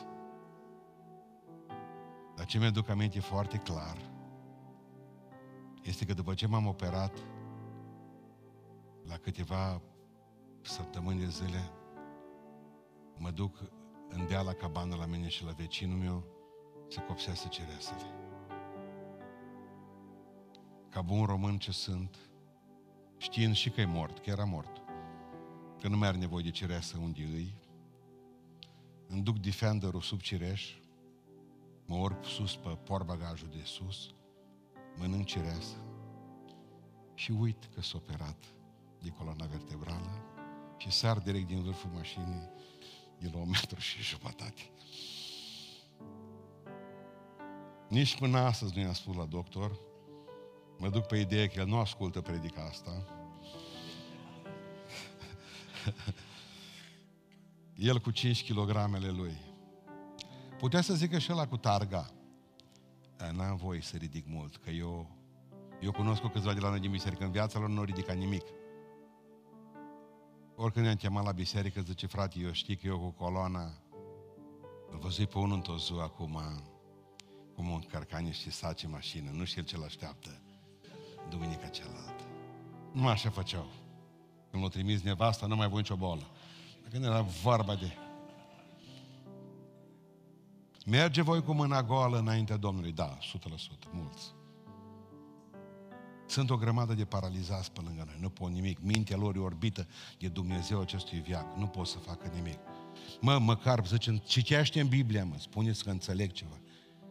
Dar 2.36 2.46
ce 2.46 2.58
mi-aduc 2.58 2.90
aminte 2.90 3.20
foarte 3.20 3.58
clar 3.58 3.98
este 5.82 6.06
că 6.06 6.14
după 6.14 6.34
ce 6.34 6.48
m-am 6.48 6.68
operat, 6.68 7.18
la 9.08 9.18
câteva 9.18 9.82
săptămâni 10.62 11.20
de 11.20 11.28
zile, 11.28 11.72
mă 13.18 13.32
duc 13.32 13.58
în 14.10 14.28
dea 14.28 14.42
la 14.42 14.54
cabană 14.54 14.96
la 14.96 15.06
mine 15.06 15.28
și 15.28 15.44
la 15.44 15.52
vecinul 15.52 15.98
meu 15.98 16.24
să 16.88 17.00
copsească 17.00 17.48
cereasele. 17.48 18.14
Ca 20.90 21.02
bun 21.02 21.26
român 21.26 21.58
ce 21.58 21.72
sunt, 21.72 22.18
știind 23.18 23.56
și 23.56 23.70
că 23.70 23.82
e 23.82 23.86
mort, 23.86 24.20
că 24.20 24.30
era 24.30 24.44
mort, 24.44 24.82
că 25.82 25.88
nu 25.88 25.98
mai 25.98 26.08
are 26.08 26.18
nevoie 26.18 26.44
de 26.44 26.52
cireasă 26.52 26.98
unde 27.02 27.22
îi, 27.22 27.56
îmi 29.08 29.22
duc 29.22 29.38
defenderul 29.38 30.02
sub 30.02 30.20
cireș, 30.20 30.76
mă 31.86 31.96
urc 31.96 32.26
sus 32.26 32.56
pe 32.56 32.70
porbagajul 32.84 33.50
de 33.50 33.62
sus, 33.64 34.14
mănânc 34.98 35.26
cireasă 35.26 35.76
și 37.14 37.32
uit 37.32 37.70
că 37.74 37.82
s-a 37.82 37.98
operat 37.98 38.56
de 39.02 39.10
coloana 39.10 39.46
vertebrală 39.46 40.24
și 40.78 40.92
sar 40.92 41.20
direct 41.20 41.48
din 41.48 41.64
vârful 41.64 41.90
mașinii 41.94 42.50
de 43.20 43.30
la 43.34 43.38
un 43.38 43.50
metru 43.50 43.80
și 43.80 44.02
jumătate. 44.02 44.70
Nici 47.90 48.18
până 48.18 48.38
astăzi 48.38 48.76
nu 48.76 48.82
i-am 48.82 48.94
spus 48.94 49.16
la 49.16 49.26
doctor. 49.26 49.80
Mă 50.78 50.90
duc 50.90 51.06
pe 51.06 51.18
ideea 51.18 51.48
că 51.48 51.60
el 51.60 51.68
nu 51.68 51.78
ascultă 51.78 52.22
predica 52.22 52.62
asta. 52.62 53.06
el 57.90 58.00
cu 58.00 58.12
5 58.12 58.52
kg 58.52 58.72
lui. 59.18 59.38
Putea 60.58 60.82
să 60.82 60.94
zică 60.94 61.18
și 61.18 61.32
ăla 61.32 61.48
cu 61.48 61.58
targa. 61.58 62.10
N-am 63.32 63.56
voie 63.56 63.82
să 63.82 63.98
ridic 63.98 64.26
mult, 64.28 64.56
că 64.56 64.70
eu, 64.70 65.10
eu 65.82 65.92
cunosc 65.92 66.24
o 66.24 66.30
câțiva 66.30 66.54
de 66.54 66.60
la 66.60 66.70
noi 66.70 66.80
din 66.80 66.92
biserică. 66.92 67.24
În 67.24 67.32
viața 67.32 67.60
lor 67.60 67.70
nu 67.70 67.84
ridica 67.84 68.14
nimic. 68.14 68.44
Oricând 70.56 70.86
ne-am 70.86 70.98
chemat 70.98 71.24
la 71.24 71.32
biserică, 71.32 71.82
zice, 71.82 72.08
frate, 72.08 72.40
eu 72.40 72.52
știi 72.52 72.76
că 72.76 72.88
eu 72.88 73.00
cu 73.00 73.10
coloana, 73.10 73.74
îl 74.92 74.98
văzui 74.98 75.28
pe 75.28 75.38
unul 75.38 75.56
într-o 75.56 75.78
zi 75.78 75.94
acum, 76.02 76.40
cum 77.56 77.72
o 77.72 77.74
încărca 77.74 78.18
niște 78.18 78.50
saci 78.50 78.86
mașină, 78.86 79.30
nu 79.32 79.46
știu 79.46 79.62
ce-l 79.62 79.84
așteaptă 79.84 80.42
duminica 81.30 81.68
cealaltă. 81.68 82.24
Nu 82.92 83.08
așa 83.08 83.30
făceau. 83.30 83.66
Când 84.52 84.64
l-a 84.64 84.70
trimis 84.70 85.02
nevasta, 85.02 85.46
nu 85.46 85.56
mai 85.56 85.68
voi 85.68 85.78
nicio 85.78 85.96
boală. 85.96 86.22
Când 86.90 87.04
era 87.04 87.22
vorba 87.22 87.76
de... 87.76 87.92
Merge 90.86 91.22
voi 91.22 91.44
cu 91.44 91.54
mâna 91.54 91.84
goală 91.84 92.18
înaintea 92.18 92.58
Domnului. 92.58 92.92
Da, 92.92 93.18
100%, 93.18 93.22
mulți. 93.92 94.34
Sunt 96.28 96.50
o 96.50 96.58
grămadă 96.58 96.94
de 96.94 97.06
paralizați 97.06 97.72
pe 97.72 97.82
lângă 97.84 98.04
noi. 98.06 98.16
Nu 98.20 98.30
pot 98.30 98.52
nimic. 98.52 98.80
Mintea 98.82 99.18
lor 99.18 99.36
e 99.36 99.40
orbită 99.40 99.88
de 100.20 100.28
Dumnezeu 100.28 100.82
acestui 100.82 101.20
viac. 101.20 101.58
Nu 101.58 101.66
pot 101.66 101.88
să 101.88 101.98
facă 101.98 102.32
nimic. 102.34 102.60
Mă, 103.22 103.40
măcar, 103.40 103.86
zicem, 103.86 104.18
citește 104.18 104.80
în 104.80 104.88
Biblia, 104.88 105.26
mă, 105.26 105.36
spuneți 105.38 105.84
că 105.84 105.90
înțeleg 105.90 106.32
ceva. 106.32 106.60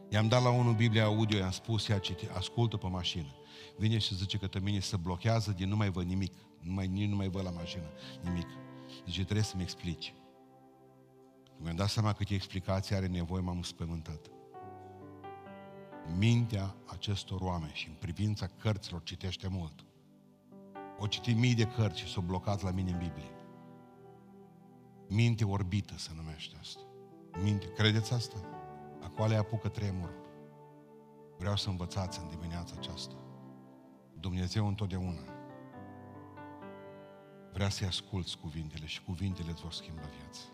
I-am 0.09 0.29
dat 0.29 0.43
la 0.43 0.51
unul 0.51 0.75
Biblia 0.75 1.05
audio, 1.05 1.39
i-am 1.39 1.51
spus, 1.51 1.87
ia 1.87 1.99
citi, 1.99 2.29
ascultă 2.37 2.77
pe 2.77 2.87
mașină. 2.87 3.35
Vine 3.79 3.99
și 3.99 4.15
zice 4.15 4.39
că 4.39 4.59
mine 4.62 4.79
se 4.79 4.97
blochează 4.97 5.55
de 5.59 5.65
nu 5.65 5.77
mai 5.77 5.91
văd 5.91 6.07
nimic. 6.07 6.33
Nu 6.61 6.73
mai, 6.73 6.87
nici 6.87 7.09
nu 7.09 7.17
mai 7.17 7.29
văd 7.29 7.45
la 7.45 7.51
mașină 7.51 7.91
nimic. 8.23 8.47
Zice, 9.07 9.23
trebuie 9.23 9.45
să-mi 9.45 9.62
explici. 9.62 10.15
Când 11.45 11.65
mi-am 11.65 11.77
dat 11.77 11.89
seama 11.89 12.12
câte 12.12 12.35
explicații 12.35 12.95
are 12.95 13.07
nevoie, 13.07 13.43
m-am 13.43 13.62
spământat 13.62 14.34
mintea 16.19 16.75
acestor 16.87 17.41
oameni 17.41 17.73
și 17.73 17.89
în 17.89 17.95
privința 17.95 18.47
cărților 18.47 19.03
citește 19.03 19.49
mult. 19.49 19.85
O 20.99 21.07
citi 21.07 21.33
mii 21.33 21.55
de 21.55 21.65
cărți 21.65 21.99
și 21.99 22.07
s-o 22.07 22.21
blocat 22.21 22.63
la 22.63 22.71
mine 22.71 22.91
în 22.91 22.99
Biblie. 22.99 23.31
Minte 25.09 25.45
orbită 25.45 25.95
se 25.97 26.11
numește 26.15 26.57
asta. 26.61 26.81
Minte, 27.43 27.73
credeți 27.73 28.13
asta? 28.13 28.37
Acolo 29.03 29.37
apucă 29.37 29.69
tremur. 29.69 30.15
Vreau 31.39 31.57
să 31.57 31.69
învățați 31.69 32.21
în 32.21 32.29
dimineața 32.29 32.75
aceasta. 32.77 33.15
Dumnezeu 34.21 34.67
întotdeauna 34.67 35.35
vrea 37.53 37.69
să-i 37.69 37.87
asculți 37.87 38.39
cuvintele 38.39 38.87
și 38.87 39.03
cuvintele 39.03 39.51
îți 39.51 39.63
vor 39.63 39.73
schimba 39.73 40.09
viața. 40.19 40.54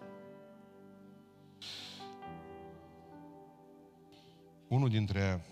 Unul 4.71 4.89
dintre 4.89 5.45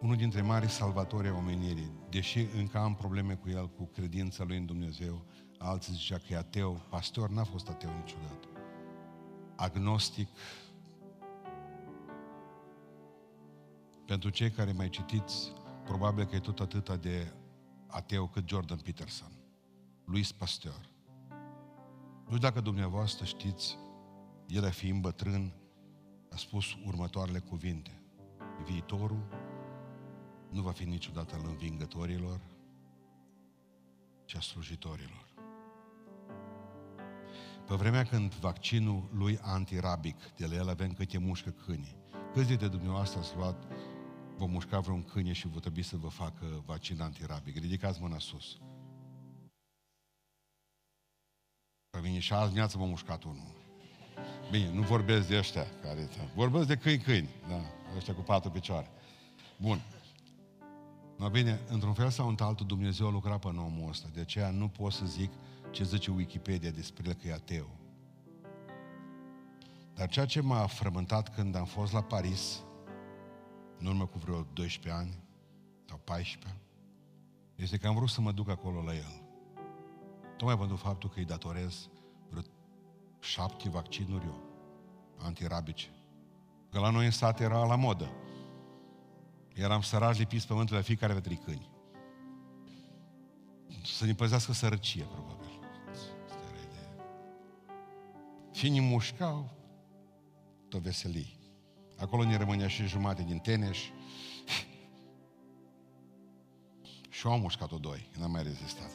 unul 0.00 0.16
dintre 0.16 0.42
mari 0.42 0.68
salvatori 0.68 1.26
ai 1.26 1.34
omenirii, 1.34 1.92
deși 2.08 2.38
încă 2.56 2.78
am 2.78 2.94
probleme 2.94 3.34
cu 3.34 3.48
el, 3.48 3.68
cu 3.68 3.84
credința 3.84 4.44
lui 4.44 4.56
în 4.56 4.66
Dumnezeu, 4.66 5.24
alții 5.58 5.92
zicea 5.92 6.16
că 6.16 6.24
e 6.28 6.36
ateu, 6.36 6.80
pastor 6.88 7.30
n-a 7.30 7.44
fost 7.44 7.68
ateu 7.68 7.90
niciodată. 7.96 8.48
Agnostic, 9.56 10.28
pentru 14.06 14.30
cei 14.30 14.50
care 14.50 14.72
mai 14.72 14.88
citiți, 14.88 15.52
probabil 15.84 16.24
că 16.24 16.36
e 16.36 16.40
tot 16.40 16.60
atâta 16.60 16.96
de 16.96 17.32
ateu 17.86 18.26
cât 18.26 18.48
Jordan 18.48 18.78
Peterson, 18.78 19.32
Luis 20.04 20.32
Pasteur. 20.32 20.90
Nu 22.20 22.36
știu 22.36 22.38
dacă 22.38 22.60
dumneavoastră 22.60 23.24
știți, 23.24 23.76
el 24.46 24.70
fiind 24.70 25.00
bătrân, 25.00 25.59
a 26.30 26.36
spus 26.36 26.64
următoarele 26.86 27.38
cuvinte. 27.38 28.02
Viitorul 28.64 29.28
nu 30.50 30.62
va 30.62 30.72
fi 30.72 30.84
niciodată 30.84 31.34
al 31.34 31.44
învingătorilor, 31.44 32.40
ci 34.24 34.34
a 34.34 34.40
slujitorilor. 34.40 35.28
Pe 37.66 37.74
vremea 37.74 38.04
când 38.04 38.34
vaccinul 38.34 39.08
lui 39.12 39.38
antirabic, 39.42 40.16
de 40.36 40.46
la 40.46 40.54
el 40.54 40.68
avem 40.68 40.92
câte 40.92 41.18
mușcă 41.18 41.50
câini, 41.50 41.96
câți 42.32 42.46
dintre 42.46 42.68
dumneavoastră 42.68 43.18
ați 43.18 43.36
luat, 43.36 43.66
vă 44.36 44.46
mușca 44.46 44.80
vreun 44.80 45.02
câine 45.02 45.32
și 45.32 45.48
vă 45.48 45.60
trebuie 45.60 45.84
să 45.84 45.96
vă 45.96 46.08
facă 46.08 46.62
vaccin 46.66 47.00
antirabic? 47.00 47.56
Ridicați 47.56 48.00
mâna 48.00 48.18
sus. 48.18 48.58
Pe 51.90 52.00
mine 52.02 52.18
și 52.18 52.32
azi 52.32 52.46
dimineață 52.46 52.78
m-a 52.78 52.86
mușcat 52.86 53.22
unul. 53.22 53.59
Bine, 54.50 54.70
nu 54.72 54.82
vorbesc 54.82 55.28
de 55.28 55.36
ăștia 55.36 55.66
care... 55.82 56.08
Vorbesc 56.34 56.66
de 56.66 56.76
câini-câini, 56.76 57.28
da, 57.48 57.60
ăștia 57.96 58.14
cu 58.14 58.20
patru 58.20 58.50
picioare. 58.50 58.90
Bun. 59.56 59.80
No, 61.16 61.28
bine, 61.28 61.60
într-un 61.68 61.92
fel 61.92 62.10
sau 62.10 62.28
într-altul 62.28 62.66
Dumnezeu 62.66 63.06
a 63.06 63.10
lucrat 63.10 63.38
pe 63.38 63.46
omul 63.46 63.88
ăsta. 63.88 64.08
De 64.14 64.20
aceea 64.20 64.50
nu 64.50 64.68
pot 64.68 64.92
să 64.92 65.04
zic 65.04 65.30
ce 65.70 65.84
zice 65.84 66.10
Wikipedia 66.10 66.70
despre 66.70 67.08
el 67.08 67.12
că 67.12 67.28
e 67.28 67.32
ateu. 67.32 67.68
Dar 69.94 70.08
ceea 70.08 70.26
ce 70.26 70.40
m-a 70.40 70.66
frământat 70.66 71.34
când 71.34 71.54
am 71.54 71.64
fost 71.64 71.92
la 71.92 72.02
Paris, 72.02 72.62
în 73.78 73.86
urmă 73.86 74.06
cu 74.06 74.18
vreo 74.18 74.46
12 74.52 75.02
ani 75.02 75.18
sau 75.88 76.00
14, 76.04 76.60
este 77.54 77.76
că 77.76 77.86
am 77.86 77.94
vrut 77.94 78.08
să 78.08 78.20
mă 78.20 78.32
duc 78.32 78.48
acolo 78.48 78.82
la 78.82 78.94
el. 78.94 79.22
Tocmai 80.36 80.58
pentru 80.58 80.76
faptul 80.76 81.10
că 81.10 81.18
îi 81.18 81.24
datorez 81.24 81.88
vreo 81.88 81.99
șapte 83.20 83.68
vaccinuri 83.68 84.24
eu, 84.24 84.42
antirabice. 85.18 85.88
Că 86.70 86.78
la 86.78 86.90
noi 86.90 87.04
în 87.04 87.10
sat 87.10 87.40
era 87.40 87.64
la 87.64 87.76
modă. 87.76 88.10
Eram 89.54 89.80
sărași 89.80 90.18
lipiți 90.18 90.46
pământul 90.46 90.76
la 90.76 90.82
fiecare 90.82 91.20
trei 91.20 91.40
câini. 91.44 91.70
Să 93.84 94.04
ne 94.04 94.14
păzească 94.14 94.52
sărăcie, 94.52 95.02
probabil. 95.02 95.38
Și 98.52 98.68
ne 98.68 98.80
mușcau 98.80 99.50
tot 100.68 100.80
veselii. 100.80 101.38
Acolo 101.98 102.24
ne 102.24 102.36
rămânea 102.36 102.68
și 102.68 102.86
jumate 102.86 103.22
din 103.22 103.38
teneș. 103.38 103.78
și 107.08 107.26
au 107.26 107.38
mușcat-o 107.38 107.78
doi, 107.78 108.10
n-am 108.18 108.30
mai 108.30 108.42
rezistat. 108.42 108.90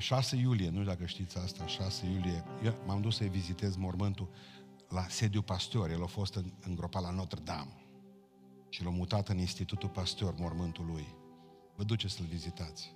6 0.00 0.36
iulie, 0.36 0.68
nu 0.68 0.76
știu 0.76 0.88
dacă 0.88 1.06
știți 1.06 1.38
asta, 1.38 1.62
în 1.62 1.68
6 1.68 2.06
iulie, 2.06 2.44
eu 2.64 2.74
m-am 2.86 3.00
dus 3.00 3.16
să-i 3.16 3.28
vizitez 3.28 3.76
mormântul 3.76 4.28
la 4.88 5.06
sediu 5.08 5.42
pastor. 5.42 5.90
El 5.90 6.02
a 6.02 6.06
fost 6.06 6.44
îngropat 6.60 7.02
la 7.02 7.10
Notre-Dame. 7.10 7.82
Și 8.68 8.84
l-a 8.84 8.90
mutat 8.90 9.28
în 9.28 9.38
Institutul 9.38 9.88
Pastor, 9.88 10.34
mormântul 10.38 10.86
lui. 10.86 11.06
Vă 11.76 11.84
duceți 11.84 12.14
să-l 12.14 12.26
vizitați. 12.26 12.94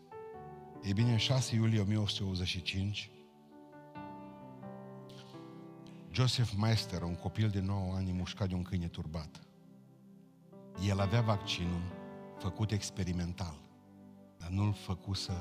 Ei 0.82 0.92
bine, 0.92 1.10
în 1.10 1.18
6 1.18 1.54
iulie 1.54 1.80
1885, 1.80 3.10
Joseph 6.10 6.50
Meister, 6.56 7.02
un 7.02 7.14
copil 7.14 7.48
de 7.48 7.60
9 7.60 7.94
ani, 7.94 8.12
mușcat 8.12 8.48
de 8.48 8.54
un 8.54 8.62
câine 8.62 8.86
turbat. 8.86 9.46
El 10.88 11.00
avea 11.00 11.20
vaccinul 11.20 11.82
făcut 12.38 12.70
experimental, 12.70 13.56
dar 14.38 14.48
nu-l 14.48 14.72
făcuse, 14.72 15.32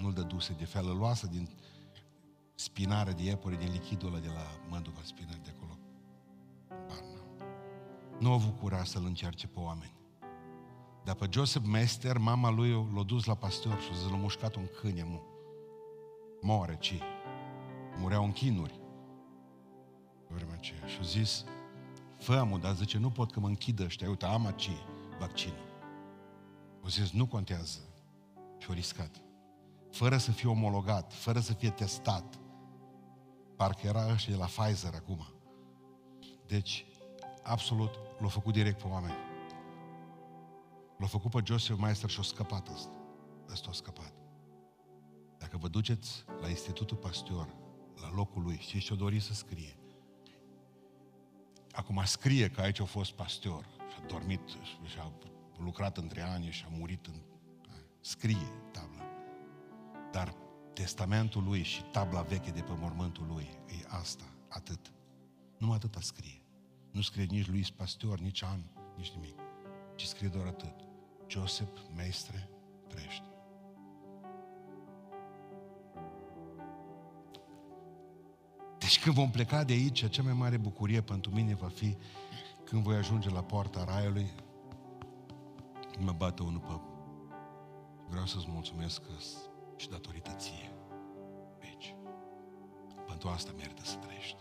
nu-l 0.00 0.12
dăduse 0.12 0.52
de 0.52 0.64
fel, 0.64 0.88
îl 0.88 0.96
luase 0.96 1.26
din 1.26 1.48
spinare 2.54 3.12
de 3.12 3.22
iepure, 3.22 3.56
din 3.56 3.70
lichidul 3.72 4.08
ăla 4.08 4.18
de 4.18 4.28
la 4.28 4.60
măduva 4.68 5.00
spinare 5.02 5.40
de 5.42 5.52
acolo. 5.56 5.78
Barna. 6.68 7.46
Nu 8.18 8.30
a 8.30 8.34
avut 8.34 8.58
curaj 8.58 8.86
să-l 8.86 9.04
încerce 9.04 9.46
pe 9.46 9.58
oameni. 9.58 9.98
Dar 11.04 11.14
pe 11.14 11.26
Joseph 11.30 11.66
Mester, 11.66 12.18
mama 12.18 12.50
lui 12.50 12.70
l-a 12.94 13.02
dus 13.02 13.24
la 13.24 13.34
pastor 13.34 13.80
și 13.80 13.90
a 14.12 14.16
mușcat 14.16 14.54
un 14.54 14.66
câine, 14.80 15.02
mu. 15.04 15.22
Moare, 16.40 16.76
ce? 16.80 17.00
Mureau 17.98 18.24
în 18.24 18.32
chinuri. 18.32 18.80
Pe 20.28 20.34
vremea 20.34 20.54
aceea. 20.54 20.86
Și 20.86 20.98
a 21.00 21.02
zis, 21.02 21.44
fă 22.18 22.58
dar 22.60 22.74
zice, 22.74 22.98
nu 22.98 23.10
pot 23.10 23.32
că 23.32 23.40
mă 23.40 23.46
închidă 23.46 23.84
ăștia, 23.84 24.08
uite, 24.08 24.26
am 24.26 24.46
aici 24.46 24.70
vaccinul. 25.18 25.68
A 26.84 26.88
zis, 26.88 27.10
nu 27.10 27.26
contează. 27.26 27.78
Și 28.58 28.66
a 28.70 28.74
riscat. 28.74 29.22
Fără 29.90 30.16
să 30.16 30.30
fie 30.30 30.48
omologat, 30.48 31.12
fără 31.12 31.40
să 31.40 31.52
fie 31.52 31.70
testat. 31.70 32.38
Parcă 33.56 33.86
era 33.86 34.12
ăștia 34.12 34.32
de 34.32 34.38
la 34.38 34.46
Pfizer 34.46 34.94
acum. 34.94 35.26
Deci, 36.46 36.86
absolut, 37.42 37.90
l-a 38.18 38.28
făcut 38.28 38.52
direct 38.52 38.82
pe 38.82 38.88
oameni. 38.88 39.16
L-a 40.98 41.06
făcut 41.06 41.30
pe 41.30 41.40
Joseph 41.44 41.80
Meister 41.80 42.10
și 42.10 42.18
a 42.18 42.22
scăpat 42.22 42.68
ăsta. 42.68 42.92
Ăsta 43.50 43.68
a 43.70 43.72
scăpat. 43.72 44.12
Dacă 45.38 45.56
vă 45.56 45.68
duceți 45.68 46.24
la 46.40 46.48
Institutul 46.48 46.96
Pastor, 46.96 47.54
la 48.00 48.10
locul 48.14 48.42
lui, 48.42 48.56
știți 48.60 48.84
ce-o 48.84 48.96
dori 48.96 49.20
să 49.20 49.34
scrie? 49.34 49.78
Acum 51.72 52.02
scrie 52.04 52.50
că 52.50 52.60
aici 52.60 52.80
a 52.80 52.84
fost 52.84 53.12
pastor 53.12 53.64
și 53.64 53.96
a 54.02 54.06
dormit 54.06 54.48
și 54.84 54.98
a 54.98 55.12
lucrat 55.58 55.96
între 55.96 56.20
ani 56.22 56.50
și 56.50 56.64
a 56.64 56.68
murit 56.78 57.06
în... 57.06 57.14
Scrie 58.00 58.52
tabla. 58.72 58.89
Dar 60.10 60.34
testamentul 60.72 61.42
lui 61.42 61.62
și 61.62 61.82
tabla 61.82 62.20
veche 62.20 62.50
de 62.50 62.60
pe 62.60 62.72
mormântul 62.78 63.26
lui 63.26 63.48
e 63.66 63.86
asta, 63.88 64.24
atât. 64.48 64.92
Numai 65.58 65.76
atâta 65.76 66.00
scrie. 66.00 66.42
Nu 66.90 67.00
scrie 67.00 67.24
nici 67.24 67.48
lui 67.48 67.66
pastor, 67.76 68.18
nici 68.18 68.42
an, 68.42 68.60
nici 68.96 69.10
nimic. 69.10 69.34
Ci 69.94 70.06
scrie 70.06 70.28
doar 70.28 70.46
atât. 70.46 70.74
Joseph 71.26 71.80
Mestre 71.96 72.48
trăiește. 72.86 73.24
Deci 78.78 79.02
când 79.02 79.14
vom 79.14 79.30
pleca 79.30 79.64
de 79.64 79.72
aici, 79.72 80.10
cea 80.10 80.22
mai 80.22 80.32
mare 80.32 80.56
bucurie 80.56 81.00
pentru 81.00 81.34
mine 81.34 81.54
va 81.54 81.68
fi 81.68 81.96
când 82.64 82.82
voi 82.82 82.96
ajunge 82.96 83.30
la 83.30 83.42
poarta 83.42 83.84
raiului, 83.84 84.30
mă 85.98 86.12
bate 86.12 86.42
unul 86.42 86.60
pe... 86.60 86.80
Vreau 88.08 88.26
să-ți 88.26 88.46
mulțumesc 88.48 89.02
că 89.02 89.12
și 89.80 89.88
datorită 89.88 90.30
ție 90.30 90.72
aici. 91.62 91.94
Pentru 93.06 93.28
asta 93.28 93.52
merită 93.56 93.84
să 93.84 93.96
trăiești. 93.96 94.36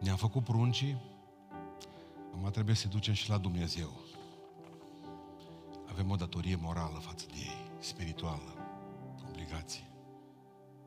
Ne-am 0.00 0.16
făcut 0.16 0.44
pruncii, 0.44 1.00
acum 2.26 2.50
trebuie 2.50 2.74
să 2.74 2.88
ducem 2.88 3.14
și 3.14 3.28
la 3.28 3.38
Dumnezeu 3.38 3.90
avem 5.98 6.10
o 6.10 6.16
datorie 6.16 6.56
morală 6.56 6.98
față 6.98 7.26
de 7.26 7.38
ei, 7.38 7.70
spirituală, 7.78 8.56
obligație, 9.28 9.90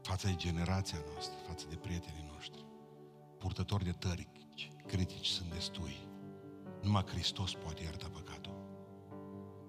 față 0.02 0.28
de 0.28 0.36
generația 0.36 0.98
noastră, 1.12 1.38
față 1.48 1.66
de 1.70 1.76
prietenii 1.76 2.30
noștri, 2.34 2.66
purtători 3.38 3.84
de 3.84 3.92
tări, 3.92 4.28
critici 4.88 5.28
sunt 5.28 5.50
destui. 5.54 5.96
Numai 6.82 7.04
Hristos 7.06 7.54
poate 7.54 7.84
ierta 7.84 8.08
păcatul. 8.08 8.56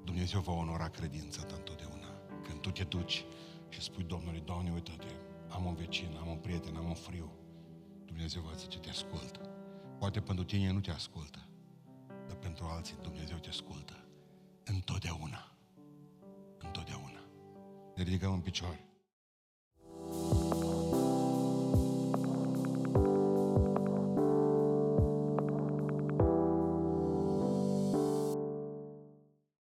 Dumnezeu 0.04 0.40
va 0.40 0.52
onora 0.52 0.88
credința 0.88 1.42
ta 1.42 1.54
întotdeauna. 1.54 1.91
Când 2.42 2.60
tu 2.60 2.70
te 2.70 2.84
duci 2.84 3.24
și 3.68 3.80
spui 3.80 4.04
Domnului, 4.04 4.42
Doamne, 4.44 4.72
uite-te, 4.72 5.14
am 5.48 5.64
un 5.64 5.74
vecin, 5.74 6.16
am 6.20 6.28
un 6.28 6.36
prieten, 6.36 6.76
am 6.76 6.84
un 6.84 6.94
friu, 6.94 7.32
Dumnezeu 8.04 8.42
va 8.42 8.54
zice, 8.54 8.78
te 8.78 8.88
ascultă. 8.88 9.40
Poate 9.98 10.20
pentru 10.20 10.44
tine 10.44 10.72
nu 10.72 10.80
te 10.80 10.90
ascultă, 10.90 11.48
dar 12.26 12.36
pentru 12.36 12.64
alții 12.64 12.96
Dumnezeu 13.02 13.36
te 13.36 13.48
ascultă. 13.48 14.04
Întotdeauna. 14.64 15.52
Întotdeauna. 16.58 17.20
Ne 17.96 18.02
ridicăm 18.02 18.32
în 18.32 18.40
picioare. 18.40 18.91